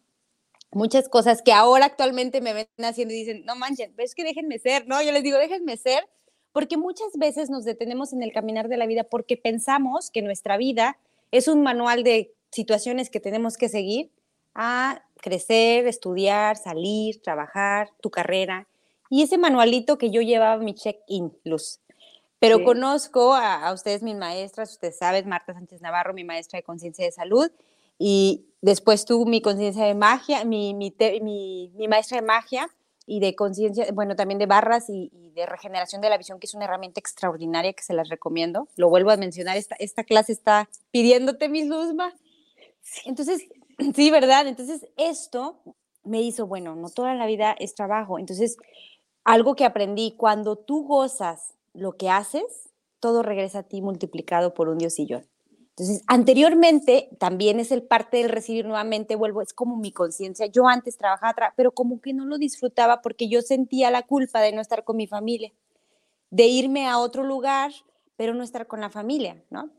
Muchas 0.74 1.08
cosas 1.08 1.42
que 1.42 1.52
ahora 1.52 1.86
actualmente 1.86 2.40
me 2.40 2.52
ven 2.52 2.66
haciendo 2.78 3.14
y 3.14 3.18
dicen, 3.18 3.44
no 3.44 3.56
manchen, 3.56 3.94
es 3.98 4.14
que 4.14 4.24
déjenme 4.24 4.58
ser, 4.58 4.86
¿no? 4.86 5.02
Yo 5.02 5.12
les 5.12 5.22
digo, 5.22 5.38
déjenme 5.38 5.76
ser, 5.76 6.08
porque 6.52 6.76
muchas 6.76 7.08
veces 7.16 7.50
nos 7.50 7.64
detenemos 7.64 8.12
en 8.12 8.22
el 8.22 8.32
caminar 8.32 8.68
de 8.68 8.76
la 8.76 8.86
vida 8.86 9.04
porque 9.04 9.36
pensamos 9.36 10.10
que 10.10 10.22
nuestra 10.22 10.56
vida 10.56 10.98
es 11.30 11.48
un 11.48 11.62
manual 11.62 12.04
de 12.04 12.32
situaciones 12.50 13.10
que 13.10 13.20
tenemos 13.20 13.56
que 13.56 13.68
seguir 13.68 14.10
a 14.54 15.04
crecer, 15.20 15.86
estudiar, 15.86 16.56
salir, 16.56 17.20
trabajar, 17.22 17.90
tu 18.00 18.10
carrera. 18.10 18.68
Y 19.10 19.22
ese 19.22 19.38
manualito 19.38 19.98
que 19.98 20.10
yo 20.10 20.22
llevaba 20.22 20.62
mi 20.62 20.74
check-in, 20.74 21.36
Luz. 21.44 21.80
Pero 22.38 22.62
conozco 22.62 23.32
a, 23.32 23.66
a, 23.66 23.72
ustedes, 23.72 24.02
mis 24.02 24.16
maestras, 24.16 24.72
ustedes 24.72 24.98
saben, 24.98 25.26
Marta 25.28 25.54
Sánchez 25.54 25.80
Navarro, 25.80 26.12
mi 26.12 26.24
maestra 26.24 26.58
de 26.58 26.62
conciencia 26.62 27.04
de 27.04 27.10
salud, 27.10 27.50
y 27.98 28.46
después 28.60 29.04
tuve 29.04 29.30
mi 29.30 29.40
conciencia 29.40 29.84
de 29.84 29.94
magia, 29.94 30.44
mi, 30.44 30.74
mi, 30.74 30.94
mi, 31.20 31.88
maestra 31.88 32.20
de 32.20 32.26
magia 32.26 32.68
y 33.06 33.20
de 33.20 33.34
conciencia, 33.34 33.86
bueno, 33.92 34.16
también 34.16 34.38
de 34.38 34.46
barras 34.46 34.88
y, 34.88 35.10
de 35.34 35.46
regeneración 35.46 36.00
de 36.00 36.08
la 36.08 36.16
visión, 36.16 36.38
que 36.38 36.46
es 36.46 36.54
una 36.54 36.64
herramienta 36.64 37.00
extraordinaria 37.00 37.72
que 37.72 37.82
se 37.82 37.92
las 37.92 38.08
recomiendo. 38.08 38.68
Lo 38.76 38.88
vuelvo 38.88 39.10
a 39.10 39.16
mencionar, 39.16 39.56
esta, 39.56 39.74
esta 39.80 40.04
clase 40.04 40.32
está 40.32 40.68
pidiéndote 40.92 41.48
mis 41.48 41.66
Luzma. 41.66 42.14
Entonces, 43.04 43.48
sí, 43.94 44.10
¿verdad? 44.10 44.46
Entonces, 44.46 44.86
esto 44.96 45.60
me 46.04 46.22
hizo, 46.22 46.46
bueno, 46.46 46.76
no 46.76 46.88
toda 46.88 47.14
la 47.14 47.26
vida 47.26 47.56
es 47.58 47.74
trabajo. 47.74 48.18
Entonces, 48.18 48.56
algo 49.24 49.56
que 49.56 49.64
aprendí, 49.64 50.14
cuando 50.16 50.56
tú 50.56 50.86
gozas 50.86 51.54
lo 51.72 51.96
que 51.96 52.10
haces, 52.10 52.70
todo 53.00 53.22
regresa 53.22 53.60
a 53.60 53.62
ti 53.64 53.82
multiplicado 53.82 54.54
por 54.54 54.68
un 54.68 54.78
diosillón. 54.78 55.26
Entonces, 55.76 56.04
anteriormente 56.06 57.08
también 57.18 57.58
es 57.58 57.72
el 57.72 57.82
parte 57.82 58.18
del 58.18 58.28
recibir 58.28 58.64
nuevamente, 58.64 59.16
vuelvo, 59.16 59.42
es 59.42 59.52
como 59.52 59.76
mi 59.76 59.90
conciencia. 59.90 60.46
Yo 60.46 60.68
antes 60.68 60.96
trabajaba, 60.96 61.52
pero 61.56 61.72
como 61.72 62.00
que 62.00 62.12
no 62.12 62.26
lo 62.26 62.38
disfrutaba 62.38 63.02
porque 63.02 63.28
yo 63.28 63.42
sentía 63.42 63.90
la 63.90 64.02
culpa 64.02 64.40
de 64.40 64.52
no 64.52 64.60
estar 64.60 64.84
con 64.84 64.96
mi 64.96 65.08
familia, 65.08 65.52
de 66.30 66.46
irme 66.46 66.88
a 66.88 66.98
otro 66.98 67.24
lugar, 67.24 67.72
pero 68.16 68.34
no 68.34 68.44
estar 68.44 68.66
con 68.68 68.80
la 68.80 68.90
familia, 68.90 69.44
¿no? 69.50 69.70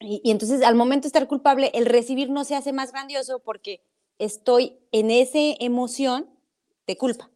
Y, 0.00 0.22
y 0.24 0.32
entonces, 0.32 0.62
al 0.62 0.76
momento 0.76 1.04
de 1.04 1.08
estar 1.08 1.28
culpable, 1.28 1.72
el 1.74 1.86
recibir 1.86 2.30
no 2.30 2.44
se 2.44 2.56
hace 2.56 2.72
más 2.72 2.92
grandioso 2.92 3.40
porque 3.40 3.82
estoy 4.18 4.78
en 4.92 5.10
esa 5.10 5.38
emoción 5.60 6.30
de 6.86 6.98
culpa 6.98 7.31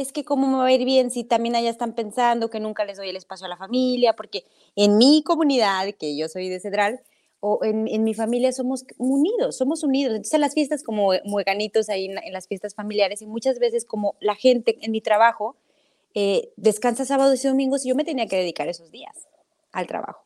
es 0.00 0.12
que 0.12 0.24
cómo 0.24 0.46
me 0.46 0.56
va 0.58 0.66
a 0.66 0.72
ir 0.72 0.84
bien 0.84 1.10
si 1.10 1.24
también 1.24 1.56
allá 1.56 1.70
están 1.70 1.94
pensando 1.94 2.50
que 2.50 2.60
nunca 2.60 2.84
les 2.84 2.96
doy 2.96 3.08
el 3.08 3.16
espacio 3.16 3.46
a 3.46 3.48
la 3.48 3.56
familia, 3.56 4.14
porque 4.14 4.44
en 4.76 4.98
mi 4.98 5.22
comunidad, 5.22 5.92
que 5.98 6.16
yo 6.16 6.28
soy 6.28 6.48
de 6.48 6.60
Cedral, 6.60 7.00
o 7.40 7.64
en, 7.64 8.04
mi 8.04 8.12
familia 8.12 8.52
somos 8.52 8.84
unidos, 8.98 9.56
somos 9.56 9.82
unidos. 9.82 10.14
Entonces, 10.14 10.34
en 10.34 10.42
las 10.42 10.54
fiestas 10.54 10.82
como 10.82 11.12
mueganitos 11.24 11.88
ahí 11.88 12.04
en, 12.06 12.32
las 12.32 12.46
fiestas 12.46 12.74
familiares, 12.74 13.22
y 13.22 13.26
muchas 13.26 13.58
veces 13.58 13.84
como 13.84 14.16
la 14.20 14.34
gente 14.34 14.78
en 14.82 14.92
mi 14.92 15.00
trabajo 15.00 15.56
eh, 16.14 16.52
descansa 16.56 17.04
sábados 17.04 17.42
y 17.44 17.48
domingos, 17.48 17.84
y 17.84 17.88
yo 17.88 17.94
me 17.94 18.04
tenía 18.04 18.26
que 18.26 18.36
dedicar 18.36 18.68
esos 18.68 18.90
días 18.90 19.28
al 19.72 19.86
trabajo. 19.86 20.24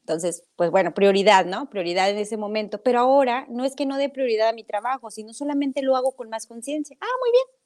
Entonces, 0.00 0.44
pues 0.54 0.70
bueno, 0.70 0.94
prioridad, 0.94 1.46
¿no? 1.46 1.68
Prioridad 1.68 2.08
en 2.10 2.18
ese 2.18 2.36
momento. 2.36 2.80
Pero 2.80 3.00
ahora 3.00 3.44
no 3.48 3.64
es 3.64 3.74
que 3.74 3.86
no 3.86 3.96
dé 3.96 4.08
prioridad 4.08 4.50
a 4.50 4.52
mi 4.52 4.62
trabajo, 4.62 5.10
sino 5.10 5.34
solamente 5.34 5.82
lo 5.82 5.96
hago 5.96 6.12
con 6.12 6.30
más 6.30 6.46
conciencia. 6.46 6.96
Ah, 7.00 7.16
muy 7.20 7.30
bien, 7.32 7.65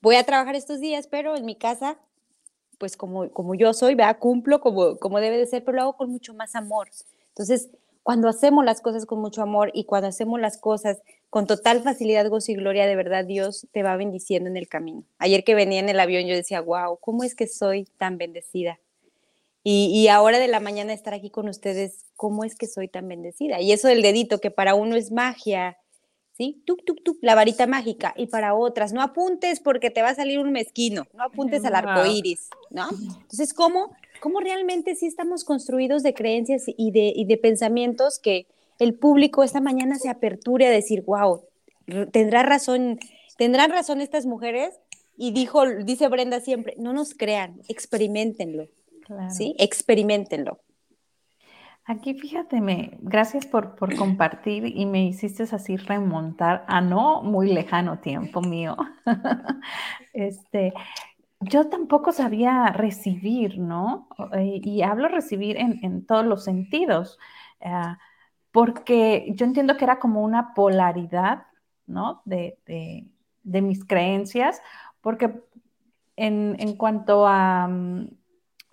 voy 0.00 0.16
a 0.16 0.24
trabajar 0.24 0.54
estos 0.54 0.80
días, 0.80 1.06
pero 1.06 1.36
en 1.36 1.44
mi 1.44 1.56
casa, 1.56 1.98
pues 2.78 2.96
como, 2.96 3.30
como 3.30 3.54
yo 3.54 3.72
soy, 3.72 3.94
¿verdad? 3.94 4.18
Cumplo 4.18 4.60
como, 4.60 4.98
como 4.98 5.20
debe 5.20 5.38
de 5.38 5.46
ser, 5.46 5.64
pero 5.64 5.76
lo 5.76 5.82
hago 5.82 5.96
con 5.96 6.10
mucho 6.10 6.34
más 6.34 6.54
amor. 6.54 6.88
Entonces, 7.28 7.70
cuando 8.02 8.28
hacemos 8.28 8.64
las 8.64 8.80
cosas 8.80 9.04
con 9.04 9.20
mucho 9.20 9.42
amor 9.42 9.70
y 9.74 9.84
cuando 9.84 10.08
hacemos 10.08 10.40
las 10.40 10.56
cosas 10.56 11.02
con 11.28 11.46
total 11.46 11.82
facilidad, 11.82 12.28
gozo 12.28 12.52
y 12.52 12.54
gloria, 12.54 12.86
de 12.86 12.96
verdad 12.96 13.24
Dios 13.24 13.66
te 13.72 13.82
va 13.82 13.96
bendiciendo 13.96 14.48
en 14.48 14.56
el 14.56 14.66
camino. 14.66 15.04
Ayer 15.18 15.44
que 15.44 15.54
venía 15.54 15.80
en 15.80 15.90
el 15.90 16.00
avión 16.00 16.26
yo 16.26 16.34
decía, 16.34 16.60
wow, 16.62 16.98
¿cómo 17.00 17.22
es 17.22 17.34
que 17.34 17.46
soy 17.46 17.84
tan 17.98 18.16
bendecida? 18.16 18.80
Y, 19.62 19.90
y, 19.92 20.08
ahora 20.08 20.38
de 20.38 20.48
la 20.48 20.60
mañana 20.60 20.94
estar 20.94 21.12
aquí 21.12 21.28
con 21.28 21.48
ustedes, 21.48 22.06
¿cómo 22.16 22.44
es 22.44 22.56
que 22.56 22.66
soy 22.66 22.88
tan 22.88 23.08
bendecida? 23.08 23.60
Y 23.60 23.72
eso 23.72 23.88
del 23.88 24.00
dedito, 24.00 24.38
que 24.38 24.50
para 24.50 24.74
uno 24.74 24.96
es 24.96 25.10
magia, 25.10 25.76
¿sí? 26.38 26.62
Tuk, 26.64 26.84
tuk, 26.84 27.02
tuk, 27.02 27.18
la 27.20 27.34
varita 27.34 27.66
mágica. 27.66 28.14
Y 28.16 28.28
para 28.28 28.54
otras, 28.54 28.92
no 28.92 29.02
apuntes 29.02 29.60
porque 29.60 29.90
te 29.90 30.02
va 30.02 30.10
a 30.10 30.14
salir 30.14 30.38
un 30.38 30.52
mezquino, 30.52 31.06
no 31.12 31.24
apuntes 31.24 31.64
al 31.64 31.74
arco 31.74 32.06
iris, 32.06 32.48
¿no? 32.70 32.88
Entonces, 32.90 33.52
¿cómo, 33.52 33.94
cómo 34.20 34.40
realmente 34.40 34.94
sí 34.94 35.06
estamos 35.06 35.44
construidos 35.44 36.02
de 36.02 36.14
creencias 36.14 36.64
y 36.66 36.92
de, 36.92 37.12
y 37.14 37.24
de 37.24 37.36
pensamientos 37.36 38.18
que 38.18 38.46
el 38.78 38.94
público 38.94 39.42
esta 39.42 39.60
mañana 39.60 39.96
se 39.96 40.08
aperture 40.08 40.68
a 40.68 40.70
decir, 40.70 41.02
wow, 41.02 41.42
tendrá 42.12 42.44
razón, 42.44 43.00
tendrán 43.36 43.70
razón 43.70 44.00
estas 44.00 44.24
mujeres? 44.24 44.74
Y 45.16 45.32
dijo, 45.32 45.66
dice 45.66 46.06
Brenda 46.06 46.38
siempre, 46.38 46.74
no 46.78 46.92
nos 46.92 47.14
crean, 47.14 47.60
experimentenlo, 47.66 48.68
¿sí? 49.30 49.56
Experimentenlo. 49.58 50.60
Aquí 51.88 52.12
fíjate, 52.12 52.60
gracias 53.00 53.46
por, 53.46 53.74
por, 53.74 53.96
compartir 53.96 54.66
y 54.66 54.84
me 54.84 55.06
hiciste 55.06 55.44
así 55.44 55.78
remontar 55.78 56.62
a 56.68 56.82
no 56.82 57.22
muy 57.22 57.50
lejano 57.50 57.98
tiempo 57.98 58.42
mío. 58.42 58.76
este, 60.12 60.74
yo 61.40 61.70
tampoco 61.70 62.12
sabía 62.12 62.66
recibir, 62.74 63.58
¿no? 63.58 64.06
Eh, 64.34 64.60
y 64.62 64.82
hablo 64.82 65.08
recibir 65.08 65.56
en, 65.56 66.04
todos 66.04 66.26
los 66.26 66.44
sentidos, 66.44 67.18
ah, 67.62 67.98
porque 68.52 69.32
yo 69.34 69.46
entiendo 69.46 69.78
que 69.78 69.84
era 69.84 69.98
como 69.98 70.20
una 70.22 70.52
polaridad, 70.52 71.46
¿no? 71.86 72.20
De, 72.26 72.58
de 73.44 73.62
mis 73.62 73.86
creencias, 73.86 74.60
porque 75.00 75.40
en, 76.16 76.54
en 76.58 76.76
cuanto 76.76 77.26
a 77.26 77.66
mm, 77.66 78.17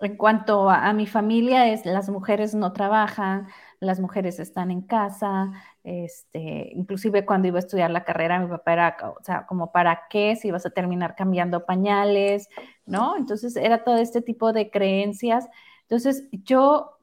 en 0.00 0.16
cuanto 0.16 0.68
a, 0.70 0.92
mi 0.92 1.06
familia, 1.06 1.72
es 1.72 1.86
las 1.86 2.08
mujeres 2.10 2.54
no 2.54 2.72
trabajan, 2.72 3.48
las 3.80 3.98
mujeres 4.00 4.38
están 4.38 4.70
en 4.70 4.82
casa, 4.82 5.52
este, 5.84 6.70
inclusive 6.74 7.24
cuando 7.24 7.48
iba 7.48 7.58
a 7.58 7.60
estudiar 7.60 7.90
la 7.90 8.04
carrera, 8.04 8.38
mi 8.38 8.48
papá 8.48 8.72
era, 8.72 8.96
o 9.18 9.22
sea, 9.24 9.46
como 9.46 9.72
para 9.72 10.02
qué 10.10 10.36
si 10.36 10.48
ibas 10.48 10.66
a 10.66 10.70
terminar 10.70 11.14
cambiando 11.16 11.64
pañales, 11.64 12.48
¿no? 12.84 13.16
Entonces 13.16 13.56
era 13.56 13.84
todo 13.84 13.96
este 13.96 14.20
tipo 14.22 14.52
de 14.52 14.70
creencias. 14.70 15.48
Entonces 15.82 16.28
yo 16.32 16.98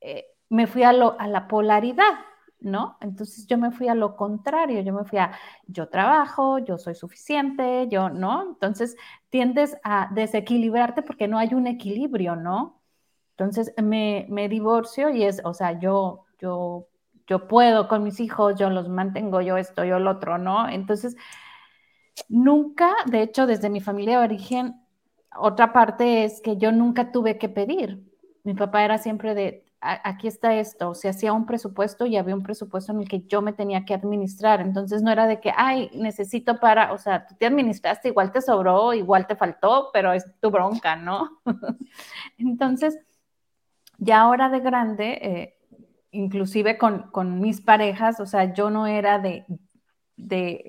eh, 0.00 0.26
me 0.48 0.66
fui 0.66 0.82
a, 0.84 0.92
lo, 0.92 1.18
a 1.20 1.28
la 1.28 1.48
polaridad, 1.48 2.14
¿no? 2.60 2.96
Entonces 3.00 3.46
yo 3.46 3.58
me 3.58 3.70
fui 3.72 3.88
a 3.88 3.94
lo 3.94 4.16
contrario, 4.16 4.80
yo 4.82 4.92
me 4.92 5.04
fui 5.04 5.18
a, 5.18 5.32
yo 5.66 5.88
trabajo, 5.88 6.58
yo 6.58 6.78
soy 6.78 6.94
suficiente, 6.94 7.88
yo, 7.90 8.10
¿no? 8.10 8.42
Entonces 8.42 8.96
tiendes 9.30 9.76
a 9.84 10.10
desequilibrarte 10.14 11.02
porque 11.02 11.28
no 11.28 11.38
hay 11.38 11.54
un 11.54 11.66
equilibrio, 11.66 12.36
¿no? 12.36 12.80
Entonces 13.32 13.72
me, 13.82 14.26
me 14.28 14.48
divorcio 14.48 15.10
y 15.10 15.24
es, 15.24 15.40
o 15.44 15.54
sea, 15.54 15.78
yo, 15.78 16.26
yo, 16.38 16.86
yo 17.26 17.48
puedo 17.48 17.88
con 17.88 18.02
mis 18.04 18.20
hijos, 18.20 18.56
yo 18.58 18.70
los 18.70 18.88
mantengo, 18.88 19.40
yo 19.40 19.56
esto, 19.56 19.84
yo 19.84 19.98
lo 19.98 20.10
otro, 20.12 20.38
¿no? 20.38 20.68
Entonces, 20.68 21.16
nunca, 22.28 22.94
de 23.06 23.22
hecho, 23.22 23.46
desde 23.46 23.70
mi 23.70 23.80
familia 23.80 24.18
de 24.18 24.24
origen, 24.24 24.80
otra 25.36 25.72
parte 25.72 26.24
es 26.24 26.40
que 26.40 26.56
yo 26.56 26.72
nunca 26.72 27.12
tuve 27.12 27.38
que 27.38 27.48
pedir. 27.48 28.09
Mi 28.44 28.54
papá 28.54 28.84
era 28.84 28.98
siempre 28.98 29.34
de, 29.34 29.64
aquí 29.80 30.28
está 30.28 30.54
esto, 30.56 30.94
se 30.94 31.08
hacía 31.08 31.32
un 31.32 31.46
presupuesto 31.46 32.04
y 32.06 32.16
había 32.16 32.34
un 32.34 32.42
presupuesto 32.42 32.92
en 32.92 33.00
el 33.00 33.08
que 33.08 33.22
yo 33.22 33.40
me 33.40 33.52
tenía 33.52 33.84
que 33.84 33.94
administrar, 33.94 34.60
entonces 34.60 35.02
no 35.02 35.10
era 35.10 35.26
de 35.26 35.40
que, 35.40 35.52
ay, 35.56 35.90
necesito 35.94 36.60
para, 36.60 36.92
o 36.92 36.98
sea, 36.98 37.26
tú 37.26 37.34
te 37.38 37.46
administraste, 37.46 38.08
igual 38.08 38.30
te 38.30 38.42
sobró, 38.42 38.92
igual 38.92 39.26
te 39.26 39.36
faltó, 39.36 39.90
pero 39.92 40.12
es 40.12 40.24
tu 40.40 40.50
bronca, 40.50 40.96
¿no? 40.96 41.40
entonces, 42.38 42.98
ya 43.98 44.20
ahora 44.20 44.50
de 44.50 44.60
grande, 44.60 45.18
eh, 45.22 45.54
inclusive 46.10 46.76
con, 46.76 47.10
con 47.10 47.40
mis 47.40 47.60
parejas, 47.60 48.20
o 48.20 48.26
sea, 48.26 48.52
yo 48.52 48.70
no 48.70 48.86
era 48.86 49.18
de 49.18 49.46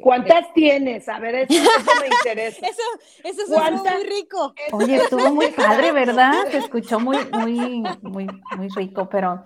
¿Cuántas 0.01 0.53
tienes? 0.53 1.07
A 1.09 1.19
ver, 1.19 1.47
eso, 1.49 1.61
me 1.99 2.07
interesa. 2.07 2.65
eso, 2.67 2.81
eso 3.23 3.41
es 3.41 3.71
muy 3.71 4.03
rico. 4.03 4.53
Oye, 4.71 4.95
estuvo 4.95 5.33
muy 5.33 5.47
padre, 5.47 5.91
¿verdad? 5.91 6.33
Se 6.49 6.57
escuchó 6.57 6.99
muy, 6.99 7.17
muy, 7.31 7.83
muy, 8.01 8.27
muy 8.57 8.67
rico, 8.75 9.07
pero 9.09 9.43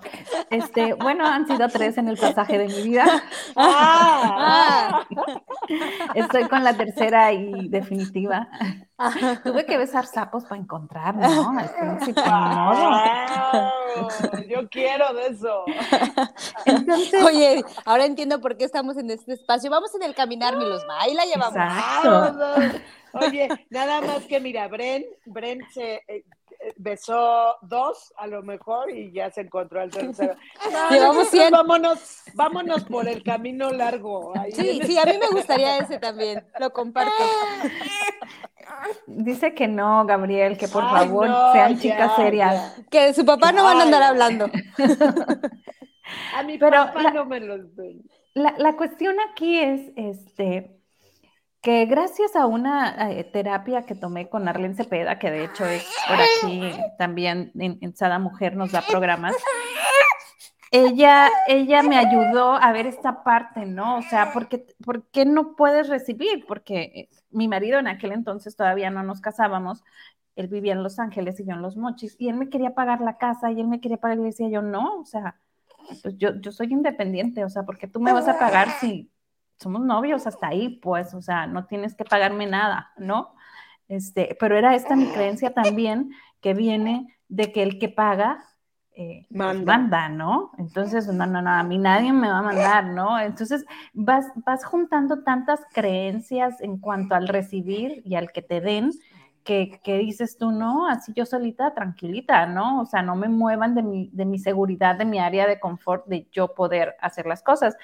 este, 0.50 0.94
bueno, 0.94 1.26
han 1.26 1.48
sido 1.48 1.68
tres 1.70 1.98
en 1.98 2.08
el 2.08 2.18
pasaje 2.18 2.58
de 2.58 2.68
mi 2.68 2.82
vida. 2.84 3.06
Ah. 3.58 5.06
Estoy 6.15 6.48
con 6.48 6.63
la 6.63 6.76
tercera 6.76 7.32
y 7.32 7.70
definitiva. 7.70 8.48
Tuve 9.43 9.65
que 9.65 9.77
besar 9.77 10.05
sapos 10.05 10.45
para 10.45 10.62
encontrar, 10.62 11.15
¿no? 11.15 11.53
yo 14.47 14.69
quiero 14.69 15.13
de 15.13 15.27
eso. 15.27 15.65
Oye, 17.25 17.63
ahora 17.84 18.05
entiendo 18.05 18.39
por 18.39 18.55
qué 18.55 18.63
estamos 18.63 18.97
en 18.97 19.10
este 19.12 19.34
espacio. 19.34 19.69
Vamos 19.69 19.93
en 19.95 20.03
el 20.03 20.15
caminar, 20.15 20.55
mi 20.55 20.65
los 20.65 20.86
baila, 20.88 21.23
llevamos. 21.25 21.53
Oye, 23.13 23.49
nada 23.69 24.01
más 24.01 24.25
que 24.25 24.39
mira, 24.39 24.67
Bren, 24.67 25.05
Bren 25.25 25.62
se 25.73 26.03
eh, 26.08 26.25
besó 26.78 27.56
dos 27.62 28.13
a 28.17 28.28
lo 28.28 28.43
mejor 28.43 28.89
y 28.89 29.12
ya 29.12 29.30
se 29.30 29.41
encontró 29.41 29.82
al 29.82 29.91
tercero. 29.91 30.36
Llevamos 30.89 31.30
Vámonos, 31.51 32.23
vámonos 32.34 32.84
por 32.86 33.08
el 33.08 33.23
camino 33.23 33.71
largo. 33.71 34.34
sí, 34.51 34.82
sí, 34.86 34.97
a 34.97 35.06
mí 35.06 35.17
me 35.19 35.28
gustaría 35.28 35.78
ese 35.78 35.99
también. 35.99 36.45
Lo 36.60 36.71
comparto. 36.71 37.12
Dice 39.08 39.54
que 39.54 39.67
no, 39.67 40.06
Gabriel, 40.06 40.58
que 40.58 40.67
por 40.67 40.84
favor 40.84 41.28
sean 41.54 41.80
chicas 41.80 42.15
serias. 42.15 42.75
Que 42.89 43.13
su 43.13 43.25
papá 43.25 43.51
no 43.51 43.63
van 43.63 43.80
a 43.80 43.84
andar 43.84 44.04
hablando. 44.04 44.45
a 46.36 46.43
mi 46.43 46.57
Pero 46.57 46.72
papá 46.72 47.11
no 47.11 47.26
me 47.26 47.39
los 47.39 47.76
ven. 47.76 48.03
La, 48.34 48.76
cuestión 48.76 49.16
aquí 49.32 49.59
es 49.59 49.91
este 49.95 50.74
que 51.66 51.88
gracias 51.88 52.36
a 52.36 52.45
una 52.45 53.09
eh, 53.09 53.24
terapia 53.24 53.88
que 53.88 53.95
tomé 53.95 54.30
con 54.30 54.47
Arlene 54.47 54.76
Cepeda, 54.76 55.18
que 55.18 55.32
de 55.32 55.45
hecho 55.45 55.66
es 55.66 55.84
por 56.07 56.16
aquí 56.16 56.80
también 56.99 57.51
en, 57.55 57.80
en 57.82 57.95
Sada 57.95 58.20
Mujer 58.20 58.55
nos 58.55 58.72
da 58.72 58.84
programas, 58.88 59.34
ella, 60.70 61.32
ella 61.47 61.82
me 61.82 61.97
ayudó 61.97 62.53
a 62.53 62.72
ver 62.72 62.86
esta 62.86 63.24
parte, 63.24 63.66
¿no? 63.66 63.97
O 63.97 64.03
sea, 64.03 64.32
porque, 64.32 64.68
¿por 64.84 65.07
qué 65.07 65.26
no 65.26 65.55
puedes 65.55 65.89
recibir? 65.89 66.45
Porque 66.47 66.82
eh, 66.84 67.09
mi 67.32 67.47
marido 67.47 67.80
en 67.80 67.88
aquel 67.88 68.11
entonces 68.11 68.55
todavía 68.55 68.91
no 68.91 69.01
nos 69.01 69.20
casábamos, 69.20 69.84
él 70.36 70.47
vivía 70.47 70.74
en 70.74 70.84
Los 70.84 70.99
Ángeles 70.99 71.39
y 71.39 71.45
yo 71.45 71.53
en 71.53 71.63
Los 71.63 71.78
Mochis, 71.78 72.16
y 72.20 72.30
él 72.30 72.36
me 72.36 72.49
quería 72.49 72.76
pagar 72.76 73.01
la 73.01 73.18
casa 73.18 73.51
y 73.51 73.59
él 73.59 73.68
me 73.68 73.82
quería 73.82 73.97
pagar, 73.97 74.20
y 74.20 74.22
le 74.22 74.28
decía 74.28 74.49
yo, 74.49 74.61
no, 74.61 74.99
o 74.99 75.05
sea, 75.05 75.39
pues 76.03 76.16
yo, 76.16 76.39
yo 76.39 76.51
soy 76.51 76.68
independiente, 76.72 77.43
o 77.43 77.49
sea, 77.49 77.63
porque 77.63 77.88
tú 77.88 77.99
me 77.99 78.13
vas 78.13 78.28
a 78.28 78.38
pagar 78.38 78.70
si 78.80 79.09
somos 79.58 79.82
novios 79.82 80.28
hasta 80.28 80.47
ahí, 80.47 80.70
pues, 80.82 81.14
o 81.14 81.22
sea, 81.22 81.47
no 81.47 81.66
tienes 81.66 81.95
que 81.95 82.03
pagarme 82.03 82.45
nada, 82.47 82.91
¿no? 82.97 83.36
Este, 83.88 84.36
pero 84.39 84.58
era 84.58 84.76
esta 84.76 84.95
mi 84.95 85.08
creencia 85.08 85.53
también 85.53 86.12
que 86.41 86.53
viene 86.53 87.16
de 87.28 87.51
que 87.51 87.64
el 87.64 87.80
que 87.80 87.89
paga 87.89 88.43
eh, 88.97 89.28
pues, 89.30 89.66
manda. 89.66 90.08
¿no? 90.10 90.51
Entonces, 90.58 91.08
no, 91.08 91.26
no, 91.26 91.41
no, 91.41 91.49
a 91.49 91.64
mí 91.64 91.78
nadie 91.78 92.14
me 92.14 92.30
va 92.30 92.39
a 92.39 92.41
mandar, 92.41 92.86
¿no? 92.86 93.20
Entonces, 93.20 93.66
vas, 93.93 94.28
vas 94.45 94.64
juntando 94.64 95.24
tantas 95.24 95.60
creencias 95.74 96.62
en 96.62 96.78
cuanto 96.80 97.14
al 97.14 97.28
recibir 97.28 98.01
y 98.06 98.16
al 98.16 98.32
que 98.32 98.41
te 98.41 98.62
den, 98.62 98.91
que, 99.43 99.82
que, 99.84 99.97
dices 99.97 100.38
tú, 100.38 100.51
no, 100.51 100.88
así 100.88 101.12
yo 101.14 101.26
solita, 101.26 101.74
tranquilita, 101.74 102.47
¿no? 102.47 102.82
O 102.82 102.86
sea, 102.86 103.01
no 103.01 103.16
me 103.16 103.28
muevan 103.28 103.76
de 103.76 103.84
mi, 103.84 104.10
de 104.14 104.26
mi 104.26 104.39
seguridad, 104.39 104.95
de 104.95 105.06
mi 105.06 105.20
área 105.20 105.45
de 105.45 105.60
confort, 105.60 106.08
de 106.08 106.28
yo 106.32 106.56
poder 106.56 106.95
hacer 107.01 107.26
las 107.26 107.43
cosas. 107.43 107.76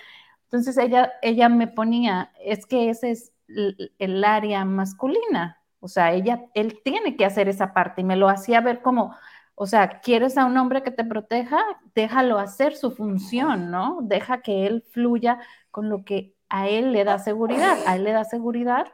Entonces 0.52 0.78
ella, 0.78 1.14
ella 1.22 1.48
me 1.48 1.68
ponía, 1.68 2.34
es 2.44 2.66
que 2.66 2.90
ese 2.90 3.12
es 3.12 3.32
el, 3.48 4.24
área 4.26 4.66
masculina, 4.66 5.62
o 5.80 5.88
sea, 5.88 6.12
ella, 6.12 6.46
él 6.54 6.82
tiene 6.84 7.16
que 7.16 7.24
hacer 7.24 7.48
esa 7.48 7.74
parte 7.74 8.02
y 8.02 8.04
me 8.04 8.18
lo 8.18 8.28
hacía 8.28 8.60
ver 8.60 8.82
como, 8.82 9.16
o 9.56 9.66
sea, 9.66 10.02
¿quieres 10.02 10.38
a 10.38 10.46
un 10.46 10.58
hombre 10.58 10.84
que 10.84 10.92
te 10.92 11.06
proteja? 11.06 11.58
Déjalo 11.96 12.38
hacer 12.38 12.76
su 12.76 12.92
función, 12.92 13.72
¿no? 13.72 14.00
Deja 14.02 14.42
que 14.42 14.68
él 14.68 14.84
fluya 14.92 15.40
con 15.72 15.88
lo 15.88 16.04
que 16.04 16.36
a 16.50 16.68
él 16.68 16.92
le 16.92 17.06
da 17.06 17.18
seguridad. 17.18 17.78
A 17.88 17.96
él 17.96 18.04
le 18.04 18.12
da 18.12 18.26
seguridad 18.26 18.88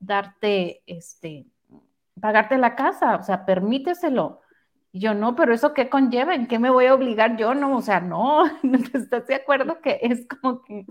darte, 0.00 0.82
este, 0.86 1.46
pagarte 2.20 2.58
la 2.58 2.74
casa, 2.74 3.16
o 3.16 3.22
sea, 3.22 3.46
permíteselo. 3.46 4.42
Yo 4.98 5.14
no, 5.14 5.34
pero 5.36 5.54
eso 5.54 5.74
qué 5.74 5.88
conlleva, 5.88 6.34
¿en 6.34 6.46
qué 6.46 6.58
me 6.58 6.70
voy 6.70 6.86
a 6.86 6.94
obligar 6.94 7.36
yo? 7.36 7.54
No, 7.54 7.76
o 7.76 7.82
sea, 7.82 8.00
no, 8.00 8.44
¿estás 8.94 9.26
de 9.26 9.34
acuerdo 9.36 9.80
que 9.80 9.98
es 10.02 10.26
como 10.26 10.62
que 10.62 10.86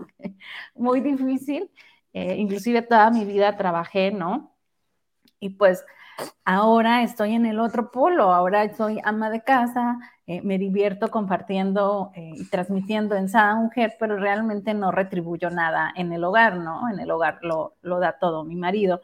muy 0.74 1.00
difícil? 1.00 1.70
Eh, 2.12 2.36
inclusive 2.36 2.82
toda 2.82 3.10
mi 3.10 3.24
vida 3.24 3.56
trabajé, 3.56 4.10
¿no? 4.10 4.54
Y 5.40 5.50
pues 5.50 5.84
Ahora 6.44 7.02
estoy 7.02 7.34
en 7.34 7.46
el 7.46 7.60
otro 7.60 7.90
polo, 7.90 8.32
ahora 8.32 8.74
soy 8.74 8.98
ama 9.04 9.30
de 9.30 9.42
casa, 9.42 9.98
eh, 10.26 10.40
me 10.42 10.58
divierto 10.58 11.10
compartiendo 11.10 12.10
eh, 12.14 12.32
y 12.34 12.48
transmitiendo 12.48 13.14
en 13.14 13.28
Sada 13.28 13.54
Mujer, 13.54 13.96
pero 14.00 14.16
realmente 14.16 14.74
no 14.74 14.90
retribuyo 14.90 15.50
nada 15.50 15.92
en 15.94 16.12
el 16.12 16.24
hogar, 16.24 16.56
¿no? 16.56 16.88
En 16.90 16.98
el 17.00 17.10
hogar 17.10 17.38
lo, 17.42 17.74
lo 17.82 18.00
da 18.00 18.18
todo 18.18 18.44
mi 18.44 18.56
marido. 18.56 19.00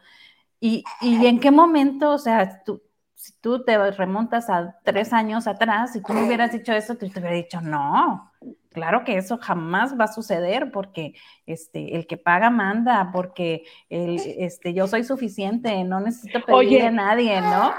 Y, 0.60 0.84
y, 1.02 1.26
en 1.26 1.40
qué 1.40 1.50
momento, 1.50 2.12
o 2.12 2.18
sea, 2.18 2.64
tú, 2.64 2.82
si 3.24 3.32
tú 3.40 3.64
te 3.64 3.90
remontas 3.92 4.50
a 4.50 4.76
tres 4.84 5.14
años 5.14 5.46
atrás, 5.46 5.94
si 5.94 6.02
tú 6.02 6.12
me 6.12 6.24
hubieras 6.24 6.52
dicho 6.52 6.74
eso, 6.74 6.96
te 6.96 7.06
hubiera 7.06 7.30
dicho, 7.30 7.62
no, 7.62 8.30
Claro 8.74 9.04
que 9.04 9.16
eso 9.16 9.38
jamás 9.38 9.98
va 9.98 10.04
a 10.06 10.12
suceder 10.12 10.72
porque 10.72 11.14
este, 11.46 11.94
el 11.94 12.08
que 12.08 12.16
paga 12.16 12.50
manda, 12.50 13.10
porque 13.12 13.62
el, 13.88 14.18
este, 14.18 14.74
yo 14.74 14.88
soy 14.88 15.04
suficiente, 15.04 15.84
no 15.84 16.00
necesito 16.00 16.44
pedirle 16.44 16.88
a 16.88 16.90
nadie, 16.90 17.40
¿no? 17.40 17.72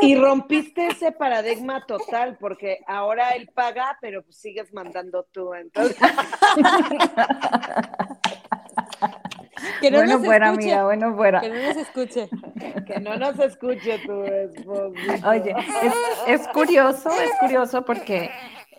Y 0.00 0.16
rompiste 0.16 0.86
ese 0.86 1.12
paradigma 1.12 1.84
total, 1.84 2.38
porque 2.40 2.78
ahora 2.86 3.32
él 3.32 3.50
paga, 3.54 3.98
pero 4.00 4.24
sigues 4.30 4.72
mandando 4.72 5.28
tú, 5.30 5.52
entonces. 5.52 5.98
Que 9.80 9.90
no 9.90 9.98
bueno 9.98 10.18
nos 10.18 10.26
fuera, 10.26 10.46
escuche. 10.50 10.72
amiga, 10.72 10.84
bueno 10.84 11.14
fuera. 11.16 11.40
Que 11.40 11.48
no 11.48 11.62
nos 11.62 11.76
escuche. 11.76 12.28
Que 12.86 13.00
no 13.00 13.16
nos 13.16 13.38
escuche 13.38 13.98
tu 14.00 14.24
esposo. 14.24 14.92
Oye, 15.28 15.54
es, 15.82 16.40
es 16.40 16.48
curioso, 16.48 17.08
es 17.10 17.30
curioso 17.40 17.84
porque 17.84 18.30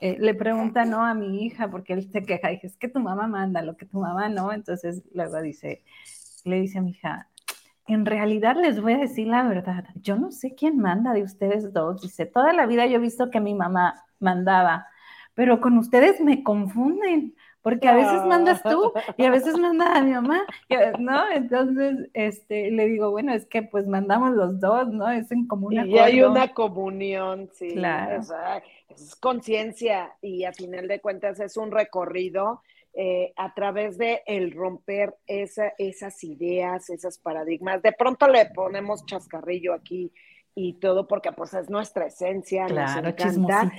eh, 0.02 0.18
le 0.20 0.34
pregunta 0.34 0.84
no 0.84 1.06
a 1.06 1.14
mi 1.14 1.46
hija 1.46 1.70
porque 1.70 1.94
él 1.94 2.10
se 2.12 2.24
queja, 2.24 2.50
dice, 2.50 2.66
es 2.66 2.76
que 2.76 2.88
tu 2.88 3.00
mamá 3.00 3.28
manda 3.28 3.62
lo 3.62 3.78
que 3.78 3.86
tu 3.86 4.00
mamá 4.00 4.30
no, 4.30 4.52
entonces 4.52 5.04
luego 5.14 5.40
dice, 5.44 5.84
le 6.44 6.60
dice 6.60 6.80
a 6.80 6.82
mi 6.82 6.90
hija, 6.90 7.30
en 7.86 8.08
realidad 8.08 8.56
les 8.60 8.82
voy 8.82 8.94
a 8.94 8.98
decir 8.98 9.28
la 9.28 9.44
verdad, 9.44 9.86
yo 9.96 10.16
no 10.16 10.32
sé 10.32 10.56
quién 10.56 10.80
manda 10.80 11.14
de 11.14 11.22
ustedes 11.22 11.72
dos, 11.72 12.02
dice, 12.02 12.26
toda 12.26 12.52
la 12.52 12.66
vida 12.66 12.88
yo 12.88 12.96
he 12.96 13.00
visto 13.00 13.30
que 13.30 13.40
mi 13.40 13.54
mamá 13.54 14.04
mandaba, 14.20 14.88
pero 15.36 15.62
con 15.62 15.78
ustedes 15.78 16.20
me 16.20 16.42
confunden, 16.42 17.36
porque 17.62 17.88
a 17.88 17.96
veces 17.96 18.26
mandas 18.26 18.64
tú 18.64 18.92
y 19.18 19.26
a 19.26 19.30
veces 19.30 19.58
manda 19.60 19.96
a 19.96 20.02
mi 20.02 20.12
mamá, 20.12 20.46
¿no? 21.00 21.30
Entonces, 21.32 22.10
este, 22.14 22.72
le 22.72 22.88
digo, 22.88 23.12
bueno, 23.12 23.34
es 23.34 23.46
que 23.46 23.62
pues 23.62 23.88
mandamos 23.88 24.32
los 24.32 24.60
dos, 24.60 24.88
¿no? 24.90 25.10
Es 25.10 25.32
en 25.32 25.48
común 25.48 25.74
Y 25.74 26.00
hay 26.00 26.22
una 26.24 26.54
comunión, 26.54 27.50
sí. 27.54 27.74
Claro. 27.74 28.22
es 28.90 29.16
conciencia 29.16 30.16
y 30.22 30.44
a 30.44 30.54
final 30.54 30.88
de 30.88 31.00
cuentas 31.00 31.40
es 31.40 31.58
un 31.58 31.72
recorrido 31.72 32.62
eh, 32.94 33.32
a 33.38 33.54
través 33.54 33.98
de 33.98 34.22
el 34.26 34.52
romper 34.52 35.16
esa, 35.26 35.74
esas 35.78 36.24
ideas, 36.24 36.90
esas 36.90 37.18
paradigmas. 37.18 37.82
De 37.82 37.94
pronto 37.94 38.28
le 38.28 38.48
ponemos 38.48 39.06
chascarrillo 39.06 39.74
aquí 39.74 40.12
y 40.54 40.74
todo 40.74 41.08
porque 41.08 41.32
pues 41.32 41.54
es 41.54 41.70
nuestra 41.70 42.08
esencia, 42.08 42.66
claro, 42.66 43.12
nos 43.14 43.38
encanta 43.38 43.72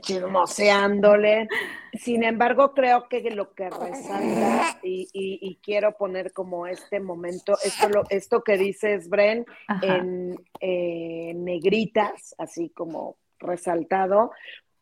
chismoseándole. 0.00 1.48
Sin 1.92 2.22
embargo, 2.22 2.72
creo 2.72 3.08
que 3.08 3.30
lo 3.30 3.52
que 3.52 3.68
resalta 3.68 4.78
y, 4.82 5.08
y, 5.12 5.58
quiero 5.62 5.96
poner 5.96 6.32
como 6.32 6.66
este 6.66 7.00
momento, 7.00 7.54
esto, 7.62 7.88
lo, 7.88 8.04
esto 8.08 8.42
que 8.42 8.56
dices, 8.56 9.08
Bren, 9.08 9.44
en 9.82 10.40
eh, 10.60 11.34
negritas, 11.34 12.34
así 12.38 12.70
como 12.70 13.16
resaltado, 13.38 14.30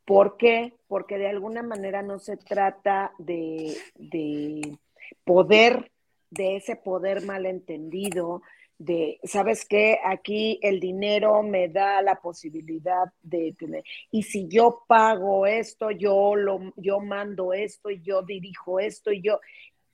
¿por 0.05 0.37
qué? 0.37 0.75
Porque 0.87 1.19
de 1.19 1.29
alguna 1.29 1.63
manera 1.63 2.03
no 2.03 2.19
se 2.21 2.37
trata 2.37 3.13
de, 3.19 3.77
de 3.97 4.79
poder, 5.25 5.91
de 6.31 6.57
ese 6.57 6.77
poder 6.77 7.23
malentendido, 7.23 8.43
de, 8.79 9.19
¿sabes 9.25 9.65
qué? 9.65 9.99
Aquí 10.05 10.59
el 10.63 10.81
dinero 10.81 11.43
me 11.43 11.69
da 11.69 12.03
la 12.03 12.17
posibilidad 12.17 13.13
de 13.23 13.55
tener, 13.59 13.85
y 14.11 14.23
si 14.23 14.49
yo 14.49 14.85
pago 14.87 15.47
esto, 15.47 15.91
yo 15.91 16.35
lo, 16.37 16.73
yo 16.77 17.01
mando 17.01 17.53
esto, 17.53 17.91
y 17.91 18.03
yo 18.03 18.23
dirijo 18.23 18.79
esto, 18.81 19.13
y 19.13 19.23
yo, 19.23 19.41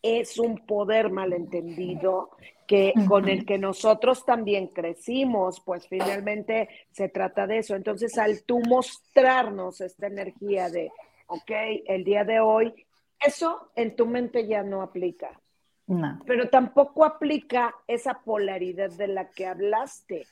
es 0.02 0.38
un 0.38 0.66
poder 0.66 1.10
malentendido 1.10 2.30
que 2.66 2.92
con 3.06 3.28
el 3.28 3.44
que 3.44 3.58
nosotros 3.58 4.24
también 4.24 4.68
crecimos, 4.68 5.60
pues 5.60 5.86
finalmente 5.86 6.68
se 6.90 7.08
trata 7.08 7.46
de 7.46 7.58
eso. 7.58 7.76
Entonces, 7.76 8.16
al 8.18 8.44
tú 8.44 8.60
mostrarnos 8.60 9.80
esta 9.80 10.06
energía 10.06 10.70
de, 10.70 10.90
ok, 11.26 11.50
el 11.86 12.02
día 12.02 12.24
de 12.24 12.40
hoy, 12.40 12.72
eso 13.24 13.70
en 13.76 13.94
tu 13.94 14.06
mente 14.06 14.46
ya 14.46 14.62
no 14.62 14.82
aplica. 14.82 15.41
Pero 16.26 16.48
tampoco 16.48 17.04
aplica 17.04 17.74
esa 17.86 18.20
polaridad 18.24 18.90
de 18.90 19.08
la 19.08 19.30
que 19.30 19.46
hablaste. 19.46 20.26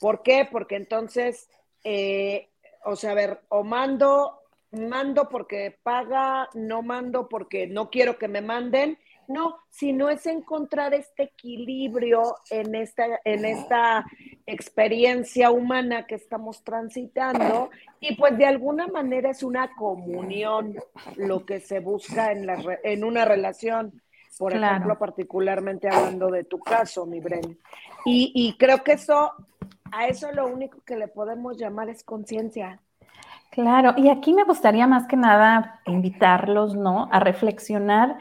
¿Por 0.00 0.22
qué? 0.22 0.48
Porque 0.50 0.76
entonces, 0.76 1.48
eh, 1.84 2.48
o 2.84 2.96
sea, 2.96 3.12
a 3.12 3.14
ver, 3.14 3.40
o 3.48 3.64
mando, 3.64 4.40
mando 4.72 5.28
porque 5.28 5.78
paga, 5.82 6.48
no 6.54 6.82
mando 6.82 7.28
porque 7.28 7.66
no 7.66 7.90
quiero 7.90 8.18
que 8.18 8.28
me 8.28 8.40
manden. 8.40 8.98
No, 9.28 9.58
sino 9.68 10.08
es 10.08 10.26
encontrar 10.26 10.92
este 10.92 11.22
equilibrio 11.22 12.34
en 12.50 12.74
esta, 12.74 13.20
en 13.24 13.44
esta 13.44 14.04
experiencia 14.44 15.52
humana 15.52 16.04
que 16.08 16.16
estamos 16.16 16.64
transitando 16.64 17.70
y 18.00 18.16
pues 18.16 18.36
de 18.36 18.46
alguna 18.46 18.88
manera 18.88 19.30
es 19.30 19.44
una 19.44 19.72
comunión 19.76 20.74
lo 21.14 21.46
que 21.46 21.60
se 21.60 21.78
busca 21.78 22.32
en, 22.32 22.44
la, 22.44 22.80
en 22.82 23.04
una 23.04 23.24
relación 23.24 24.02
por 24.38 24.54
ejemplo, 24.54 24.98
particularmente 24.98 25.88
hablando 25.88 26.28
de 26.28 26.44
tu 26.44 26.58
caso, 26.58 27.06
mi 27.06 27.20
Bren. 27.20 27.58
Y, 28.04 28.32
y 28.34 28.56
creo 28.56 28.82
que 28.82 28.92
eso, 28.92 29.32
a 29.92 30.06
eso 30.06 30.30
lo 30.32 30.46
único 30.46 30.78
que 30.84 30.96
le 30.96 31.08
podemos 31.08 31.56
llamar 31.56 31.88
es 31.88 32.02
conciencia. 32.02 32.80
Claro, 33.50 33.94
y 33.96 34.08
aquí 34.08 34.32
me 34.32 34.44
gustaría 34.44 34.86
más 34.86 35.06
que 35.06 35.16
nada 35.16 35.80
invitarlos, 35.86 36.76
¿no? 36.76 37.08
A 37.10 37.18
reflexionar 37.18 38.18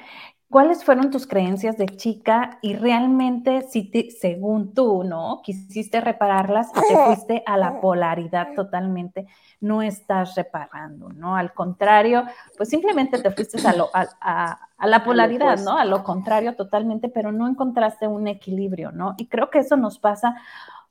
cuáles 0.49 0.83
fueron 0.83 1.11
tus 1.11 1.27
creencias 1.27 1.77
de 1.77 1.85
chica 1.85 2.57
y 2.61 2.75
realmente 2.75 3.61
si 3.61 3.91
según 4.19 4.73
tú, 4.73 5.03
¿no? 5.03 5.41
Quisiste 5.43 6.01
repararlas 6.01 6.69
y 6.75 6.93
te 6.93 6.97
fuiste 7.05 7.43
a 7.45 7.55
la 7.55 7.79
polaridad 7.79 8.53
totalmente, 8.55 9.27
no 9.61 9.81
estás 9.81 10.35
reparando, 10.35 11.09
¿no? 11.09 11.35
Al 11.35 11.53
contrario, 11.53 12.25
pues 12.57 12.69
simplemente 12.69 13.21
te 13.21 13.31
fuiste 13.31 13.65
a, 13.67 13.73
lo, 13.73 13.89
a, 13.93 14.59
a 14.79 14.87
la 14.87 15.03
polaridad, 15.03 15.59
¿no? 15.59 15.77
A 15.77 15.85
lo 15.85 16.03
contrario 16.03 16.55
totalmente, 16.55 17.09
pero 17.09 17.31
no 17.31 17.47
encontraste 17.47 18.07
un 18.07 18.27
equilibrio, 18.27 18.91
¿no? 18.91 19.13
Y 19.17 19.27
creo 19.27 19.49
que 19.49 19.59
eso 19.59 19.77
nos 19.77 19.99
pasa 19.99 20.35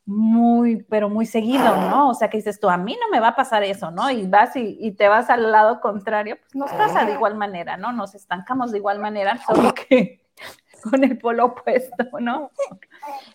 muy, 0.09 0.85
pero 0.85 1.11
muy 1.11 1.27
seguido, 1.27 1.77
¿no? 1.77 2.09
O 2.09 2.15
sea, 2.15 2.31
que 2.31 2.39
dices 2.39 2.59
tú, 2.59 2.71
a 2.71 2.79
mí 2.79 2.97
no 2.99 3.11
me 3.11 3.21
va 3.21 3.29
a 3.29 3.37
pasar 3.37 3.63
eso, 3.63 3.91
¿no? 3.91 4.11
Y 4.11 4.27
vas 4.27 4.57
y, 4.57 4.93
te 4.93 5.07
vas 5.07 5.29
al 5.29 5.53
lado 5.53 5.83
contrario, 5.83 6.39
pues 6.41 6.55
nos 6.55 6.73
pasa 6.73 7.05
de 7.05 7.13
igual 7.13 7.35
manera, 7.35 7.77
¿no? 7.77 7.93
Nos 7.93 8.15
estancamos 8.15 8.73
de 8.73 8.79
igual 8.79 9.01
manera, 9.01 9.39
solo 9.47 9.75
que 9.75 10.27
con 10.83 11.05
el 11.05 11.19
polo 11.19 11.45
opuesto, 11.45 12.07
¿no? 12.21 12.51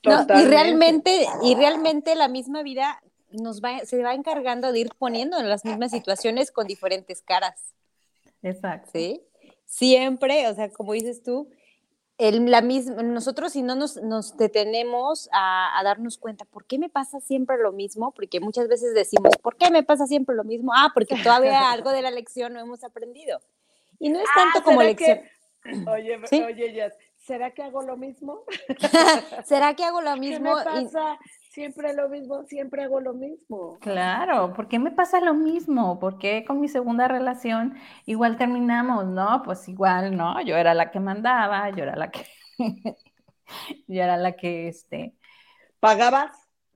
no 0.04 0.26
y 0.36 0.46
realmente, 0.46 1.28
y 1.44 1.54
realmente 1.54 2.16
la 2.16 2.28
misma 2.28 2.64
vida 2.64 3.04
nos 3.30 3.62
va, 3.62 3.86
se 3.86 4.02
va 4.02 4.16
encargando 4.16 4.72
de 4.72 4.80
ir 4.80 4.90
poniendo 4.98 5.38
en 5.38 5.50
las 5.50 5.66
mismas 5.66 5.92
situaciones 5.92 6.52
con 6.52 6.66
diferentes 6.66 7.22
caras. 7.22 7.76
Exacto. 8.42 8.90
¿Sí? 8.94 9.22
Siempre, 9.66 10.48
o 10.48 10.56
sea, 10.56 10.72
como 10.72 10.94
dices 10.94 11.22
tú, 11.22 11.52
el, 12.18 12.50
la 12.52 12.62
misma, 12.62 13.02
nosotros 13.02 13.54
si 13.54 13.64
no 13.64 13.76
nos, 13.76 13.98
nos 13.98 14.38
detenemos 14.38 15.30
a, 15.32 15.78
a, 15.80 15.84
darnos 15.84 16.18
cuenta, 16.18 16.46
¿por 16.46 16.66
qué 16.66 16.78
me 16.78 16.90
pasa 16.90 17.20
siempre 17.20 17.58
lo 17.58 17.72
mismo? 17.72 18.12
Porque 18.12 18.40
muchas 18.40 18.68
veces 18.68 18.94
decimos, 18.94 19.36
¿por 19.42 19.56
qué 19.56 19.72
me 19.72 19.84
pasa 19.84 20.06
siempre 20.06 20.36
lo 20.36 20.44
mismo? 20.44 20.72
Ah, 20.76 20.92
porque 20.94 21.16
todavía 21.22 21.72
algo 21.72 21.92
de 21.92 22.02
la 22.02 22.12
lección 22.12 22.54
no 22.54 22.60
hemos 22.60 22.84
aprendido. 22.84 23.40
Y 24.00 24.10
no 24.10 24.20
es 24.20 24.26
ah, 24.36 24.52
tanto 24.52 24.64
como 24.64 24.84
lección. 24.84 25.22
Que, 25.64 25.90
oye, 25.90 26.20
¿Sí? 26.30 26.42
oye, 26.42 26.72
Jess, 26.72 26.94
¿será 27.18 27.52
que 27.52 27.64
hago 27.64 27.82
lo 27.82 27.98
mismo? 27.98 28.44
¿Será 29.46 29.76
que 29.76 29.84
hago 29.84 30.02
lo 30.02 30.16
mismo? 30.18 30.56
¿Qué 30.64 30.70
me 30.70 30.84
pasa? 30.84 31.20
Siempre 31.54 31.94
lo 31.94 32.10
mismo, 32.10 32.44
siempre 32.46 32.84
hago 32.84 33.00
lo 33.00 33.14
mismo. 33.14 33.78
Claro, 33.80 34.54
¿por 34.54 34.68
qué 34.68 34.80
me 34.80 34.92
pasa 34.92 35.22
lo 35.22 35.36
mismo? 35.36 36.00
¿Por 36.00 36.18
qué 36.18 36.44
con 36.46 36.60
mi 36.60 36.68
segunda 36.68 37.08
relación 37.08 37.76
igual 38.06 38.38
terminamos? 38.38 39.06
No, 39.06 39.44
pues 39.46 39.70
igual, 39.70 40.18
¿no? 40.18 40.42
Yo 40.42 40.58
era 40.58 40.74
la 40.74 40.90
que 40.90 41.00
mandaba, 41.00 41.70
yo 41.70 41.84
era 41.84 41.96
la 41.96 42.10
que, 42.10 42.26
yo 43.88 44.04
era 44.04 44.18
la 44.18 44.32
que, 44.32 44.68
este... 44.68 45.16
¿Pagabas? 45.80 46.32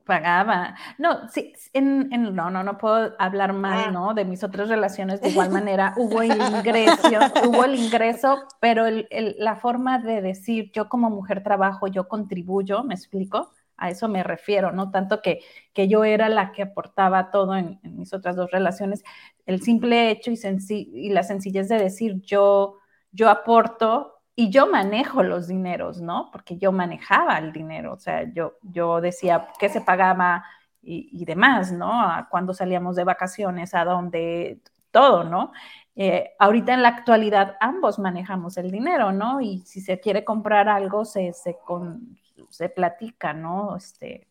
Pagaba. 0.06 0.76
No, 1.00 1.28
sí, 1.30 1.54
en, 1.74 2.14
en, 2.14 2.36
no, 2.36 2.52
no, 2.52 2.64
no 2.64 2.78
puedo 2.78 3.14
hablar 3.18 3.54
mal, 3.54 3.86
ah. 3.88 3.92
¿no? 3.92 4.14
De 4.14 4.26
mis 4.26 4.44
otras 4.44 4.70
relaciones, 4.70 5.22
de 5.22 5.30
igual 5.30 5.50
manera, 5.50 5.96
hubo 5.98 6.22
el 6.22 6.40
ingreso, 6.40 7.10
hubo 7.50 7.66
el 7.66 7.76
ingreso, 7.76 8.44
pero 8.62 8.86
el, 8.86 9.08
el, 9.10 9.36
la 9.40 9.56
forma 9.56 9.98
de 9.98 10.22
decir, 10.22 10.72
yo 10.72 10.88
como 10.88 11.10
mujer 11.10 11.42
trabajo, 11.44 11.88
yo 11.88 12.08
contribuyo, 12.08 12.84
¿me 12.84 12.94
explico? 12.94 13.52
A 13.78 13.90
eso 13.90 14.08
me 14.08 14.24
refiero, 14.24 14.72
no 14.72 14.92
tanto 14.92 15.22
que, 15.22 15.42
que 15.74 15.88
yo 15.88 16.04
era 16.04 16.30
la 16.30 16.52
que 16.52 16.64
aportaba 16.64 17.32
todo 17.32 17.56
en, 17.56 17.80
mis 17.84 18.14
otras 18.14 18.36
dos 18.36 18.52
relaciones, 18.52 19.04
el 19.46 19.62
simple 19.62 20.10
hecho 20.10 20.32
y, 20.32 21.10
la 21.10 21.24
sencillez 21.24 21.70
de 21.70 21.78
decir 21.78 22.22
yo, 22.22 22.78
yo 23.12 23.30
aporto 23.30 24.16
y 24.36 24.50
yo 24.50 24.68
manejo 24.68 25.24
los 25.24 25.48
dineros, 25.48 26.02
¿no? 26.02 26.30
Porque 26.32 26.58
yo 26.58 26.72
manejaba 26.72 27.38
el 27.38 27.54
dinero, 27.54 27.94
o 27.94 28.00
sea, 28.00 28.32
yo, 28.34 28.58
yo 28.62 29.02
decía 29.02 29.48
qué 29.60 29.70
se 29.70 29.82
pagaba 29.82 30.44
y, 30.82 31.26
demás, 31.26 31.72
¿no? 31.72 32.02
A 32.02 32.28
cuando 32.30 32.54
salíamos 32.54 32.96
de 32.96 33.04
vacaciones, 33.04 33.74
a 33.74 33.84
dónde, 33.84 34.62
todo, 34.92 35.24
¿no? 35.24 35.52
Eh, 35.96 36.32
ahorita 36.40 36.74
en 36.74 36.82
la 36.84 36.90
actualidad 36.90 37.58
ambos 37.60 38.00
manejamos 38.00 38.58
el 38.58 38.72
dinero, 38.72 39.12
¿no? 39.12 39.42
Y 39.42 39.60
si 39.66 39.82
se 39.82 40.00
quiere 40.00 40.24
comprar 40.24 40.70
algo, 40.70 41.04
se, 41.04 41.34
se, 41.34 41.58
con, 41.66 42.18
se 42.50 42.70
platica, 42.70 43.34
¿no? 43.34 43.76
Este, 43.76 44.28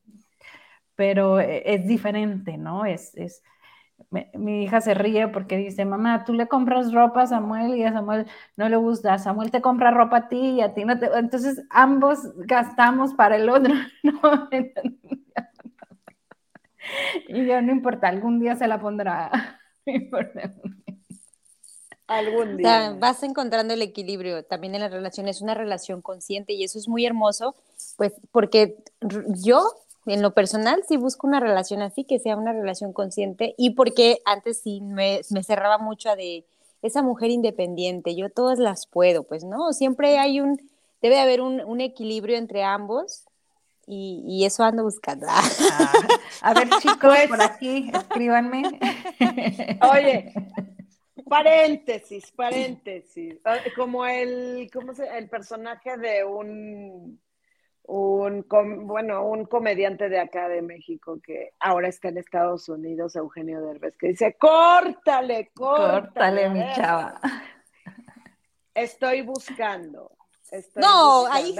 pero 0.94 1.40
e, 1.40 1.74
es 1.74 1.86
diferente, 1.86 2.56
¿no? 2.56 2.84
Es, 2.84 3.14
es 3.16 3.42
mi 4.10 4.64
hija 4.64 4.80
se 4.80 4.94
ríe 4.94 5.28
porque 5.28 5.56
dice, 5.56 5.84
mamá, 5.84 6.24
tú 6.24 6.32
le 6.32 6.48
compras 6.48 6.92
ropa 6.92 7.22
a 7.22 7.26
Samuel 7.26 7.76
y 7.76 7.84
a 7.84 7.92
Samuel 7.92 8.26
no 8.56 8.68
le 8.68 8.76
gusta, 8.76 9.18
Samuel 9.18 9.50
te 9.50 9.60
compra 9.60 9.90
ropa 9.90 10.16
a 10.18 10.28
ti 10.28 10.56
y 10.56 10.60
a 10.60 10.74
ti 10.74 10.84
no 10.84 10.96
te... 10.98 11.06
Entonces 11.06 11.64
ambos 11.70 12.18
gastamos 12.36 13.14
para 13.14 13.36
el 13.36 13.48
otro, 13.48 13.74
¿no? 14.02 14.48
y 17.28 17.46
yo 17.46 17.62
no 17.62 17.72
importa, 17.72 18.08
algún 18.08 18.38
día 18.38 18.54
se 18.56 18.68
la 18.68 18.80
pondrá. 18.80 19.30
Algún 22.08 22.56
día. 22.56 22.94
vas 23.00 23.24
encontrando 23.24 23.74
el 23.74 23.82
equilibrio 23.82 24.44
también 24.44 24.76
en 24.76 24.80
la 24.80 24.88
relación, 24.88 25.26
es 25.26 25.40
una 25.40 25.54
relación 25.54 26.02
consciente 26.02 26.52
y 26.52 26.62
eso 26.62 26.78
es 26.78 26.86
muy 26.86 27.04
hermoso, 27.04 27.56
pues 27.96 28.12
porque 28.30 28.76
yo 29.42 29.62
en 30.06 30.22
lo 30.22 30.34
personal 30.34 30.82
sí 30.88 30.96
busco 30.96 31.26
una 31.26 31.40
relación 31.40 31.82
así, 31.82 32.04
que 32.04 32.18
sea 32.18 32.36
una 32.36 32.52
relación 32.52 32.92
consciente 32.92 33.54
y 33.58 33.70
porque 33.70 34.20
antes 34.24 34.60
sí 34.60 34.80
me, 34.80 35.20
me 35.30 35.42
cerraba 35.42 35.78
mucho 35.78 36.10
a 36.10 36.16
de 36.16 36.44
esa 36.82 37.02
mujer 37.02 37.30
independiente, 37.30 38.14
yo 38.14 38.30
todas 38.30 38.58
las 38.58 38.86
puedo, 38.86 39.24
pues 39.24 39.44
no, 39.44 39.72
siempre 39.72 40.18
hay 40.18 40.40
un, 40.40 40.60
debe 41.02 41.18
haber 41.18 41.40
un, 41.40 41.60
un 41.60 41.80
equilibrio 41.80 42.36
entre 42.36 42.62
ambos 42.62 43.24
y, 43.88 44.22
y, 44.26 44.44
eso 44.44 44.64
ando 44.64 44.82
buscando. 44.82 45.26
Ah, 45.28 45.42
a 46.42 46.54
ver, 46.54 46.68
chicos, 46.80 46.98
pues 47.00 47.28
por 47.28 47.40
aquí, 47.40 47.90
escríbanme. 47.94 48.62
Oye, 49.92 50.32
paréntesis, 51.28 52.32
paréntesis. 52.32 53.36
Ah, 53.44 53.58
como 53.76 54.04
el, 54.04 54.68
¿cómo 54.72 54.92
se, 54.92 55.06
el 55.16 55.28
personaje 55.28 55.96
de 55.98 56.24
un, 56.24 57.20
un, 57.88 58.46
bueno, 58.86 59.26
un 59.26 59.44
comediante 59.46 60.08
de 60.08 60.18
acá 60.18 60.48
de 60.48 60.62
México 60.62 61.20
que 61.22 61.52
ahora 61.60 61.88
está 61.88 62.08
en 62.08 62.18
Estados 62.18 62.68
Unidos, 62.68 63.16
Eugenio 63.16 63.60
Derbez, 63.62 63.96
que 63.96 64.08
dice, 64.08 64.36
córtale, 64.38 65.50
córtale. 65.54 66.02
Córtale, 66.02 66.50
mi 66.50 66.64
chava. 66.74 67.20
Estoy 68.74 69.22
buscando 69.22 70.15
no, 70.76 71.26
ahí 71.26 71.54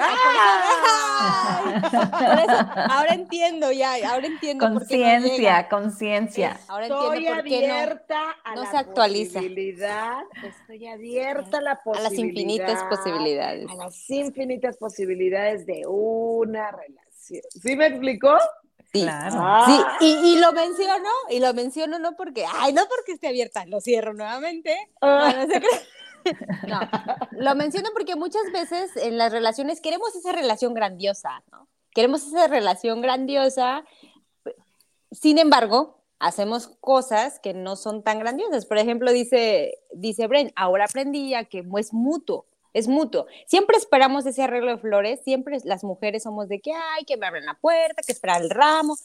ahora 2.90 3.14
entiendo 3.14 3.72
ya, 3.72 3.94
ahora 4.10 4.26
entiendo. 4.26 4.66
Conciencia, 4.68 5.68
conciencia. 5.68 6.60
Ahora 6.68 6.86
estoy 6.86 7.26
abierta 7.26 8.36
a 8.44 8.54
la 8.56 8.70
se 8.70 8.76
actualiza. 8.76 9.40
posibilidad, 9.40 10.22
estoy 10.42 10.86
abierta 10.86 11.58
a 11.58 11.62
la 11.62 11.82
posibilidad. 11.82 12.06
A 12.06 12.10
las 12.10 12.18
infinitas 12.18 12.82
posibilidades. 12.84 13.70
A 13.70 13.74
las 13.74 14.10
infinitas 14.10 14.76
posibilidades 14.76 15.66
de 15.66 15.82
una 15.86 16.70
relación. 16.70 17.42
¿Sí 17.50 17.76
me 17.76 17.86
explicó? 17.86 18.36
Sí, 18.92 19.02
claro. 19.02 19.36
Ah. 19.38 19.96
sí 19.98 20.16
y, 20.22 20.38
lo 20.38 20.52
menciono, 20.52 21.10
y 21.28 21.40
lo 21.40 21.52
menciono 21.54 21.98
no 21.98 22.14
porque, 22.14 22.44
ay, 22.48 22.72
no 22.72 22.82
porque 22.88 23.12
esté 23.12 23.26
abierta, 23.28 23.66
lo 23.66 23.80
cierro 23.80 24.14
nuevamente. 24.14 24.76
Ah. 25.00 25.32
No, 25.36 25.46
no 25.46 25.54
no, 26.68 26.80
lo 27.32 27.54
menciono 27.54 27.90
porque 27.92 28.16
muchas 28.16 28.50
veces 28.52 28.96
en 28.96 29.18
las 29.18 29.32
relaciones 29.32 29.80
queremos 29.80 30.14
esa 30.14 30.32
relación 30.32 30.74
grandiosa, 30.74 31.42
¿no? 31.50 31.68
Queremos 31.92 32.26
esa 32.26 32.46
relación 32.46 33.00
grandiosa, 33.00 33.84
sin 35.10 35.38
embargo, 35.38 36.02
hacemos 36.18 36.68
cosas 36.80 37.38
que 37.40 37.54
no 37.54 37.76
son 37.76 38.02
tan 38.02 38.18
grandiosas. 38.18 38.66
Por 38.66 38.78
ejemplo, 38.78 39.12
dice, 39.12 39.78
dice 39.92 40.26
Bren, 40.26 40.52
ahora 40.56 40.84
aprendí 40.84 41.34
a 41.34 41.44
que 41.44 41.64
es 41.78 41.92
mutuo, 41.92 42.46
es 42.72 42.88
mutuo. 42.88 43.26
Siempre 43.46 43.76
esperamos 43.76 44.26
ese 44.26 44.42
arreglo 44.42 44.72
de 44.72 44.78
flores, 44.78 45.20
siempre 45.24 45.58
las 45.64 45.84
mujeres 45.84 46.22
somos 46.22 46.48
de 46.48 46.60
que, 46.60 46.72
ay, 46.72 47.04
que 47.04 47.16
me 47.16 47.26
abren 47.26 47.46
la 47.46 47.54
puerta, 47.54 48.02
que 48.02 48.12
esperar 48.12 48.42
el 48.42 48.50
ramo. 48.50 48.96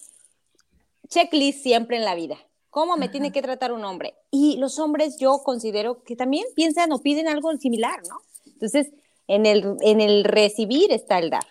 Checklist 1.07 1.63
siempre 1.63 1.97
en 1.97 2.05
la 2.05 2.15
vida. 2.15 2.38
¿Cómo 2.72 2.97
me 2.97 3.09
tiene 3.09 3.32
que 3.32 3.41
tratar 3.41 3.74
un 3.74 3.84
hombre? 3.84 4.15
Y 4.32 4.57
los 4.57 4.80
hombres 4.80 5.17
yo 5.17 5.43
considero 5.43 6.03
que 6.03 6.15
también 6.15 6.45
piensan 6.55 6.91
o 6.93 6.99
piden 6.99 7.28
algo 7.28 7.55
similar, 7.57 7.99
¿no? 8.09 8.22
Entonces, 8.45 8.91
en 9.28 9.45
el, 9.45 9.78
en 9.82 10.01
el 10.01 10.24
recibir 10.24 10.91
está 10.91 11.19
el 11.19 11.30
dar. 11.30 11.45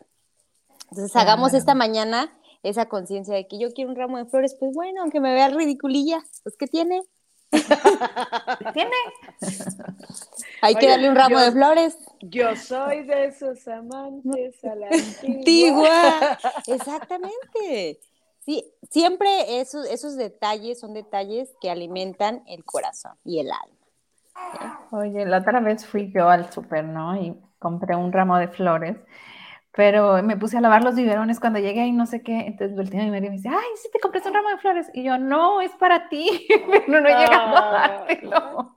Entonces, 0.90 1.14
hagamos 1.14 1.54
esta 1.54 1.74
mañana 1.74 2.36
esa 2.62 2.86
conciencia 2.86 3.34
de 3.34 3.46
que 3.46 3.58
yo 3.58 3.72
quiero 3.72 3.90
un 3.90 3.96
ramo 3.96 4.18
de 4.18 4.26
flores, 4.26 4.54
pues 4.58 4.74
bueno, 4.74 5.02
aunque 5.02 5.20
me 5.20 5.32
vea 5.32 5.48
ridiculilla, 5.48 6.24
pues 6.42 6.56
¿qué 6.56 6.66
tiene? 6.66 7.02
¿Tiene? 8.72 8.92
Hay 10.62 10.74
que 10.76 10.88
darle 10.88 11.10
un 11.10 11.16
ramo 11.16 11.38
de 11.38 11.52
flores. 11.52 11.98
Yo 12.20 12.54
soy 12.56 13.04
de 13.04 13.26
esos 13.26 13.66
amantes 13.66 14.64
a 14.64 14.74
la 14.74 14.88
antigua. 15.26 16.38
Exactamente. 16.66 18.00
Sí, 18.40 18.64
siempre 18.88 19.60
esos, 19.60 19.86
esos 19.86 20.16
detalles 20.16 20.80
son 20.80 20.94
detalles 20.94 21.54
que 21.60 21.70
alimentan 21.70 22.42
el 22.46 22.64
corazón 22.64 23.12
y 23.24 23.40
el 23.40 23.50
alma. 23.52 23.76
Oye, 24.90 25.26
la 25.26 25.38
otra 25.38 25.60
vez 25.60 25.86
fui 25.86 26.10
yo 26.12 26.28
al 26.28 26.50
súper, 26.50 26.84
¿no? 26.84 27.16
Y 27.16 27.36
compré 27.58 27.94
un 27.94 28.12
ramo 28.12 28.38
de 28.38 28.48
flores, 28.48 28.96
pero 29.72 30.22
me 30.22 30.36
puse 30.36 30.56
a 30.56 30.60
lavar 30.60 30.82
los 30.82 30.94
biberones 30.94 31.38
cuando 31.38 31.58
llegué 31.58 31.86
y 31.86 31.92
no 31.92 32.06
sé 32.06 32.22
qué. 32.22 32.40
Entonces 32.40 32.76
volteé 32.76 33.00
a 33.00 33.04
mi 33.04 33.10
marido 33.10 33.26
y 33.26 33.30
me 33.30 33.36
dice, 33.36 33.50
ay, 33.50 33.68
sí 33.76 33.88
te 33.92 34.00
compré 34.00 34.22
un 34.24 34.34
ramo 34.34 34.48
de 34.48 34.58
flores. 34.58 34.90
Y 34.94 35.04
yo, 35.04 35.18
no, 35.18 35.60
es 35.60 35.72
para 35.72 36.08
ti, 36.08 36.48
pero 36.70 37.00
no 37.00 37.08
he 37.08 37.14
llegado 37.14 37.56
a 37.56 37.70
dártelo. 37.70 38.76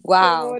Wow. 0.00 0.58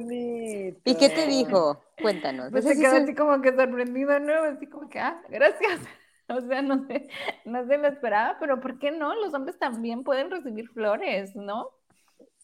¿Y 0.85 0.95
qué 0.95 1.09
te 1.09 1.27
dijo? 1.27 1.83
Cuéntanos. 2.01 2.51
Pues 2.51 2.65
se 2.65 2.79
quedó 2.79 2.97
así 2.97 3.15
como 3.15 3.41
que 3.43 3.55
sorprendido, 3.55 4.19
¿no? 4.21 4.33
Así 4.45 4.67
como 4.67 4.89
que, 4.89 5.01
ah, 5.01 5.21
gracias. 5.29 5.81
O 6.29 6.41
sea, 6.41 6.63
no 6.63 6.87
sé, 6.87 7.09
no 7.45 7.67
se 7.67 7.77
lo 7.77 7.89
esperaba, 7.89 8.37
pero 8.41 8.61
¿por 8.61 8.79
qué 8.79 8.91
no? 8.91 9.15
Los 9.15 9.35
hombres 9.35 9.59
también 9.59 10.03
pueden 10.05 10.31
recibir 10.31 10.69
flores, 10.69 11.37
¿no? 11.37 11.71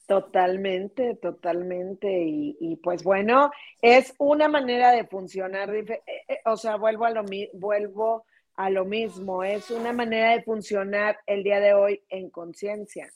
Totalmente, 0.06 1.14
totalmente. 1.14 2.24
Y, 2.26 2.80
pues 2.82 3.04
bueno, 3.04 3.52
es 3.80 4.12
una 4.18 4.48
manera 4.48 4.90
de 4.90 5.04
funcionar, 5.06 5.74
eh, 5.74 6.02
eh, 6.28 6.40
o 6.46 6.56
sea, 6.56 6.76
vuelvo 6.76 7.04
a, 7.04 7.10
lo, 7.10 7.24
vuelvo 7.52 8.24
a 8.56 8.70
lo 8.70 8.84
mismo, 8.84 9.44
es 9.44 9.70
una 9.70 9.92
manera 9.92 10.32
de 10.32 10.42
funcionar 10.42 11.18
el 11.26 11.44
día 11.44 11.60
de 11.60 11.74
hoy 11.74 12.02
en 12.08 12.28
conciencia. 12.28 13.08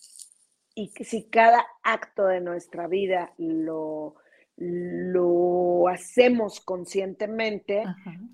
Y 0.77 0.93
si 1.05 1.29
cada 1.29 1.67
acto 1.83 2.27
de 2.27 2.41
nuestra 2.41 2.87
vida 2.87 3.33
lo, 3.39 4.15
lo 4.57 5.89
hacemos 5.89 6.61
conscientemente, 6.61 7.85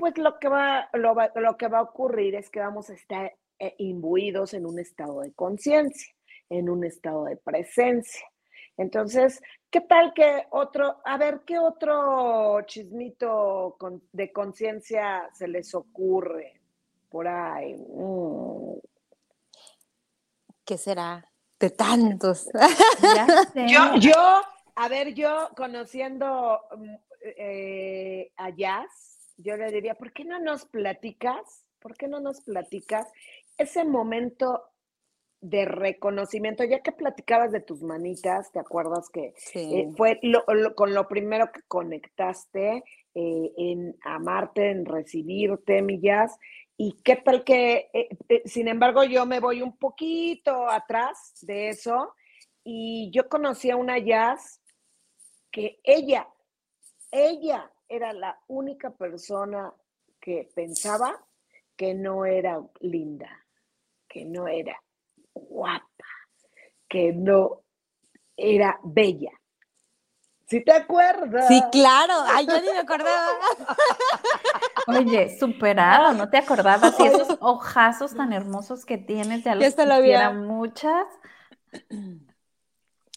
pues 0.00 0.18
lo 0.18 0.38
que, 0.38 0.48
va, 0.48 0.88
lo, 0.94 1.14
lo, 1.36 1.56
que 1.56 1.68
va 1.68 1.78
a 1.78 1.82
ocurrir 1.82 2.34
es 2.34 2.50
que 2.50 2.58
vamos 2.58 2.90
a 2.90 2.94
estar 2.94 3.32
eh, 3.58 3.74
imbuidos 3.78 4.54
en 4.54 4.66
un 4.66 4.78
estado 4.80 5.20
de 5.20 5.32
conciencia, 5.32 6.12
en 6.48 6.68
un 6.68 6.84
estado 6.84 7.26
de 7.26 7.36
presencia. 7.36 8.26
Entonces, 8.76 9.40
¿Qué 9.70 9.82
tal 9.82 10.12
que 10.12 10.48
otro, 10.50 11.00
a 11.04 11.16
ver, 11.16 11.42
qué 11.46 11.56
otro 11.56 12.60
chismito 12.62 13.76
de 14.10 14.32
conciencia 14.32 15.30
se 15.32 15.46
les 15.46 15.72
ocurre 15.76 16.60
por 17.08 17.28
ahí? 17.28 17.76
Mm. 17.76 18.80
¿Qué 20.64 20.76
será? 20.76 21.24
De 21.60 21.70
tantos. 21.70 22.48
yo, 23.68 23.94
yo, 24.00 24.42
a 24.74 24.88
ver, 24.88 25.14
yo 25.14 25.50
conociendo 25.56 26.60
mm, 26.76 26.94
eh, 27.22 28.32
a 28.38 28.50
Jazz, 28.50 29.19
yo 29.42 29.56
le 29.56 29.70
diría, 29.70 29.94
¿por 29.94 30.12
qué 30.12 30.24
no 30.24 30.38
nos 30.40 30.66
platicas? 30.66 31.66
¿Por 31.80 31.96
qué 31.96 32.08
no 32.08 32.20
nos 32.20 32.42
platicas 32.42 33.06
ese 33.56 33.84
momento 33.84 34.70
de 35.40 35.64
reconocimiento, 35.64 36.64
ya 36.64 36.80
que 36.80 36.92
platicabas 36.92 37.50
de 37.50 37.60
tus 37.60 37.82
manitas, 37.82 38.52
¿te 38.52 38.58
acuerdas 38.58 39.08
que 39.08 39.32
eh, 39.54 39.88
fue 39.96 40.20
con 40.76 40.92
lo 40.92 41.08
primero 41.08 41.50
que 41.50 41.62
conectaste 41.66 42.84
eh, 43.14 43.52
en 43.56 43.96
amarte, 44.02 44.70
en 44.70 44.84
recibirte, 44.84 45.80
millas? 45.80 46.36
¿Y 46.76 47.00
qué 47.02 47.16
tal 47.16 47.42
que, 47.44 47.88
eh, 47.94 48.08
sin 48.44 48.68
embargo, 48.68 49.04
yo 49.04 49.24
me 49.24 49.40
voy 49.40 49.62
un 49.62 49.76
poquito 49.76 50.68
atrás 50.68 51.38
de 51.40 51.70
eso 51.70 52.14
y 52.62 53.10
yo 53.10 53.28
conocí 53.28 53.70
a 53.70 53.76
una 53.76 53.98
jazz 53.98 54.60
que 55.50 55.80
ella, 55.84 56.28
ella 57.10 57.70
era 57.90 58.12
la 58.12 58.38
única 58.46 58.90
persona 58.90 59.74
que 60.20 60.48
pensaba 60.54 61.12
que 61.76 61.92
no 61.92 62.24
era 62.24 62.62
linda, 62.80 63.28
que 64.08 64.24
no 64.24 64.46
era 64.46 64.80
guapa, 65.34 66.06
que 66.88 67.12
no 67.12 67.62
era 68.36 68.78
bella. 68.84 69.32
¿Sí 70.46 70.62
te 70.64 70.72
acuerdas? 70.72 71.46
Sí, 71.48 71.62
claro. 71.72 72.14
Ay, 72.26 72.46
yo 72.46 72.60
ni 72.60 72.68
me 72.68 72.78
acordaba. 72.78 73.38
Oye, 74.88 75.38
superado, 75.38 76.12
¿no 76.14 76.28
te 76.28 76.38
acordabas? 76.38 76.98
Y 77.00 77.06
esos 77.06 77.38
ojazos 77.40 78.14
tan 78.14 78.32
hermosos 78.32 78.84
que 78.84 78.98
tienes, 78.98 79.44
ya 79.44 79.54
los 79.54 79.74
quisiera 79.74 80.32
muchas. 80.32 81.06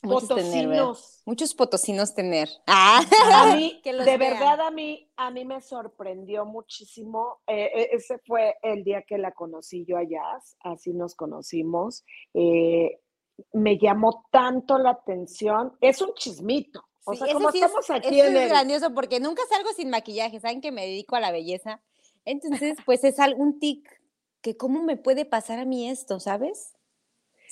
Potosinos. 0.04 1.22
Muchos 1.26 1.56
potosinos 1.56 2.14
tener. 2.14 2.50
Ah, 2.68 3.04
de 3.84 4.18
verdad 4.18 4.62
a 4.62 4.72
mí, 4.72 5.10
a 5.16 5.32
mí 5.32 5.46
me 5.46 5.62
sorprendió 5.62 6.46
muchísimo. 6.46 7.42
Eh, 7.48 7.70
eh, 7.74 7.90
ese 7.94 8.20
fue 8.26 8.56
el 8.62 8.84
día 8.84 9.04
que 9.04 9.18
la 9.18 9.32
conocí 9.32 9.86
yo 9.86 9.98
allá, 9.98 10.22
así 10.62 10.94
nos 10.94 11.16
conocimos. 11.16 12.04
Eh, 12.34 13.00
me 13.54 13.78
llamó 13.78 14.26
tanto 14.32 14.78
la 14.78 14.92
atención. 14.92 15.78
Es 15.82 16.02
un 16.02 16.14
chismito. 16.14 16.84
O 17.06 17.14
sea, 17.16 17.34
como 17.34 17.50
estamos 17.50 17.90
aquí 17.90 18.20
es, 18.20 18.34
es 18.34 18.50
grandioso 18.50 18.94
porque 18.94 19.20
nunca 19.20 19.42
salgo 19.50 19.72
sin 19.74 19.90
maquillaje. 19.90 20.40
Saben 20.40 20.62
que 20.62 20.72
me 20.72 20.86
dedico 20.86 21.16
a 21.16 21.20
la 21.20 21.32
belleza. 21.32 21.82
Entonces, 22.26 22.78
pues 22.86 23.04
es 23.04 23.20
algún 23.20 23.60
tic 23.60 24.02
que 24.42 24.58
cómo 24.58 24.84
me 24.84 24.98
puede 24.98 25.26
pasar 25.26 25.60
a 25.60 25.66
mí 25.66 25.90
esto, 25.90 26.20
¿sabes? 26.20 26.74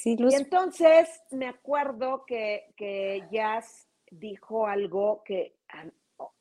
Y 0.04 0.36
entonces 0.36 1.22
me 1.32 1.48
acuerdo 1.48 2.26
que, 2.26 2.74
que 2.76 3.24
Jazz 3.32 3.88
dijo 4.10 4.68
algo 4.68 5.24
que 5.24 5.56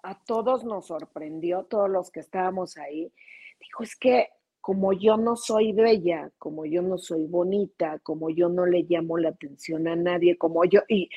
a, 0.03 0.15
todos 0.27 0.65
nos 0.65 0.87
sorprendió, 0.87 1.65
todos 1.65 1.89
los 1.89 2.11
que 2.11 2.21
estábamos 2.21 2.77
ahí. 2.77 3.13
Dijo, 3.61 3.83
es 3.83 3.97
que 3.97 4.29
como 4.61 4.93
yo 4.93 5.17
no 5.17 5.37
soy 5.37 5.73
bella, 5.73 6.31
como 6.39 6.67
yo 6.67 6.83
no 6.83 6.99
soy 6.99 7.27
bonita, 7.27 7.99
como 8.01 8.29
yo 8.29 8.49
no 8.49 8.67
le 8.67 8.83
llamo 8.83 9.17
la 9.17 9.31
atención 9.31 9.89
a 9.89 9.97
nadie, 9.97 10.37
como 10.37 10.65
yo, 10.67 10.81
y, 10.87 11.09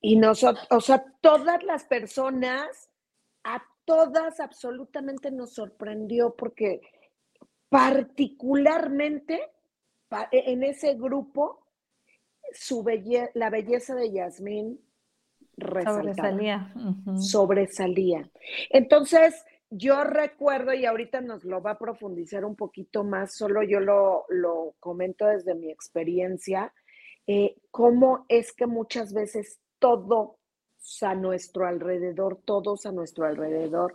y 0.00 0.16
nosotros, 0.16 0.66
o 0.70 0.80
sea, 0.80 1.04
todas 1.20 1.62
las 1.62 1.84
personas, 1.84 2.90
a 3.44 3.62
todas 3.84 4.40
absolutamente 4.40 5.30
nos 5.30 5.54
sorprendió 5.54 6.34
porque 6.36 6.80
particularmente 7.68 9.40
en 10.30 10.62
ese 10.62 10.94
grupo 10.94 11.61
su 12.54 12.84
la 13.34 13.50
belleza 13.50 13.94
de 13.94 14.12
Yasmín 14.12 14.80
sobresalía. 15.56 16.72
Sobresalía. 17.18 18.30
Entonces, 18.70 19.44
yo 19.70 20.04
recuerdo, 20.04 20.74
y 20.74 20.84
ahorita 20.84 21.20
nos 21.20 21.44
lo 21.44 21.62
va 21.62 21.72
a 21.72 21.78
profundizar 21.78 22.44
un 22.44 22.56
poquito 22.56 23.04
más, 23.04 23.34
solo 23.34 23.62
yo 23.62 23.80
lo, 23.80 24.26
comento 24.80 25.26
desde 25.26 25.54
mi 25.54 25.70
experiencia, 25.70 26.72
eh, 27.26 27.56
cómo 27.70 28.26
es 28.28 28.52
que 28.52 28.66
muchas 28.66 29.12
veces 29.12 29.60
todos 29.78 30.36
a 31.02 31.14
nuestro 31.14 31.66
alrededor, 31.66 32.40
todos 32.44 32.86
a 32.86 32.92
nuestro 32.92 33.24
alrededor, 33.24 33.94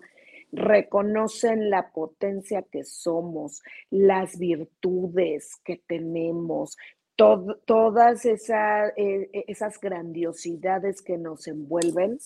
reconocen 0.51 1.69
la 1.69 1.91
potencia 1.91 2.63
que 2.63 2.83
somos, 2.83 3.61
las 3.89 4.37
virtudes 4.37 5.57
que 5.63 5.83
tenemos, 5.87 6.77
todas 7.18 8.26
esa, 8.26 8.89
eh, 8.89 9.30
e, 9.34 9.45
esas 9.47 9.80
grandiosidades 9.80 11.01
que 11.01 11.18
nos 11.18 11.47
envuelven 11.47 12.20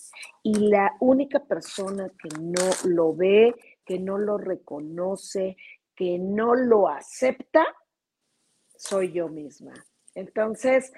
y 0.43 0.53
la 0.67 0.95
única 0.99 1.39
persona 1.39 2.11
que 2.21 2.29
no 2.39 2.61
lo 2.83 3.15
ve, 3.15 3.55
que 3.85 3.99
no 3.99 4.17
lo 4.17 4.37
reconoce, 4.37 5.55
que 5.95 6.19
no 6.19 6.55
lo 6.55 6.89
acepta, 6.89 7.65
soy 8.75 9.13
yo 9.13 9.29
misma. 9.29 9.73
Entonces, 10.13 10.91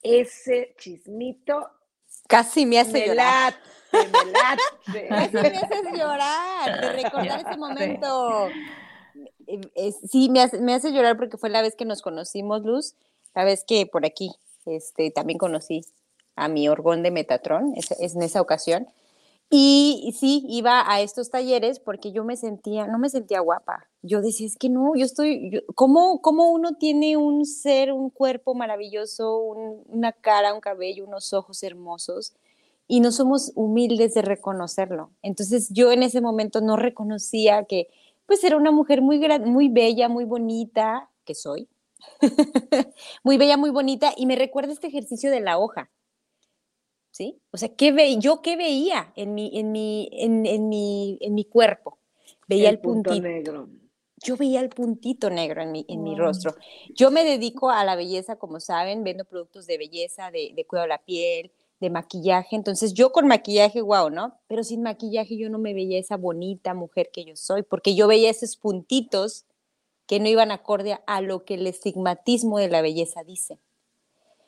ese 0.00 0.74
chismito 0.78 1.68
casi 2.28 2.64
me 2.66 2.78
hace 2.78 3.08
llorar. 3.08 3.54
me 3.92 4.32
Casi 5.08 5.32
me 5.32 5.58
hace 5.58 5.98
llorar 5.98 6.80
de 6.80 7.02
recordar 7.02 7.40
ese 7.40 7.56
momento. 7.56 8.48
Eh, 9.48 9.92
sí, 10.08 10.28
me 10.28 10.42
hace, 10.42 10.60
me 10.60 10.74
hace 10.74 10.92
llorar 10.92 11.16
porque 11.16 11.36
fue 11.36 11.50
la 11.50 11.62
vez 11.62 11.74
que 11.74 11.84
nos 11.84 12.00
conocimos, 12.00 12.62
Luz 12.62 12.94
Sabes 13.34 13.64
que 13.66 13.86
por 13.86 14.04
aquí 14.04 14.32
este, 14.66 15.10
también 15.10 15.38
conocí 15.38 15.84
a 16.36 16.48
mi 16.48 16.68
orgón 16.68 17.02
de 17.02 17.10
Metatron 17.10 17.74
es, 17.76 17.90
en 17.90 18.22
esa 18.22 18.40
ocasión. 18.40 18.88
Y, 19.52 20.14
sí, 20.16 20.44
iba 20.48 20.90
a 20.90 21.00
estos 21.00 21.28
talleres 21.30 21.80
porque 21.80 22.12
yo 22.12 22.22
me 22.22 22.36
sentía, 22.36 22.86
no 22.86 22.98
me 23.00 23.10
sentía 23.10 23.40
guapa. 23.40 23.88
Yo 24.00 24.22
decía, 24.22 24.46
es 24.46 24.56
que 24.56 24.68
no, 24.68 24.94
yo 24.94 25.04
estoy, 25.04 25.64
¿cómo, 25.74 26.22
¿cómo, 26.22 26.50
uno 26.50 26.74
tiene 26.74 27.16
un 27.16 27.44
ser, 27.44 27.92
un 27.92 28.10
cuerpo 28.10 28.54
maravilloso, 28.54 29.38
una 29.38 30.12
cara, 30.12 30.54
un 30.54 30.60
cabello, 30.60 31.04
unos 31.04 31.32
ojos 31.32 31.64
hermosos? 31.64 32.32
Y 32.86 33.00
no 33.00 33.10
somos 33.10 33.50
humildes 33.56 34.14
de 34.14 34.22
reconocerlo. 34.22 35.10
Entonces 35.22 35.68
yo 35.70 35.90
en 35.90 36.04
ese 36.04 36.20
momento 36.20 36.60
no 36.60 36.76
reconocía 36.76 37.64
que 37.64 37.88
pues 38.26 38.44
era 38.44 38.56
una 38.56 38.70
mujer 38.70 39.02
muy, 39.02 39.18
muy 39.44 39.68
bella, 39.68 40.08
muy 40.08 40.24
bonita, 40.24 41.10
que 41.24 41.34
soy, 41.34 41.68
muy 43.24 43.36
bella, 43.36 43.56
muy 43.56 43.70
bonita, 43.70 44.12
y 44.16 44.26
me 44.26 44.36
recuerda 44.36 44.72
este 44.72 44.88
ejercicio 44.88 45.30
de 45.30 45.40
la 45.40 45.58
hoja. 45.58 45.90
¿Sí? 47.10 47.40
O 47.50 47.56
sea, 47.56 47.74
¿qué 47.74 47.90
ve 47.90 48.18
yo 48.18 48.40
qué 48.40 48.56
veía 48.56 49.12
en 49.16 49.34
mi, 49.34 49.50
en 49.58 49.72
mi, 49.72 50.08
en, 50.12 50.68
mi, 50.68 51.18
en 51.20 51.34
mi 51.34 51.44
cuerpo? 51.44 51.98
Veía 52.46 52.70
el, 52.70 52.78
puntito 52.78 53.20
negro. 53.20 53.68
Yo 54.22 54.36
veía 54.36 54.60
el 54.60 54.68
puntito 54.68 55.28
negro 55.28 55.62
en 55.62 55.72
mi, 55.72 55.84
en 55.88 56.02
mi 56.02 56.14
rostro. 56.14 56.54
Yo 56.94 57.10
me 57.10 57.24
dedico 57.24 57.70
a 57.70 57.84
la 57.84 57.96
belleza, 57.96 58.36
como 58.36 58.60
saben, 58.60 59.02
vendo 59.02 59.24
productos 59.24 59.66
de 59.66 59.78
belleza, 59.78 60.30
de, 60.30 60.52
de 60.54 60.66
cuidado 60.66 60.84
de 60.84 60.88
la 60.88 61.04
piel, 61.04 61.52
de 61.80 61.90
maquillaje. 61.90 62.54
Entonces, 62.54 62.94
yo 62.94 63.10
con 63.10 63.26
maquillaje, 63.26 63.80
wow, 63.80 64.10
¿no? 64.10 64.38
Pero 64.46 64.62
sin 64.62 64.82
maquillaje 64.82 65.36
yo 65.36 65.50
no 65.50 65.58
me 65.58 65.74
veía 65.74 65.98
esa 65.98 66.16
bonita 66.16 66.74
mujer 66.74 67.10
que 67.12 67.24
yo 67.24 67.34
soy, 67.34 67.62
porque 67.62 67.94
yo 67.94 68.06
veía 68.06 68.30
esos 68.30 68.56
puntitos 68.56 69.46
que 70.10 70.18
no 70.18 70.28
iban 70.28 70.50
acorde 70.50 70.98
a 71.06 71.20
lo 71.20 71.44
que 71.44 71.54
el 71.54 71.68
estigmatismo 71.68 72.58
de 72.58 72.68
la 72.68 72.82
belleza 72.82 73.22
dice. 73.22 73.60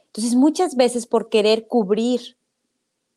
Entonces, 0.07 0.35
muchas 0.35 0.75
veces 0.75 1.07
por 1.07 1.29
querer 1.29 1.69
cubrir 1.69 2.37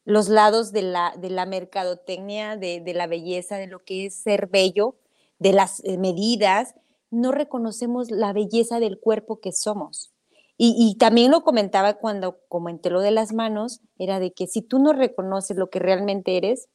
los 0.04 0.30
lados 0.30 0.72
de 0.72 0.84
la, 0.84 1.16
de 1.18 1.32
la 1.32 1.48
mercadotecnia, 1.48 2.56
de, 2.56 2.84
la 2.94 3.08
belleza, 3.08 3.58
de 3.58 3.66
lo 3.66 3.84
que 3.84 4.06
es 4.06 4.14
ser 4.14 4.46
bello, 4.46 4.94
de 5.40 5.54
las 5.54 5.84
eh, 5.86 5.98
medidas, 5.98 6.76
no 7.10 7.32
reconocemos 7.32 8.12
la 8.12 8.32
belleza 8.32 8.80
del 8.80 9.00
cuerpo 9.00 9.40
que 9.40 9.52
somos. 9.52 10.14
Y, 10.56 10.76
y, 10.78 11.00
también 11.00 11.32
lo 11.32 11.44
comentaba 11.44 11.96
cuando 11.96 12.38
comenté 12.48 12.92
lo 12.92 13.02
de 13.02 13.10
las 13.10 13.34
manos, 13.34 13.82
era 13.98 14.20
de 14.20 14.34
que 14.34 14.46
si 14.46 14.62
tú 14.62 14.78
no 14.78 14.94
reconoces 14.94 15.58
lo 15.58 15.72
que 15.72 15.80
realmente 15.80 16.38
eres, 16.38 16.70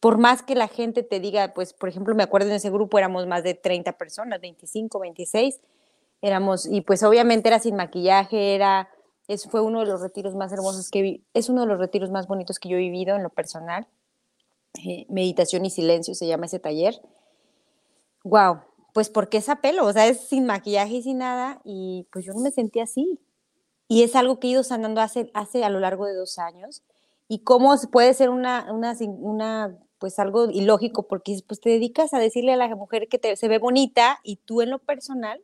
por 0.00 0.18
más 0.18 0.42
que 0.42 0.54
la 0.54 0.68
gente 0.68 1.02
te 1.02 1.20
diga, 1.20 1.52
pues, 1.54 1.72
por 1.72 1.88
ejemplo, 1.88 2.14
me 2.14 2.22
acuerdo 2.22 2.48
en 2.48 2.54
ese 2.54 2.70
grupo 2.70 2.98
éramos 2.98 3.26
más 3.26 3.42
de 3.42 3.54
30 3.54 3.92
personas, 3.92 4.40
25, 4.40 4.98
26, 5.00 5.60
éramos, 6.20 6.66
y 6.66 6.82
pues 6.82 7.02
obviamente 7.02 7.48
era 7.48 7.58
sin 7.58 7.76
maquillaje, 7.76 8.54
era, 8.54 8.88
es, 9.28 9.48
fue 9.48 9.60
uno 9.60 9.80
de 9.80 9.86
los 9.86 10.00
retiros 10.00 10.34
más 10.34 10.52
hermosos 10.52 10.90
que 10.90 11.02
vi, 11.02 11.24
es 11.34 11.48
uno 11.48 11.62
de 11.62 11.66
los 11.68 11.78
retiros 11.78 12.10
más 12.10 12.26
bonitos 12.26 12.58
que 12.58 12.68
yo 12.68 12.76
he 12.76 12.80
vivido 12.80 13.16
en 13.16 13.22
lo 13.22 13.30
personal. 13.30 13.86
Eh, 14.84 15.06
meditación 15.08 15.64
y 15.64 15.70
silencio 15.70 16.14
se 16.14 16.26
llama 16.26 16.46
ese 16.46 16.58
taller. 16.58 17.00
Wow, 18.24 18.60
pues 18.92 19.08
porque 19.08 19.38
es 19.38 19.48
apelo, 19.48 19.86
o 19.86 19.92
sea, 19.92 20.06
es 20.06 20.28
sin 20.28 20.44
maquillaje 20.44 20.94
y 20.94 21.02
sin 21.02 21.18
nada, 21.18 21.60
y 21.64 22.06
pues 22.12 22.24
yo 22.24 22.32
no 22.34 22.40
me 22.40 22.50
sentí 22.50 22.80
así. 22.80 23.20
Y 23.88 24.02
es 24.02 24.16
algo 24.16 24.40
que 24.40 24.48
he 24.48 24.50
ido 24.50 24.64
sanando 24.64 25.00
hace, 25.00 25.30
hace 25.32 25.64
a 25.64 25.70
lo 25.70 25.80
largo 25.80 26.06
de 26.06 26.14
dos 26.14 26.38
años 26.38 26.82
y 27.28 27.40
cómo 27.40 27.74
puede 27.90 28.14
ser 28.14 28.30
una, 28.30 28.72
una, 28.72 28.96
una 29.00 29.78
pues 29.98 30.18
algo 30.18 30.50
ilógico 30.50 31.06
porque 31.06 31.38
pues 31.46 31.60
te 31.60 31.70
dedicas 31.70 32.14
a 32.14 32.18
decirle 32.18 32.52
a 32.52 32.56
la 32.56 32.74
mujer 32.74 33.08
que 33.08 33.18
te, 33.18 33.36
se 33.36 33.48
ve 33.48 33.58
bonita 33.58 34.20
y 34.22 34.36
tú 34.36 34.62
en 34.62 34.70
lo 34.70 34.78
personal 34.78 35.42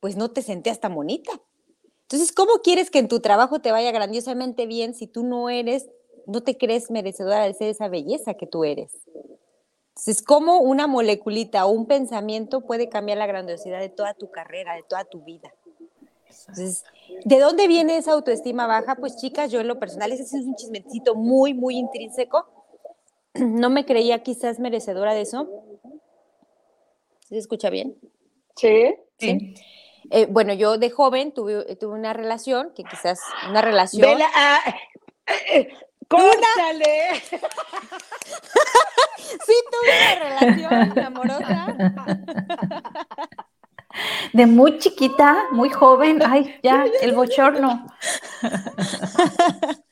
pues 0.00 0.16
no 0.16 0.30
te 0.30 0.42
sentías 0.42 0.80
tan 0.80 0.94
bonita. 0.94 1.32
Entonces, 2.02 2.30
¿cómo 2.30 2.60
quieres 2.62 2.90
que 2.90 3.00
en 3.00 3.08
tu 3.08 3.20
trabajo 3.20 3.60
te 3.60 3.72
vaya 3.72 3.90
grandiosamente 3.90 4.66
bien 4.66 4.94
si 4.94 5.08
tú 5.08 5.24
no 5.24 5.50
eres, 5.50 5.88
no 6.26 6.42
te 6.42 6.56
crees 6.56 6.90
merecedora 6.90 7.44
de 7.44 7.54
ser 7.54 7.68
esa 7.68 7.88
belleza 7.88 8.34
que 8.34 8.46
tú 8.46 8.64
eres? 8.64 8.92
Entonces, 9.88 10.22
¿cómo 10.22 10.60
una 10.60 10.86
moleculita 10.86 11.66
o 11.66 11.70
un 11.70 11.86
pensamiento 11.86 12.60
puede 12.60 12.88
cambiar 12.88 13.18
la 13.18 13.26
grandiosidad 13.26 13.80
de 13.80 13.88
toda 13.88 14.14
tu 14.14 14.30
carrera, 14.30 14.74
de 14.74 14.84
toda 14.84 15.04
tu 15.04 15.24
vida? 15.24 15.52
Entonces, 16.28 16.84
¿de 17.24 17.40
dónde 17.40 17.66
viene 17.66 17.96
esa 17.96 18.12
autoestima 18.12 18.66
baja? 18.66 18.94
Pues 18.96 19.16
chicas, 19.16 19.50
yo 19.50 19.60
en 19.60 19.68
lo 19.68 19.80
personal, 19.80 20.12
ese 20.12 20.22
es 20.22 20.32
un 20.32 20.54
chismecito 20.54 21.14
muy, 21.14 21.54
muy 21.54 21.76
intrínseco. 21.76 22.46
No 23.40 23.70
me 23.70 23.84
creía 23.84 24.22
quizás 24.22 24.58
merecedora 24.58 25.14
de 25.14 25.22
eso. 25.22 25.48
¿Se 27.28 27.38
escucha 27.38 27.70
bien? 27.70 27.96
Sí. 28.56 28.94
Sí. 29.18 29.54
Eh, 30.10 30.26
bueno, 30.26 30.52
yo 30.52 30.78
de 30.78 30.90
joven 30.90 31.32
tuve, 31.32 31.76
tuve 31.76 31.94
una 31.94 32.12
relación, 32.12 32.72
que 32.74 32.84
quizás 32.84 33.18
una 33.48 33.62
relación... 33.62 34.08
Vela, 34.08 34.28
ah, 34.34 34.60
eh, 35.52 35.68
¡Córtale! 36.08 37.14
sí, 39.18 39.54
tuve 39.72 39.90
una 39.90 40.14
relación 40.14 40.98
amorosa. 41.00 41.76
De 44.32 44.46
muy 44.46 44.78
chiquita, 44.78 45.46
muy 45.50 45.70
joven, 45.70 46.22
ay, 46.24 46.60
ya, 46.62 46.84
el 47.02 47.12
bochorno. 47.12 47.86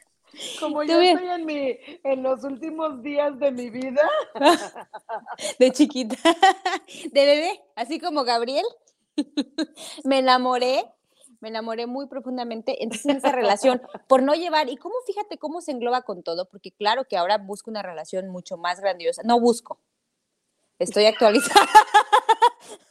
Como 0.60 0.82
yo 0.82 1.00
estoy 1.00 1.28
en, 1.28 1.44
mi, 1.46 1.76
en 2.02 2.22
los 2.22 2.44
últimos 2.44 3.02
días 3.02 3.38
de 3.38 3.50
mi 3.50 3.70
vida. 3.70 4.02
De 5.58 5.70
chiquita, 5.70 6.16
de 7.12 7.26
bebé, 7.26 7.60
así 7.76 7.98
como 7.98 8.24
Gabriel. 8.24 8.64
me 10.04 10.18
enamoré, 10.18 10.84
me 11.40 11.48
enamoré 11.48 11.86
muy 11.86 12.06
profundamente, 12.06 12.82
entonces 12.82 13.06
en 13.06 13.16
esa 13.18 13.32
relación, 13.32 13.82
por 14.08 14.22
no 14.22 14.34
llevar, 14.34 14.68
y 14.68 14.76
cómo, 14.76 14.94
fíjate 15.06 15.38
cómo 15.38 15.60
se 15.60 15.72
engloba 15.72 16.02
con 16.02 16.22
todo, 16.22 16.48
porque 16.48 16.72
claro 16.72 17.04
que 17.04 17.16
ahora 17.16 17.38
busco 17.38 17.70
una 17.70 17.82
relación 17.82 18.28
mucho 18.28 18.56
más 18.56 18.80
grandiosa, 18.80 19.22
no 19.24 19.40
busco, 19.40 19.78
estoy 20.78 21.06
actualizada. 21.06 21.66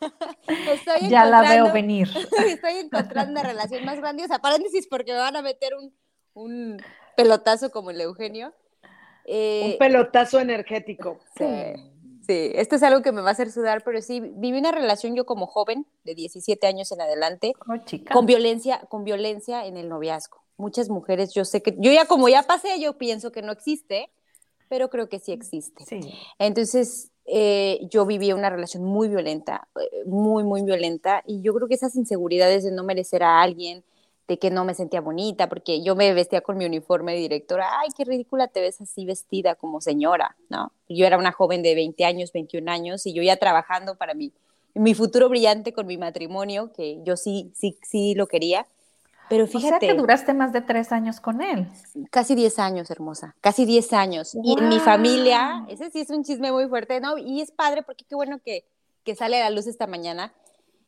ya 1.09 1.25
la 1.25 1.41
veo 1.41 1.71
venir. 1.71 2.09
Estoy 2.45 2.73
encontrando 2.73 3.31
una 3.31 3.43
relación 3.43 3.85
más 3.85 3.97
grandiosa, 3.97 4.39
paréntesis, 4.39 4.87
porque 4.87 5.11
me 5.13 5.19
van 5.19 5.35
a 5.35 5.41
meter 5.41 5.73
un, 5.75 5.93
un 6.33 6.77
pelotazo 7.15 7.71
como 7.71 7.91
el 7.91 8.01
Eugenio. 8.01 8.47
un 8.47 8.53
eh, 9.25 9.75
pelotazo 9.79 10.39
energético. 10.39 11.19
Sí. 11.37 11.89
Sí, 12.25 12.51
esto 12.55 12.77
es 12.77 12.83
algo 12.83 13.01
que 13.01 13.11
me 13.11 13.21
va 13.21 13.29
a 13.29 13.31
hacer 13.33 13.51
sudar, 13.51 13.83
pero 13.83 14.01
sí, 14.01 14.21
viví 14.21 14.57
una 14.57 14.71
relación 14.71 15.13
yo 15.13 15.25
como 15.25 15.45
joven, 15.45 15.85
de 16.05 16.15
17 16.15 16.65
años 16.65 16.89
en 16.93 17.01
adelante, 17.01 17.51
oh, 17.67 17.73
con 18.13 18.25
violencia, 18.25 18.79
con 18.87 19.03
violencia 19.03 19.65
en 19.65 19.75
el 19.75 19.89
noviazgo. 19.89 20.41
Muchas 20.55 20.87
mujeres, 20.87 21.33
yo 21.33 21.43
sé 21.43 21.61
que, 21.61 21.75
yo 21.79 21.91
ya 21.91 22.05
como 22.05 22.29
ya 22.29 22.43
pasé, 22.43 22.79
yo 22.79 22.97
pienso 22.97 23.33
que 23.33 23.41
no 23.41 23.51
existe, 23.51 24.09
pero 24.69 24.89
creo 24.89 25.09
que 25.09 25.19
sí 25.19 25.33
existe. 25.33 25.83
Sí. 25.83 25.99
Entonces, 26.39 27.11
eh, 27.25 27.81
yo 27.89 28.05
viví 28.05 28.31
una 28.31 28.49
relación 28.49 28.83
muy 28.83 29.09
violenta, 29.09 29.67
eh, 29.75 30.05
muy, 30.05 30.43
muy 30.43 30.61
violenta, 30.61 31.23
y 31.25 31.41
yo 31.41 31.53
creo 31.53 31.67
que 31.67 31.75
esas 31.75 31.95
inseguridades 31.97 32.63
de 32.63 32.71
no 32.71 32.85
merecer 32.85 33.23
a 33.23 33.41
alguien, 33.41 33.83
de 34.27 34.39
que 34.39 34.49
no 34.49 34.63
me 34.63 34.73
sentía 34.73 35.01
bonita, 35.01 35.49
porque 35.49 35.83
yo 35.83 35.95
me 35.95 36.13
vestía 36.13 36.41
con 36.41 36.57
mi 36.57 36.65
uniforme 36.65 37.13
de 37.13 37.19
directora, 37.19 37.79
ay, 37.79 37.89
qué 37.95 38.05
ridícula 38.05 38.47
te 38.47 38.61
ves 38.61 38.79
así 38.79 39.05
vestida 39.05 39.55
como 39.55 39.81
señora, 39.81 40.35
¿no? 40.49 40.71
Yo 40.87 41.05
era 41.05 41.17
una 41.17 41.31
joven 41.31 41.61
de 41.61 41.75
20 41.75 42.05
años, 42.05 42.31
21 42.31 42.71
años, 42.71 43.05
y 43.05 43.13
yo 43.13 43.21
ya 43.21 43.37
trabajando 43.37 43.95
para 43.95 44.13
mi, 44.13 44.31
mi 44.73 44.93
futuro 44.93 45.27
brillante 45.27 45.73
con 45.73 45.87
mi 45.87 45.97
matrimonio, 45.97 46.71
que 46.71 47.01
yo 47.03 47.17
sí, 47.17 47.51
sí, 47.53 47.77
sí 47.83 48.15
lo 48.15 48.27
quería, 48.27 48.65
pero 49.29 49.47
fíjate. 49.47 49.75
O 49.75 49.79
sea 49.79 49.79
que 49.79 49.93
duraste 49.95 50.33
más 50.33 50.53
de 50.53 50.61
tres 50.61 50.91
años 50.91 51.19
con 51.19 51.41
él. 51.41 51.67
Casi 52.11 52.35
10 52.35 52.59
años, 52.59 52.91
hermosa, 52.91 53.35
casi 53.41 53.65
10 53.65 53.93
años. 53.93 54.35
Y 54.43 54.57
en 54.57 54.69
mi 54.69 54.79
familia, 54.79 55.65
ese 55.69 55.89
sí 55.89 56.01
es 56.01 56.09
un 56.09 56.23
chisme 56.23 56.51
muy 56.51 56.67
fuerte, 56.67 56.99
¿no? 56.99 57.17
Y 57.17 57.41
es 57.41 57.51
padre 57.51 57.83
porque 57.83 58.05
qué 58.07 58.15
bueno 58.15 58.39
que, 58.39 58.65
que 59.03 59.15
sale 59.15 59.41
a 59.41 59.49
la 59.49 59.55
luz 59.55 59.67
esta 59.67 59.87
mañana. 59.87 60.33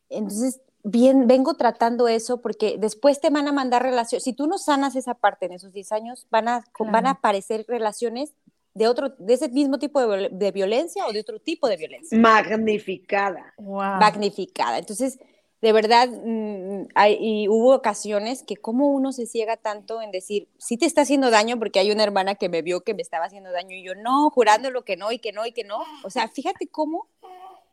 Entonces, 0.10 0.62
bien, 0.86 1.28
vengo 1.28 1.56
tratando 1.56 2.08
eso 2.08 2.42
porque 2.42 2.78
después 2.78 3.20
te 3.20 3.32
van 3.32 3.48
a 3.48 3.52
mandar 3.52 3.82
relaciones. 3.82 4.24
Si 4.24 4.34
tú 4.34 4.48
no 4.48 4.58
sanas 4.58 4.96
esa 4.96 5.16
parte 5.16 5.48
en 5.48 5.54
esos 5.54 5.74
10 5.74 5.92
años, 5.92 6.28
van 6.30 6.48
a, 6.48 6.64
van 6.80 7.08
a 7.08 7.12
aparecer 7.12 7.66
relaciones 7.68 8.34
de 8.76 8.88
otro, 8.88 9.10
de 9.18 9.34
ese 9.34 9.50
mismo 9.50 9.80
tipo 9.80 10.06
de, 10.06 10.52
violencia 10.52 11.08
o 11.08 11.12
de 11.12 11.22
otro 11.22 11.40
tipo 11.40 11.68
de 11.68 11.78
violencia. 11.78 12.18
Magnificada. 12.18 13.54
Magnificada. 13.58 14.78
Entonces, 14.78 15.18
de 15.62 15.74
verdad, 15.74 16.08
mm, 16.08 16.90
hay, 16.94 17.18
y 17.20 17.48
hubo 17.48 17.74
ocasiones 17.74 18.44
que 18.44 18.56
como 18.56 18.90
uno 18.92 19.12
se 19.12 19.26
ciega 19.26 19.58
tanto 19.58 20.04
en 20.04 20.12
decir, 20.12 20.50
sí 20.60 20.78
te 20.78 20.86
está 20.86 21.02
haciendo 21.02 21.32
daño, 21.32 21.58
porque 21.58 21.80
hay 21.80 21.92
una 21.92 22.04
hermana 22.04 22.36
que 22.36 22.48
me 22.48 22.62
vio 22.62 22.82
que 22.82 22.94
me 22.94 23.02
estaba 23.02 23.26
haciendo 23.26 23.52
daño 23.52 23.76
y 23.76 23.84
yo 23.84 23.96
no, 23.96 24.30
jurando 24.30 24.70
lo 24.70 24.84
que 24.84 24.98
no 24.98 25.12
y 25.12 25.18
que 25.18 25.32
no 25.32 25.48
y 25.48 25.52
que 25.52 25.64
no. 25.64 25.80
O 26.04 26.12
sea, 26.12 26.28
fíjate 26.28 26.68
cómo 26.68 27.08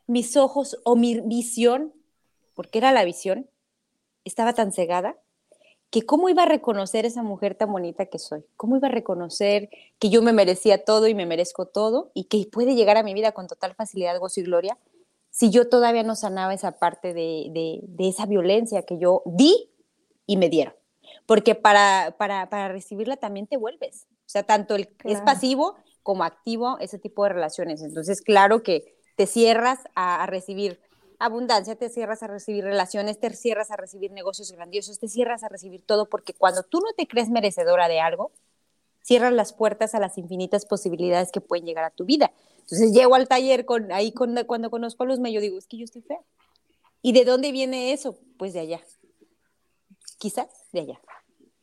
mis 0.07 0.35
ojos 0.35 0.79
o 0.83 0.95
mi 0.95 1.19
visión 1.19 1.93
porque 2.53 2.79
era 2.79 2.91
la 2.91 3.03
visión, 3.03 3.49
estaba 4.25 4.53
tan 4.53 4.71
cegada 4.71 5.15
que 5.93 6.07
cómo 6.07 6.27
iba 6.27 6.41
a 6.41 6.47
reconocer 6.47 7.05
esa 7.05 7.21
mujer 7.21 7.53
tan 7.53 7.71
bonita 7.71 8.07
que 8.07 8.17
soy, 8.17 8.43
cómo 8.55 8.77
iba 8.77 8.87
a 8.87 8.91
reconocer 8.91 9.69
que 9.99 10.09
yo 10.09 10.23
me 10.23 10.33
merecía 10.33 10.83
todo 10.83 11.07
y 11.07 11.13
me 11.13 11.27
merezco 11.27 11.67
todo 11.67 12.09
y 12.15 12.23
que 12.23 12.47
puede 12.51 12.73
llegar 12.73 12.97
a 12.97 13.03
mi 13.03 13.13
vida 13.13 13.31
con 13.31 13.47
total 13.47 13.75
facilidad, 13.75 14.17
gozo 14.19 14.39
y 14.39 14.43
gloria, 14.43 14.77
si 15.29 15.51
yo 15.51 15.69
todavía 15.69 16.01
no 16.01 16.15
sanaba 16.15 16.53
esa 16.53 16.79
parte 16.79 17.13
de, 17.13 17.83
esa 17.99 18.25
violencia 18.25 18.83
que 18.83 18.97
yo 18.97 19.21
di 19.25 19.69
y 20.25 20.37
me 20.37 20.49
dieron. 20.49 20.73
Porque 21.27 21.53
para, 21.53 22.15
para, 22.17 22.67
recibirla 22.69 23.17
también 23.17 23.45
te 23.45 23.57
vuelves. 23.57 24.07
O 24.11 24.29
sea, 24.29 24.43
tanto 24.43 24.75
el, 24.75 24.89
es 25.03 25.21
pasivo 25.21 25.75
como 26.01 26.23
activo 26.23 26.77
ese 26.79 26.97
tipo 26.97 27.23
de 27.23 27.29
relaciones. 27.29 27.81
Entonces, 27.81 28.21
claro 28.21 28.63
que 28.63 28.95
te 29.15 29.27
cierras 29.27 29.79
a 29.95 30.25
recibir 30.25 30.79
abundancia, 31.19 31.75
te 31.75 31.89
cierras 31.89 32.23
a 32.23 32.27
recibir 32.27 32.63
relaciones, 32.63 33.19
te 33.19 33.29
cierras 33.33 33.71
a 33.71 33.77
recibir 33.77 34.11
negocios 34.11 34.51
grandiosos, 34.51 34.99
te 34.99 35.07
cierras 35.07 35.43
a 35.43 35.49
recibir 35.49 35.85
todo, 35.85 36.09
porque 36.09 36.33
cuando 36.33 36.63
tú 36.63 36.79
no 36.79 36.93
te 36.95 37.07
crees 37.07 37.29
merecedora 37.29 37.87
de 37.87 37.99
algo, 37.99 38.31
cierras 39.01 39.33
las 39.33 39.53
puertas 39.53 39.95
a 39.95 39.99
las 39.99 40.17
infinitas 40.17 40.65
posibilidades 40.65 41.31
que 41.31 41.41
pueden 41.41 41.65
llegar 41.65 41.83
a 41.83 41.91
tu 41.91 42.05
vida. 42.05 42.31
Entonces 42.59 42.93
llego 42.93 43.15
al 43.15 43.27
taller 43.27 43.65
con 43.65 43.91
ahí 43.91 44.13
cuando 44.13 44.69
conozco 44.69 45.03
a 45.03 45.05
los 45.05 45.19
yo 45.19 45.41
digo, 45.41 45.57
es 45.57 45.67
que 45.67 45.77
yo 45.77 45.83
estoy 45.83 46.01
fea. 46.01 46.19
¿Y 47.01 47.11
de 47.11 47.25
dónde 47.25 47.51
viene 47.51 47.91
eso? 47.91 48.17
Pues 48.37 48.53
de 48.53 48.61
allá. 48.61 48.81
Quizás 50.17 50.47
de 50.71 50.81
allá. 50.81 51.01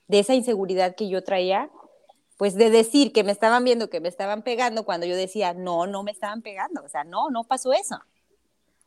De 0.06 0.18
esa 0.18 0.34
inseguridad 0.34 0.94
que 0.94 1.08
yo 1.08 1.24
traía, 1.24 1.70
pues 2.36 2.54
de 2.54 2.68
decir 2.68 3.12
que 3.12 3.24
me 3.24 3.32
estaban 3.32 3.64
viendo, 3.64 3.88
que 3.88 4.00
me 4.00 4.08
estaban 4.08 4.42
pegando, 4.42 4.84
cuando 4.84 5.06
yo 5.06 5.16
decía, 5.16 5.54
no, 5.54 5.86
no 5.86 6.02
me 6.02 6.10
estaban 6.10 6.42
pegando. 6.42 6.82
O 6.84 6.88
sea, 6.88 7.04
no, 7.04 7.30
no 7.30 7.44
pasó 7.44 7.72
eso. 7.72 7.96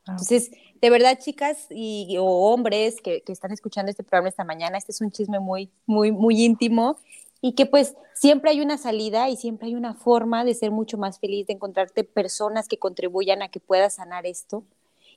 Ah, 0.06 0.12
Entonces, 0.12 0.51
de 0.82 0.89
verdad, 0.89 1.18
chicas 1.18 1.68
y, 1.70 2.18
o 2.18 2.26
hombres 2.26 2.99
que, 3.01 3.24
están 3.28 3.51
escuchando 3.51 3.89
este 3.89 4.04
programa 4.04 4.30
esta 4.30 4.43
mañana, 4.43 4.78
este 4.78 4.91
es 4.91 5.01
un 5.01 5.12
chisme 5.12 5.39
muy, 5.39 5.72
muy, 5.86 6.12
muy 6.12 6.43
íntimo 6.43 6.97
y 7.39 7.54
que 7.54 7.66
pues 7.66 7.95
siempre 8.14 8.51
hay 8.51 8.62
una 8.62 8.78
salida 8.78 9.30
y 9.30 9.38
siempre 9.38 9.68
hay 9.68 9.76
una 9.76 9.93
forma 9.93 10.43
de 10.43 10.54
ser 10.54 10.72
mucho 10.72 10.97
más 10.97 11.20
feliz, 11.20 11.47
de 11.47 11.54
encontrarte 11.54 12.04
personas 12.04 12.68
que 12.68 12.78
contribuyan 12.78 13.41
a 13.41 13.49
que 13.49 13.60
puedas 13.60 13.95
sanar 13.95 14.26
esto 14.26 14.64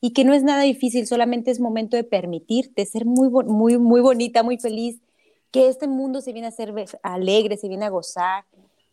y 0.01 0.12
que 0.12 0.24
no 0.24 0.34
es 0.34 0.45
nada 0.45 0.62
difícil, 0.62 1.07
solamente 1.07 1.51
es 1.51 1.59
momento 1.59 1.97
de 1.97 2.05
permitirte 2.05 2.84
ser 2.87 3.05
muy, 3.05 3.28
muy, 3.28 3.78
muy 3.78 4.01
bonita, 4.01 4.43
muy 4.43 4.59
feliz, 4.59 5.01
que 5.51 5.68
este 5.68 5.89
mundo 5.89 6.20
se 6.20 6.32
viene 6.32 6.49
a 6.49 6.53
ser 6.53 6.74
alegre, 7.03 7.57
se 7.57 7.68
viene 7.68 7.87
a 7.87 7.91
gozar 7.91 8.45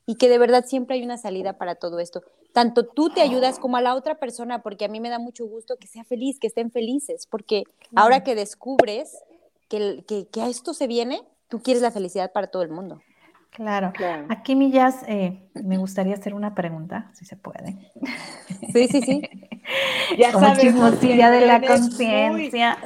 y 0.05 0.15
que 0.15 0.29
de 0.29 0.37
verdad 0.37 0.65
siempre 0.65 0.95
hay 0.95 1.03
una 1.03 1.17
salida 1.17 1.57
para 1.57 1.75
todo 1.75 1.99
esto 1.99 2.23
tanto 2.53 2.85
tú 2.85 3.09
te 3.09 3.21
ayudas 3.21 3.59
como 3.59 3.77
a 3.77 3.81
la 3.81 3.95
otra 3.95 4.15
persona, 4.15 4.61
porque 4.61 4.85
a 4.85 4.87
mí 4.87 4.99
me 4.99 5.09
da 5.09 5.19
mucho 5.19 5.45
gusto 5.45 5.75
que 5.77 5.87
sea 5.87 6.03
feliz, 6.03 6.39
que 6.39 6.47
estén 6.47 6.71
felices, 6.71 7.27
porque 7.29 7.63
ahora 7.95 8.23
que 8.23 8.35
descubres 8.35 9.17
que, 9.67 10.03
que, 10.31 10.41
a 10.41 10.47
esto 10.47 10.73
se 10.73 10.85
viene, 10.87 11.21
tú 11.49 11.61
quieres 11.61 11.81
la 11.81 11.91
felicidad 11.91 12.31
para 12.31 12.47
todo 12.47 12.61
el 12.61 12.69
mundo. 12.69 13.01
Claro. 13.49 13.91
Aquí, 14.29 14.55
Millas, 14.55 15.03
eh, 15.07 15.49
me 15.53 15.77
gustaría 15.77 16.13
hacer 16.13 16.33
una 16.33 16.55
pregunta, 16.55 17.11
si 17.13 17.25
se 17.25 17.35
puede. 17.35 17.91
Sí, 18.71 18.87
sí, 18.87 19.01
sí. 19.01 19.21
ya 20.17 20.31
sabes. 20.31 21.01
día 21.01 21.29
de 21.29 21.45
la 21.45 21.61
conciencia. 21.61 22.77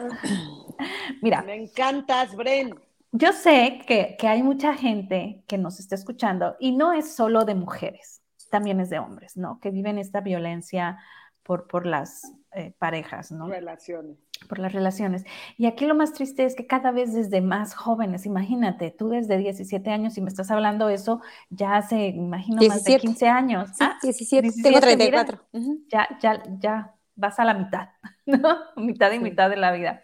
Mira. 1.22 1.42
Me 1.44 1.56
encantas, 1.56 2.36
Bren. 2.36 2.76
Yo 3.12 3.32
sé 3.34 3.82
que, 3.88 4.16
que 4.20 4.28
hay 4.28 4.44
mucha 4.44 4.74
gente 4.74 5.44
que 5.48 5.58
nos 5.58 5.80
está 5.80 5.96
escuchando 5.96 6.56
y 6.60 6.72
no 6.74 6.94
es 6.94 7.14
solo 7.14 7.46
de 7.46 7.56
mujeres 7.56 8.18
también 8.50 8.80
es 8.80 8.90
de 8.90 9.00
hombres, 9.00 9.38
¿no? 9.38 9.60
Que 9.60 9.72
viven 9.72 9.98
esta 9.98 10.22
violencia 10.22 10.98
por, 11.44 11.68
por 11.68 11.86
las 11.86 12.24
eh, 12.54 12.74
parejas, 12.78 13.32
¿no? 13.32 13.48
Relaciones. 13.48 14.18
por 14.50 14.60
las 14.60 14.74
relaciones. 14.74 15.24
Y 15.58 15.66
aquí 15.66 15.86
lo 15.86 15.96
más 15.96 16.14
triste 16.14 16.46
es 16.46 16.56
que 16.56 16.68
cada 16.68 16.92
vez 16.92 17.14
desde 17.14 17.42
más 17.42 17.74
jóvenes, 17.74 18.26
imagínate, 18.26 18.92
tú 18.92 19.10
desde 19.10 19.38
17 19.38 19.90
años 19.90 20.18
y 20.18 20.22
me 20.22 20.30
estás 20.30 20.52
hablando 20.52 20.90
eso 20.90 21.22
ya 21.50 21.76
hace, 21.76 22.08
imagino, 22.08 22.62
más 22.68 22.84
de 22.84 23.00
15 23.00 23.28
años. 23.28 23.70
Sí, 23.70 23.78
ah, 23.82 23.98
17, 24.02 24.52
tengo 24.62 24.80
34. 24.80 25.48
Ya, 25.90 26.08
ya, 26.22 26.44
ya 26.60 26.94
vas 27.16 27.40
a 27.40 27.46
la 27.46 27.54
mitad, 27.54 27.90
¿no? 28.26 28.58
Mitad 28.76 29.12
y 29.12 29.20
mitad 29.20 29.50
de 29.50 29.58
la 29.58 29.72
vida. 29.72 30.04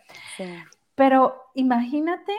Pero 0.95 1.35
imagínate, 1.55 2.33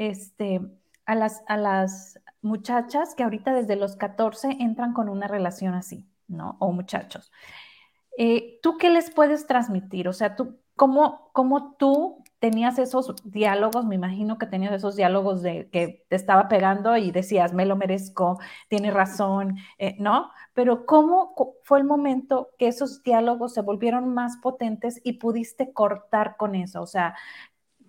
este, 0.00 0.62
a 1.04 1.14
las, 1.14 1.42
a 1.46 1.58
las 1.58 2.18
muchachas 2.40 3.14
que 3.14 3.22
ahorita 3.22 3.52
desde 3.52 3.76
los 3.76 3.96
14 3.96 4.56
entran 4.58 4.94
con 4.94 5.10
una 5.10 5.28
relación 5.28 5.74
así, 5.74 6.08
¿no? 6.26 6.56
O 6.58 6.72
muchachos. 6.72 7.30
Eh, 8.16 8.58
¿Tú 8.62 8.78
qué 8.78 8.88
les 8.88 9.10
puedes 9.10 9.46
transmitir? 9.46 10.08
O 10.08 10.14
sea, 10.14 10.36
tú, 10.36 10.58
¿cómo, 10.74 11.30
¿cómo 11.34 11.74
tú 11.74 12.24
tenías 12.38 12.78
esos 12.78 13.14
diálogos? 13.30 13.84
Me 13.84 13.94
imagino 13.94 14.38
que 14.38 14.46
tenías 14.46 14.72
esos 14.72 14.96
diálogos 14.96 15.42
de 15.42 15.68
que 15.68 16.06
te 16.08 16.16
estaba 16.16 16.48
pegando 16.48 16.96
y 16.96 17.10
decías, 17.10 17.52
me 17.52 17.66
lo 17.66 17.76
merezco, 17.76 18.38
tiene 18.68 18.90
razón, 18.90 19.58
eh, 19.76 19.96
¿no? 19.98 20.30
Pero 20.54 20.86
¿cómo 20.86 21.34
fue 21.62 21.78
el 21.78 21.84
momento 21.84 22.48
que 22.58 22.68
esos 22.68 23.02
diálogos 23.02 23.52
se 23.52 23.60
volvieron 23.60 24.14
más 24.14 24.38
potentes 24.38 24.98
y 25.04 25.14
pudiste 25.14 25.74
cortar 25.74 26.38
con 26.38 26.54
eso? 26.54 26.80
O 26.80 26.86
sea, 26.86 27.14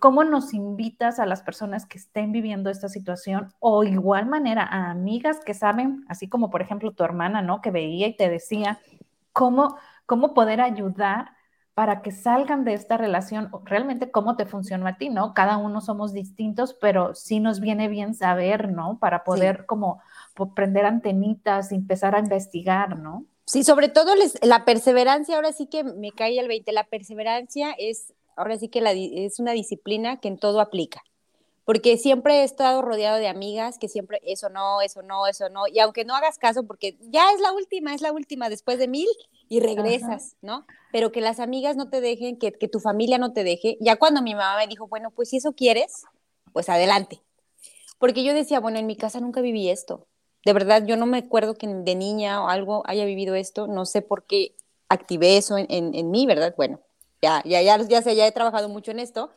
¿cómo 0.01 0.25
nos 0.25 0.53
invitas 0.53 1.17
a 1.19 1.25
las 1.25 1.41
personas 1.43 1.85
que 1.85 1.97
estén 1.97 2.33
viviendo 2.33 2.69
esta 2.69 2.89
situación 2.89 3.53
o 3.59 3.85
igual 3.85 4.25
manera 4.25 4.63
a 4.63 4.91
amigas 4.91 5.39
que 5.45 5.53
saben, 5.53 6.03
así 6.09 6.27
como 6.27 6.49
por 6.49 6.61
ejemplo 6.61 6.91
tu 6.91 7.05
hermana, 7.05 7.41
¿no? 7.41 7.61
Que 7.61 7.71
veía 7.71 8.07
y 8.07 8.17
te 8.17 8.27
decía, 8.27 8.79
¿cómo 9.31 9.77
cómo 10.11 10.33
poder 10.33 10.59
ayudar 10.59 11.31
para 11.73 12.01
que 12.01 12.11
salgan 12.11 12.65
de 12.65 12.73
esta 12.73 12.97
relación, 12.97 13.49
realmente 13.63 14.11
cómo 14.11 14.35
te 14.35 14.45
funcionó 14.45 14.87
a 14.87 14.97
ti, 14.97 15.07
¿no? 15.07 15.33
Cada 15.33 15.55
uno 15.55 15.79
somos 15.79 16.11
distintos, 16.11 16.73
pero 16.81 17.15
sí 17.15 17.39
nos 17.39 17.61
viene 17.61 17.87
bien 17.87 18.13
saber, 18.13 18.73
¿no? 18.73 18.99
Para 18.99 19.23
poder 19.23 19.65
como 19.65 20.01
prender 20.53 20.85
antenitas 20.85 21.71
y 21.71 21.75
empezar 21.75 22.13
a 22.13 22.19
investigar, 22.19 22.99
¿no? 22.99 23.23
Sí, 23.45 23.63
sobre 23.63 23.87
todo 23.87 24.11
la 24.41 24.65
perseverancia, 24.65 25.37
ahora 25.37 25.53
sí 25.53 25.67
que 25.67 25.85
me 25.85 26.11
cae 26.11 26.37
el 26.39 26.49
20, 26.49 26.73
la 26.73 26.83
perseverancia 26.83 27.71
es, 27.77 28.13
ahora 28.35 28.57
sí 28.57 28.67
que 28.67 28.81
es 29.25 29.39
una 29.39 29.51
disciplina 29.51 30.19
que 30.19 30.27
en 30.27 30.37
todo 30.37 30.59
aplica 30.59 31.03
porque 31.71 31.97
siempre 31.97 32.41
he 32.41 32.43
estado 32.43 32.81
rodeado 32.81 33.17
de 33.17 33.27
amigas 33.27 33.77
que 33.77 33.87
siempre, 33.87 34.19
eso 34.25 34.49
no, 34.49 34.81
eso 34.81 35.03
no, 35.03 35.27
eso 35.27 35.49
no, 35.49 35.67
y 35.67 35.79
aunque 35.79 36.05
no 36.05 36.15
hagas 36.15 36.37
caso, 36.37 36.63
porque 36.63 36.97
ya 37.01 37.31
es 37.31 37.39
la 37.39 37.53
última, 37.53 37.93
es 37.93 38.01
la 38.01 38.11
última 38.11 38.49
después 38.49 38.79
de 38.79 38.87
mil 38.87 39.07
y 39.47 39.59
regresas, 39.59 40.35
¿no? 40.41 40.65
Pero 40.91 41.11
que 41.11 41.21
las 41.21 41.39
amigas 41.39 41.75
no 41.75 41.89
te 41.89 42.01
dejen, 42.01 42.37
que, 42.37 42.51
que 42.51 42.67
tu 42.67 42.79
familia 42.79 43.17
no 43.17 43.31
te 43.33 43.43
deje, 43.43 43.77
ya 43.79 43.97
cuando 43.97 44.21
mi 44.21 44.33
mamá 44.33 44.57
me 44.57 44.67
dijo, 44.67 44.87
bueno, 44.87 45.11
pues 45.11 45.29
si 45.29 45.37
eso 45.37 45.53
quieres, 45.53 46.03
pues 46.51 46.67
adelante. 46.67 47.21
Porque 47.99 48.23
yo 48.23 48.33
decía, 48.33 48.59
bueno, 48.59 48.79
en 48.79 48.87
mi 48.87 48.95
casa 48.95 49.19
nunca 49.19 49.41
viví 49.41 49.69
esto. 49.69 50.07
De 50.43 50.53
verdad, 50.53 50.83
yo 50.85 50.97
no 50.97 51.05
me 51.05 51.19
acuerdo 51.19 51.53
que 51.55 51.67
de 51.67 51.95
niña 51.95 52.43
o 52.43 52.49
algo 52.49 52.81
haya 52.85 53.05
vivido 53.05 53.35
esto, 53.35 53.67
no 53.67 53.85
sé 53.85 54.01
por 54.01 54.25
qué 54.25 54.55
activé 54.89 55.37
eso 55.37 55.57
en, 55.57 55.67
en, 55.69 55.93
en 55.93 56.09
mí, 56.09 56.25
¿verdad? 56.25 56.53
Bueno, 56.57 56.81
ya, 57.21 57.41
ya, 57.45 57.61
ya, 57.61 57.77
ya 57.77 58.01
sé, 58.01 58.15
ya 58.15 58.27
he 58.27 58.31
trabajado 58.31 58.69
mucho 58.69 58.91
en 58.91 58.99
esto, 58.99 59.31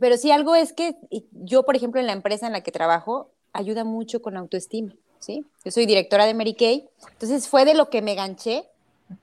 pero 0.00 0.16
sí 0.16 0.30
algo 0.30 0.54
es 0.54 0.72
que 0.72 0.96
yo, 1.32 1.64
por 1.64 1.76
ejemplo, 1.76 2.00
en 2.00 2.06
la 2.06 2.12
empresa 2.12 2.46
en 2.46 2.52
la 2.52 2.62
que 2.62 2.72
trabajo, 2.72 3.30
ayuda 3.52 3.84
mucho 3.84 4.20
con 4.20 4.36
autoestima, 4.36 4.94
¿sí? 5.18 5.44
Yo 5.64 5.70
soy 5.70 5.86
directora 5.86 6.26
de 6.26 6.34
Mary 6.34 6.54
Kay, 6.54 6.88
entonces 7.12 7.48
fue 7.48 7.64
de 7.64 7.74
lo 7.74 7.88
que 7.88 8.02
me 8.02 8.14
ganché, 8.14 8.68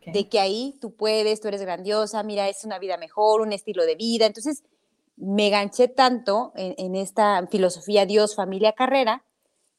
de 0.06 0.30
que 0.30 0.40
ahí 0.40 0.78
tú 0.80 0.96
puedes, 0.96 1.42
tú 1.42 1.50
eres 1.50 1.62
grandiosa, 1.62 2.24
mira, 2.24 2.48
es 2.48 2.64
una 2.64 2.80
vida 2.80 2.98
mejor, 2.98 3.42
un 3.42 3.52
estilo 3.52 3.86
de 3.86 3.96
vida, 3.96 4.26
entonces 4.26 4.64
me 5.16 5.50
ganché 5.50 5.90
tanto 5.90 6.54
en, 6.56 6.96
esta 6.96 7.46
filosofía 7.48 8.06
Dios, 8.06 8.36
familia, 8.36 8.74
carrera, 8.74 9.24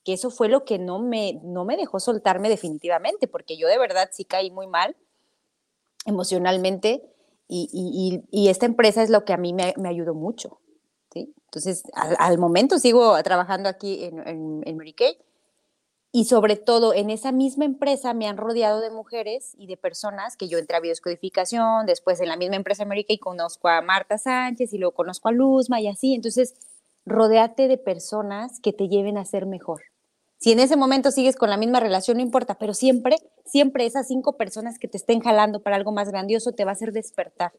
que 0.05 0.13
eso 0.13 0.31
fue 0.31 0.49
lo 0.49 0.65
que 0.65 0.79
no 0.79 0.99
me, 0.99 1.41
no 1.43 1.65
me 1.65 1.77
dejó 1.77 1.99
soltarme 1.99 2.51
definitivamente, 2.51 3.27
porque 3.27 3.57
yo 3.57 3.67
de 3.67 3.79
verdad 3.79 4.11
sí 4.13 4.25
caí 4.25 4.51
muy 4.51 4.67
mal 4.67 4.95
emocionalmente 6.07 7.03
y, 7.47 8.23
y, 8.31 8.49
esta 8.49 8.67
empresa 8.67 9.03
es 9.03 9.11
lo 9.11 9.25
que 9.25 9.33
a 9.33 9.37
mí 9.37 9.53
me, 9.53 9.75
me 9.77 9.89
ayudó 9.89 10.15
mucho. 10.15 10.61
Entonces, 11.15 11.85
al, 11.95 12.39
momento 12.39 12.79
sigo 12.79 13.23
trabajando 13.23 13.69
aquí 13.69 14.05
en, 14.05 14.67
en, 14.67 14.77
Mary 14.77 14.93
Kay 14.93 15.17
y 16.11 16.25
sobre 16.25 16.57
todo 16.57 16.95
en 16.95 17.11
esa 17.11 17.31
misma 17.31 17.65
empresa 17.65 18.13
me 18.13 18.27
han 18.27 18.37
rodeado 18.37 18.81
de 18.81 18.91
mujeres 18.91 19.55
y 19.57 19.69
de 19.69 19.77
personas 19.77 20.37
que 20.37 20.49
yo 20.49 20.59
entré 20.59 20.77
a 20.77 20.81
biodescodificación, 20.81 21.87
después 21.87 22.21
en 22.21 22.29
la 22.29 22.37
misma 22.37 22.57
empresa 22.57 22.85
Mary 22.85 23.05
Kay 23.05 23.19
conozco 23.19 23.69
a 23.69 23.83
Marta 23.83 24.19
Sánchez 24.19 24.73
y 24.73 24.79
luego 24.79 24.95
conozco 24.95 25.29
a 25.29 25.33
Luzma 25.33 25.81
y 25.81 25.87
así. 25.87 26.15
Entonces, 26.15 26.55
rodeate 27.07 27.69
de 27.69 27.79
personas 27.79 28.59
que 28.61 28.73
te 28.73 28.89
lleven 28.89 29.17
a 29.17 29.25
ser 29.25 29.47
mejor. 29.47 29.83
Si 30.39 30.53
en 30.53 30.61
ese 30.61 30.77
momento 30.77 31.11
sigues 31.11 31.37
con 31.37 31.51
la 31.51 31.57
misma 31.57 31.81
relación, 31.81 32.19
no 32.19 32.23
importa, 32.23 32.57
pero 32.57 32.75
siempre, 32.75 33.17
siempre 33.47 33.87
esas 33.87 34.09
cinco 34.09 34.37
personas 34.37 34.79
que 34.79 34.89
te 34.89 34.99
estén 34.99 35.21
jalando 35.21 35.63
para 35.63 35.77
algo 35.77 35.93
más 35.93 36.09
grandioso 36.09 36.53
te 36.53 36.65
va 36.65 36.73
a 36.73 36.75
hacer 36.75 36.93
despertar 36.93 37.53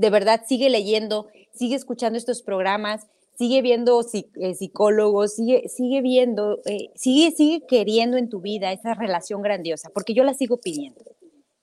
de 0.00 0.08
verdad 0.08 0.40
sigue 0.46 0.70
leyendo, 0.70 1.28
sigue 1.52 1.76
escuchando 1.76 2.16
estos 2.16 2.40
programas, 2.40 3.06
sigue 3.36 3.60
viendo 3.60 4.00
eh, 4.00 4.54
psicólogos, 4.54 5.34
sigue, 5.34 5.68
sigue 5.68 6.00
viendo, 6.00 6.60
eh, 6.64 6.90
sigue, 6.94 7.32
sigue 7.32 7.66
queriendo 7.66 8.16
en 8.16 8.30
tu 8.30 8.40
vida 8.40 8.72
esa 8.72 8.94
relación 8.94 9.42
grandiosa, 9.42 9.90
porque 9.92 10.14
yo 10.14 10.24
la 10.24 10.32
sigo 10.32 10.56
pidiendo. 10.56 11.04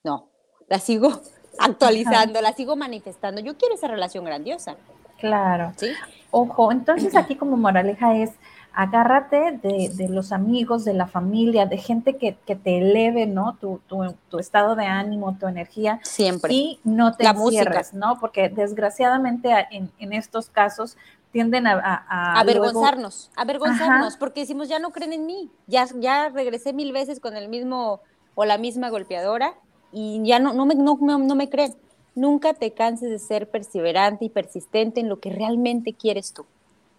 No, 0.03 0.29
la 0.67 0.77
sigo 0.77 1.19
actualizando, 1.57 2.39
la 2.41 2.53
sigo 2.53 2.75
manifestando. 2.75 3.41
Yo 3.41 3.57
quiero 3.57 3.73
esa 3.73 3.87
relación 3.87 4.23
grandiosa. 4.23 4.77
Claro. 5.17 5.73
¿Sí? 5.75 5.87
Ojo, 6.29 6.71
entonces 6.71 7.15
aquí 7.15 7.37
como 7.37 7.57
moraleja 7.57 8.15
es 8.17 8.29
agárrate 8.77 9.59
de, 9.63 10.07
los 10.07 10.31
amigos, 10.31 10.85
de 10.85 10.93
la 10.93 11.07
familia, 11.07 11.65
de 11.65 11.79
gente 11.79 12.15
que, 12.15 12.33
te 12.33 12.77
eleve, 12.77 13.25
¿no? 13.25 13.57
Tu, 13.59 14.39
estado 14.39 14.75
de 14.75 14.85
ánimo, 14.85 15.35
tu 15.39 15.47
energía. 15.47 15.99
Siempre. 16.03 16.53
Y 16.53 16.79
no 16.83 17.15
te 17.15 17.25
encierres, 17.25 17.95
¿no? 17.95 18.19
Porque 18.19 18.49
desgraciadamente 18.49 19.49
en, 19.71 20.13
estos 20.13 20.51
casos 20.51 20.95
tienden 21.31 21.65
a... 21.65 22.05
A, 22.07 22.39
avergonzarnos, 22.39 23.31
avergonzarnos, 23.35 24.15
porque 24.15 24.41
decimos, 24.41 24.69
ya 24.69 24.77
no 24.77 24.91
creen 24.91 25.13
en 25.13 25.25
mí, 25.25 25.49
ya, 25.65 25.87
ya 25.95 26.29
regresé 26.29 26.71
mil 26.71 26.93
veces 26.93 27.19
con 27.19 27.35
el 27.35 27.49
mismo 27.49 28.01
o 28.35 28.45
la 28.45 28.59
misma 28.59 28.91
golpeadora 28.91 29.55
y 29.91 30.21
ya 30.23 30.37
no, 30.37 30.53
no, 30.53 30.67
me, 30.67 30.75
no, 30.75 30.99
no 31.01 31.35
me 31.35 31.49
creen. 31.49 31.75
Nunca 32.13 32.53
te 32.53 32.71
canses 32.73 33.09
de 33.09 33.17
ser 33.17 33.49
perseverante 33.49 34.25
y 34.25 34.29
persistente 34.29 34.99
en 34.99 35.09
lo 35.09 35.19
que 35.19 35.31
realmente 35.31 35.93
quieres 35.93 36.31
tú. 36.31 36.45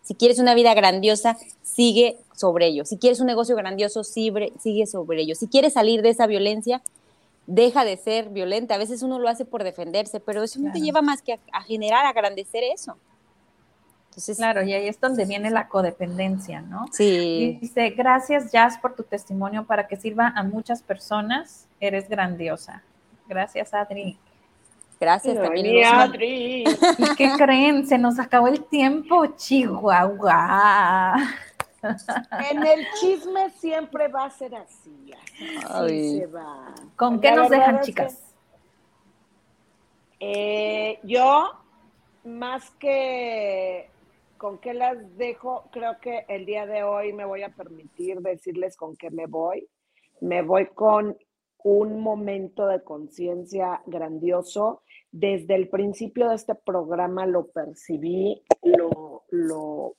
Si 0.09 0.15
quieres 0.15 0.39
una 0.39 0.55
vida 0.55 0.73
grandiosa, 0.73 1.37
sigue 1.61 2.17
sobre 2.35 2.69
ello. 2.69 2.87
Si 2.87 2.97
quieres 2.97 3.21
un 3.21 3.27
negocio 3.27 3.55
grandioso, 3.55 4.05
sigue 4.05 4.87
sobre 4.87 5.21
ello. 5.21 5.35
Si 5.35 5.49
quieres 5.49 5.75
salir 5.75 6.01
de 6.01 6.09
esa 6.09 6.27
violencia, 6.27 6.81
deja 7.47 7.85
de 7.85 7.99
ser 7.99 8.31
violenta. 8.31 8.77
A 8.77 8.79
veces 8.79 9.03
uno 9.03 9.19
lo 9.19 9.29
hace 9.29 9.45
por 9.45 9.65
defenderse, 9.65 10.19
pero 10.19 10.43
eso 10.43 10.61
no 10.61 10.73
te 10.73 10.81
lleva 10.81 11.03
más 11.03 11.21
que 11.21 11.39
a, 11.53 11.61
generar, 11.61 12.07
a 12.07 12.09
agradecer 12.09 12.65
eso. 12.65 12.97
Entonces, 14.09 14.39
claro, 14.39 14.63
y 14.63 14.73
ahí 14.73 14.89
es 14.89 14.99
donde 14.99 15.27
viene 15.27 15.51
la 15.51 15.69
codependencia, 15.69 16.63
¿no? 16.63 16.87
Sí. 16.91 17.59
dice, 17.61 17.91
gracias 17.91 18.51
Jazz 18.51 18.79
por 18.79 18.97
tu 18.97 19.03
testimonio 19.03 19.67
para 19.67 19.89
que 19.89 19.99
sirva 19.99 20.33
a 20.35 20.43
muchas 20.43 20.83
personas. 20.83 21.67
Eres 21.81 22.09
grandiosa. 22.09 22.83
Gracias, 23.29 23.75
Adri. 23.75 24.19
Gracias. 25.01 25.37
¿Y 25.55 27.17
qué 27.17 27.31
creen? 27.37 27.87
Se 27.87 27.99
nos 27.99 28.19
acabó 28.19 28.49
el 28.49 28.65
tiempo, 28.65 29.27
Chihuahua. 29.37 31.15
En 32.51 32.67
el 32.67 32.87
chisme 33.01 33.51
siempre 33.51 34.09
va 34.09 34.25
a 34.25 34.31
ser 34.31 34.55
así. 34.57 35.13
Así 35.69 36.19
se 36.19 36.27
va. 36.27 36.75
¿Con 36.97 37.21
qué 37.21 37.33
nos 37.33 37.49
dejan, 37.49 37.81
chicas? 37.81 38.35
Eh, 40.19 40.99
yo, 41.05 41.53
más 42.25 42.71
que 42.73 43.89
con 44.37 44.59
qué 44.59 44.75
las 44.75 45.17
dejo, 45.17 45.65
creo 45.71 45.99
que 46.01 46.25
el 46.29 46.47
día 46.47 46.67
de 46.67 46.83
hoy 46.83 47.13
me 47.13 47.25
voy 47.25 47.43
a 47.43 47.51
permitir 47.51 48.21
decirles 48.21 48.77
con 48.77 48.97
qué 48.97 49.11
me 49.11 49.27
voy. 49.27 49.69
Me 50.21 50.43
voy 50.43 50.67
con 50.67 51.17
un 51.63 52.01
momento 52.01 52.67
de 52.67 52.83
conciencia 52.83 53.83
grandioso 53.87 54.83
desde 55.11 55.55
el 55.55 55.69
principio 55.69 56.29
de 56.29 56.37
este 56.37 56.55
programa 56.55 57.27
lo 57.27 57.49
percibí, 57.49 58.43
lo, 59.31 59.97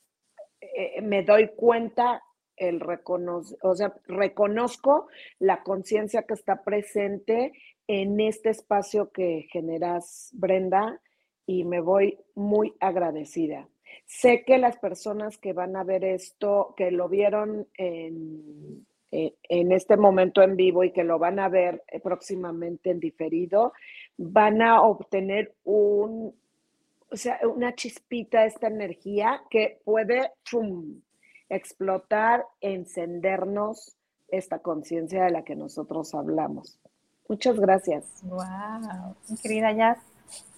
eh, 0.62 1.02
me 1.02 1.24
doy 1.24 1.50
cuenta, 1.56 2.24
el 2.56 2.80
reconoce, 2.80 3.56
o 3.62 3.74
sea, 3.74 3.94
reconozco 4.06 5.08
la 5.40 5.64
conciencia 5.64 6.24
que 6.24 6.34
está 6.34 6.64
presente 6.64 7.54
en 7.88 8.20
este 8.20 8.50
espacio 8.50 9.12
que 9.12 9.48
generas, 9.52 10.30
Brenda, 10.34 11.02
y 11.46 11.64
me 11.64 11.80
voy 11.80 12.20
muy 12.36 12.76
agradecida. 12.80 13.68
Sé 14.06 14.44
que 14.46 14.58
las 14.58 14.78
personas 14.78 15.38
que 15.38 15.54
van 15.54 15.76
a 15.76 15.84
ver 15.84 16.04
esto, 16.04 16.74
que 16.78 16.92
lo 16.92 17.10
vieron 17.10 17.68
en, 17.76 18.86
eh, 19.12 19.34
en 19.44 19.72
este 19.72 19.98
momento 19.98 20.44
en 20.44 20.56
vivo 20.56 20.84
y 20.84 20.92
que 20.92 21.04
lo 21.04 21.18
van 21.18 21.40
a 21.40 21.50
ver 21.50 21.84
próximamente 22.04 22.92
en 22.92 23.00
diferido, 23.00 23.74
van 24.22 24.62
a 24.62 24.82
obtener 24.82 25.56
un, 25.64 26.36
o 27.10 27.16
sea, 27.16 27.40
una 27.56 27.74
chispita, 27.74 28.44
esta 28.44 28.68
energía 28.68 29.42
que 29.50 29.80
puede 29.86 30.34
explotar, 31.48 32.46
encendernos 32.60 33.96
esta 34.28 34.60
conciencia 34.60 35.24
de 35.24 35.32
la 35.32 35.44
que 35.44 35.56
nosotros 35.56 36.14
hablamos. 36.14 36.80
Muchas 37.30 37.58
gracias. 37.60 38.06
Wow, 38.24 39.16
querida 39.42 39.72
Jazz. 39.72 40.00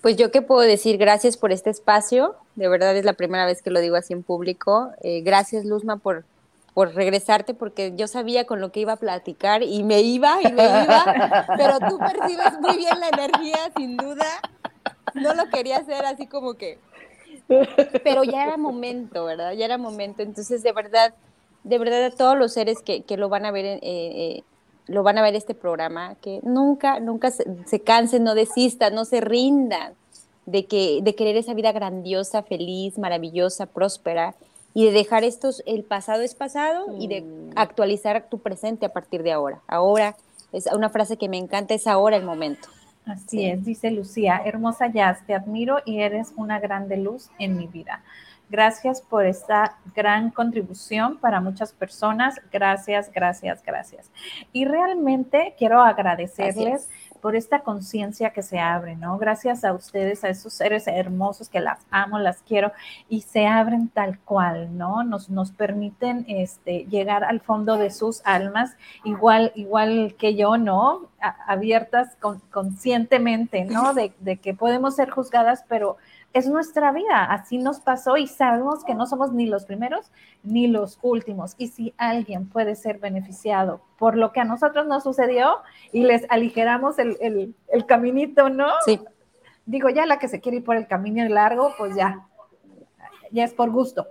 Pues 0.02 0.18
yo 0.18 0.32
qué 0.32 0.42
puedo 0.42 0.62
decir, 0.62 0.98
gracias 0.98 1.38
por 1.38 1.52
este 1.52 1.70
espacio. 1.70 2.36
De 2.56 2.68
verdad 2.68 2.98
es 2.98 3.06
la 3.06 3.14
primera 3.14 3.46
vez 3.46 3.62
que 3.62 3.70
lo 3.70 3.80
digo 3.80 3.96
así 3.96 4.14
en 4.14 4.24
público. 4.24 4.90
Eh, 5.02 5.22
gracias, 5.22 5.66
Luzma, 5.66 5.98
por, 5.98 6.26
por 6.74 6.94
regresarte, 6.96 7.54
porque 7.54 7.94
yo 7.96 8.08
sabía 8.08 8.46
con 8.46 8.62
lo 8.62 8.72
que 8.72 8.80
iba 8.80 8.94
a 8.94 8.98
platicar 8.98 9.62
y 9.64 9.84
me 9.84 10.02
iba 10.02 10.42
y 10.42 10.52
me 10.54 10.64
iba, 10.64 11.46
pero 11.58 11.80
tú 11.90 11.98
percibes 11.98 12.60
muy 12.62 12.78
bien 12.78 13.00
la 13.00 13.10
energía, 13.10 13.58
sin 13.76 13.98
duda. 13.98 14.26
No 15.14 15.34
lo 15.34 15.50
quería 15.50 15.78
hacer 15.78 16.06
así 16.06 16.28
como 16.28 16.54
que... 16.54 16.80
Pero 18.04 18.24
ya 18.24 18.44
era 18.44 18.56
momento, 18.56 19.26
¿verdad? 19.26 19.52
Ya 19.54 19.66
era 19.66 19.78
momento. 19.78 20.24
Entonces, 20.24 20.64
de 20.64 20.72
verdad, 20.72 21.14
de 21.64 21.78
verdad 21.78 22.06
a 22.06 22.12
todos 22.12 22.38
los 22.38 22.54
seres 22.54 22.82
que, 22.82 23.04
que 23.04 23.18
lo 23.18 23.28
van 23.28 23.46
a 23.46 23.52
ver 23.52 23.66
eh, 23.66 23.80
eh, 23.82 24.44
lo 24.88 25.04
van 25.04 25.18
a 25.18 25.22
ver 25.22 25.36
este 25.36 25.54
programa, 25.54 26.16
que 26.22 26.40
nunca, 26.44 27.00
nunca 27.00 27.32
se, 27.32 27.80
cansen, 27.80 28.24
no 28.24 28.36
desistan, 28.36 28.94
no 28.94 29.06
se 29.06 29.22
rindan 29.22 29.94
de, 30.46 30.66
que, 30.66 31.00
de 31.02 31.16
querer 31.16 31.38
esa 31.38 31.54
vida 31.54 31.72
grandiosa, 31.72 32.44
feliz, 32.44 32.98
maravillosa, 32.98 33.68
próspera 33.68 34.36
y 34.74 34.86
de 34.86 34.92
dejar 34.92 35.24
estos, 35.24 35.64
el 35.66 35.84
pasado 35.84 36.22
es 36.22 36.36
pasado 36.36 36.96
y 36.98 37.08
de 37.08 37.22
mm. 37.22 37.52
actualizar 37.56 38.30
tu 38.30 38.40
presente 38.40 38.86
a 38.86 38.90
partir 38.90 39.24
de 39.24 39.32
ahora. 39.32 39.62
Ahora, 39.68 40.16
es 40.52 40.68
una 40.68 40.90
frase 40.90 41.18
que 41.18 41.30
me 41.30 41.38
encanta, 41.38 41.74
es 41.74 41.88
ahora 41.88 42.18
el 42.18 42.24
momento. 42.24 42.68
Así 43.06 43.46
es, 43.48 43.66
dice 43.66 43.90
Lucía, 43.90 44.42
hermosa 44.46 44.88
Jazz, 44.88 45.26
te 45.26 45.34
admiro 45.34 45.80
y 45.86 46.02
eres 46.02 46.34
una 46.36 46.60
grande 46.60 46.98
luz 46.98 47.30
en 47.40 47.58
mi 47.58 47.68
vida. 47.68 48.04
Gracias 48.50 49.02
por 49.02 49.26
esta 49.26 49.78
gran 49.96 50.30
contribución 50.30 51.18
para 51.18 51.40
muchas 51.40 51.72
personas. 51.72 52.36
Gracias, 52.52 53.10
gracias, 53.12 53.64
gracias. 53.64 54.12
Y 54.52 54.66
realmente 54.66 55.56
quiero 55.58 55.82
agradecerles 55.82 56.90
por 57.22 57.36
esta 57.36 57.60
conciencia 57.60 58.32
que 58.32 58.42
se 58.42 58.60
abre, 58.60 58.96
¿no? 58.96 59.18
Gracias 59.18 59.64
a 59.64 59.74
ustedes, 59.74 60.24
a 60.24 60.30
esos 60.30 60.54
seres 60.54 60.88
hermosos 60.88 61.50
que 61.50 61.60
las 61.60 61.80
amo, 61.92 62.20
las 62.20 62.42
quiero 62.42 62.72
y 63.08 63.22
se 63.22 63.48
abren 63.48 63.90
tal 63.90 64.20
cual, 64.20 64.78
¿no? 64.78 65.04
Nos, 65.04 65.30
nos 65.30 65.52
permiten 65.52 66.26
este, 66.28 66.86
llegar 66.90 67.24
al 67.24 67.40
fondo 67.40 67.78
de 67.78 67.92
sus 67.92 68.22
almas, 68.26 68.76
igual, 69.04 69.52
igual 69.56 70.16
que 70.18 70.36
yo, 70.36 70.58
¿no? 70.58 71.10
abiertas 71.46 72.18
conscientemente, 72.50 73.64
¿no? 73.66 73.94
De, 73.94 74.12
de 74.20 74.38
que 74.38 74.56
podemos 74.56 74.96
ser 74.96 75.12
juzgadas, 75.12 75.64
pero 75.68 75.98
es 76.34 76.48
nuestra 76.48 76.92
vida, 76.92 77.26
así 77.26 77.58
nos 77.58 77.80
pasó 77.80 78.16
y 78.18 78.28
sabemos 78.28 78.84
que 78.86 78.96
no 78.96 79.06
somos 79.06 79.34
ni 79.34 79.48
los 79.48 79.66
primeros 79.66 80.12
ni 80.44 80.68
los 80.68 80.98
últimos. 81.02 81.56
Y 81.58 81.68
si 81.68 81.94
alguien 81.98 82.48
puede 82.48 82.76
ser 82.76 83.00
beneficiado 83.00 83.82
por 83.98 84.16
lo 84.16 84.32
que 84.32 84.40
a 84.40 84.46
nosotros 84.46 84.88
nos 84.88 85.04
sucedió 85.04 85.58
y 85.92 86.04
les 86.04 86.26
aligeramos 86.30 86.98
el, 87.00 87.56
caminito, 87.86 88.50
¿no? 88.50 88.68
Sí. 88.86 89.00
Digo, 89.66 89.90
ya 89.90 90.06
la 90.06 90.20
que 90.20 90.28
se 90.28 90.40
quiere 90.40 90.60
ir 90.60 90.64
por 90.64 90.76
el 90.76 90.88
camino 90.88 91.28
largo, 91.28 91.74
pues 91.78 91.96
ya, 91.96 92.28
ya 93.32 93.44
es 93.44 93.54
por 93.54 93.70
gusto. 93.70 94.08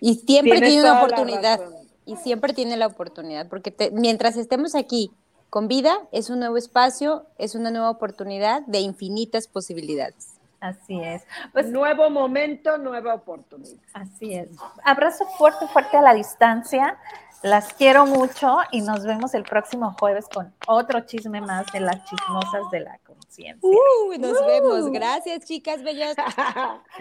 Y 0.00 0.14
siempre 0.14 0.60
tiene 0.60 0.80
una 0.80 1.02
oportunidad. 1.02 1.60
Y 2.04 2.16
siempre 2.16 2.54
tiene 2.54 2.76
la 2.76 2.86
oportunidad, 2.86 3.48
porque 3.48 3.74
mientras 3.92 4.36
estemos 4.36 4.74
aquí 4.74 5.10
con 5.50 5.68
vida, 5.68 6.08
es 6.12 6.30
un 6.30 6.38
nuevo 6.38 6.56
espacio, 6.56 7.26
es 7.36 7.54
una 7.54 7.70
nueva 7.70 7.90
oportunidad 7.90 8.62
de 8.66 8.80
infinitas 8.80 9.46
posibilidades. 9.46 10.37
Así 10.60 11.00
es. 11.00 11.24
Pues 11.52 11.66
nuevo 11.66 12.10
momento, 12.10 12.78
nueva 12.78 13.14
oportunidad. 13.14 13.78
Así 13.92 14.34
es. 14.34 14.48
Abrazo 14.84 15.24
fuerte, 15.36 15.66
fuerte 15.68 15.96
a 15.96 16.02
la 16.02 16.14
distancia. 16.14 16.98
Las 17.42 17.72
quiero 17.72 18.04
mucho 18.04 18.58
y 18.72 18.80
nos 18.80 19.04
vemos 19.04 19.32
el 19.34 19.44
próximo 19.44 19.94
jueves 20.00 20.26
con 20.32 20.52
otro 20.66 21.00
chisme 21.02 21.40
más 21.40 21.66
de 21.72 21.78
las 21.78 22.04
chismosas 22.04 22.68
de 22.72 22.80
la 22.80 22.98
conciencia. 22.98 23.70
nos 24.18 24.44
vemos. 24.44 24.90
Gracias, 24.90 25.44
chicas 25.44 25.84
bellas. 25.84 26.16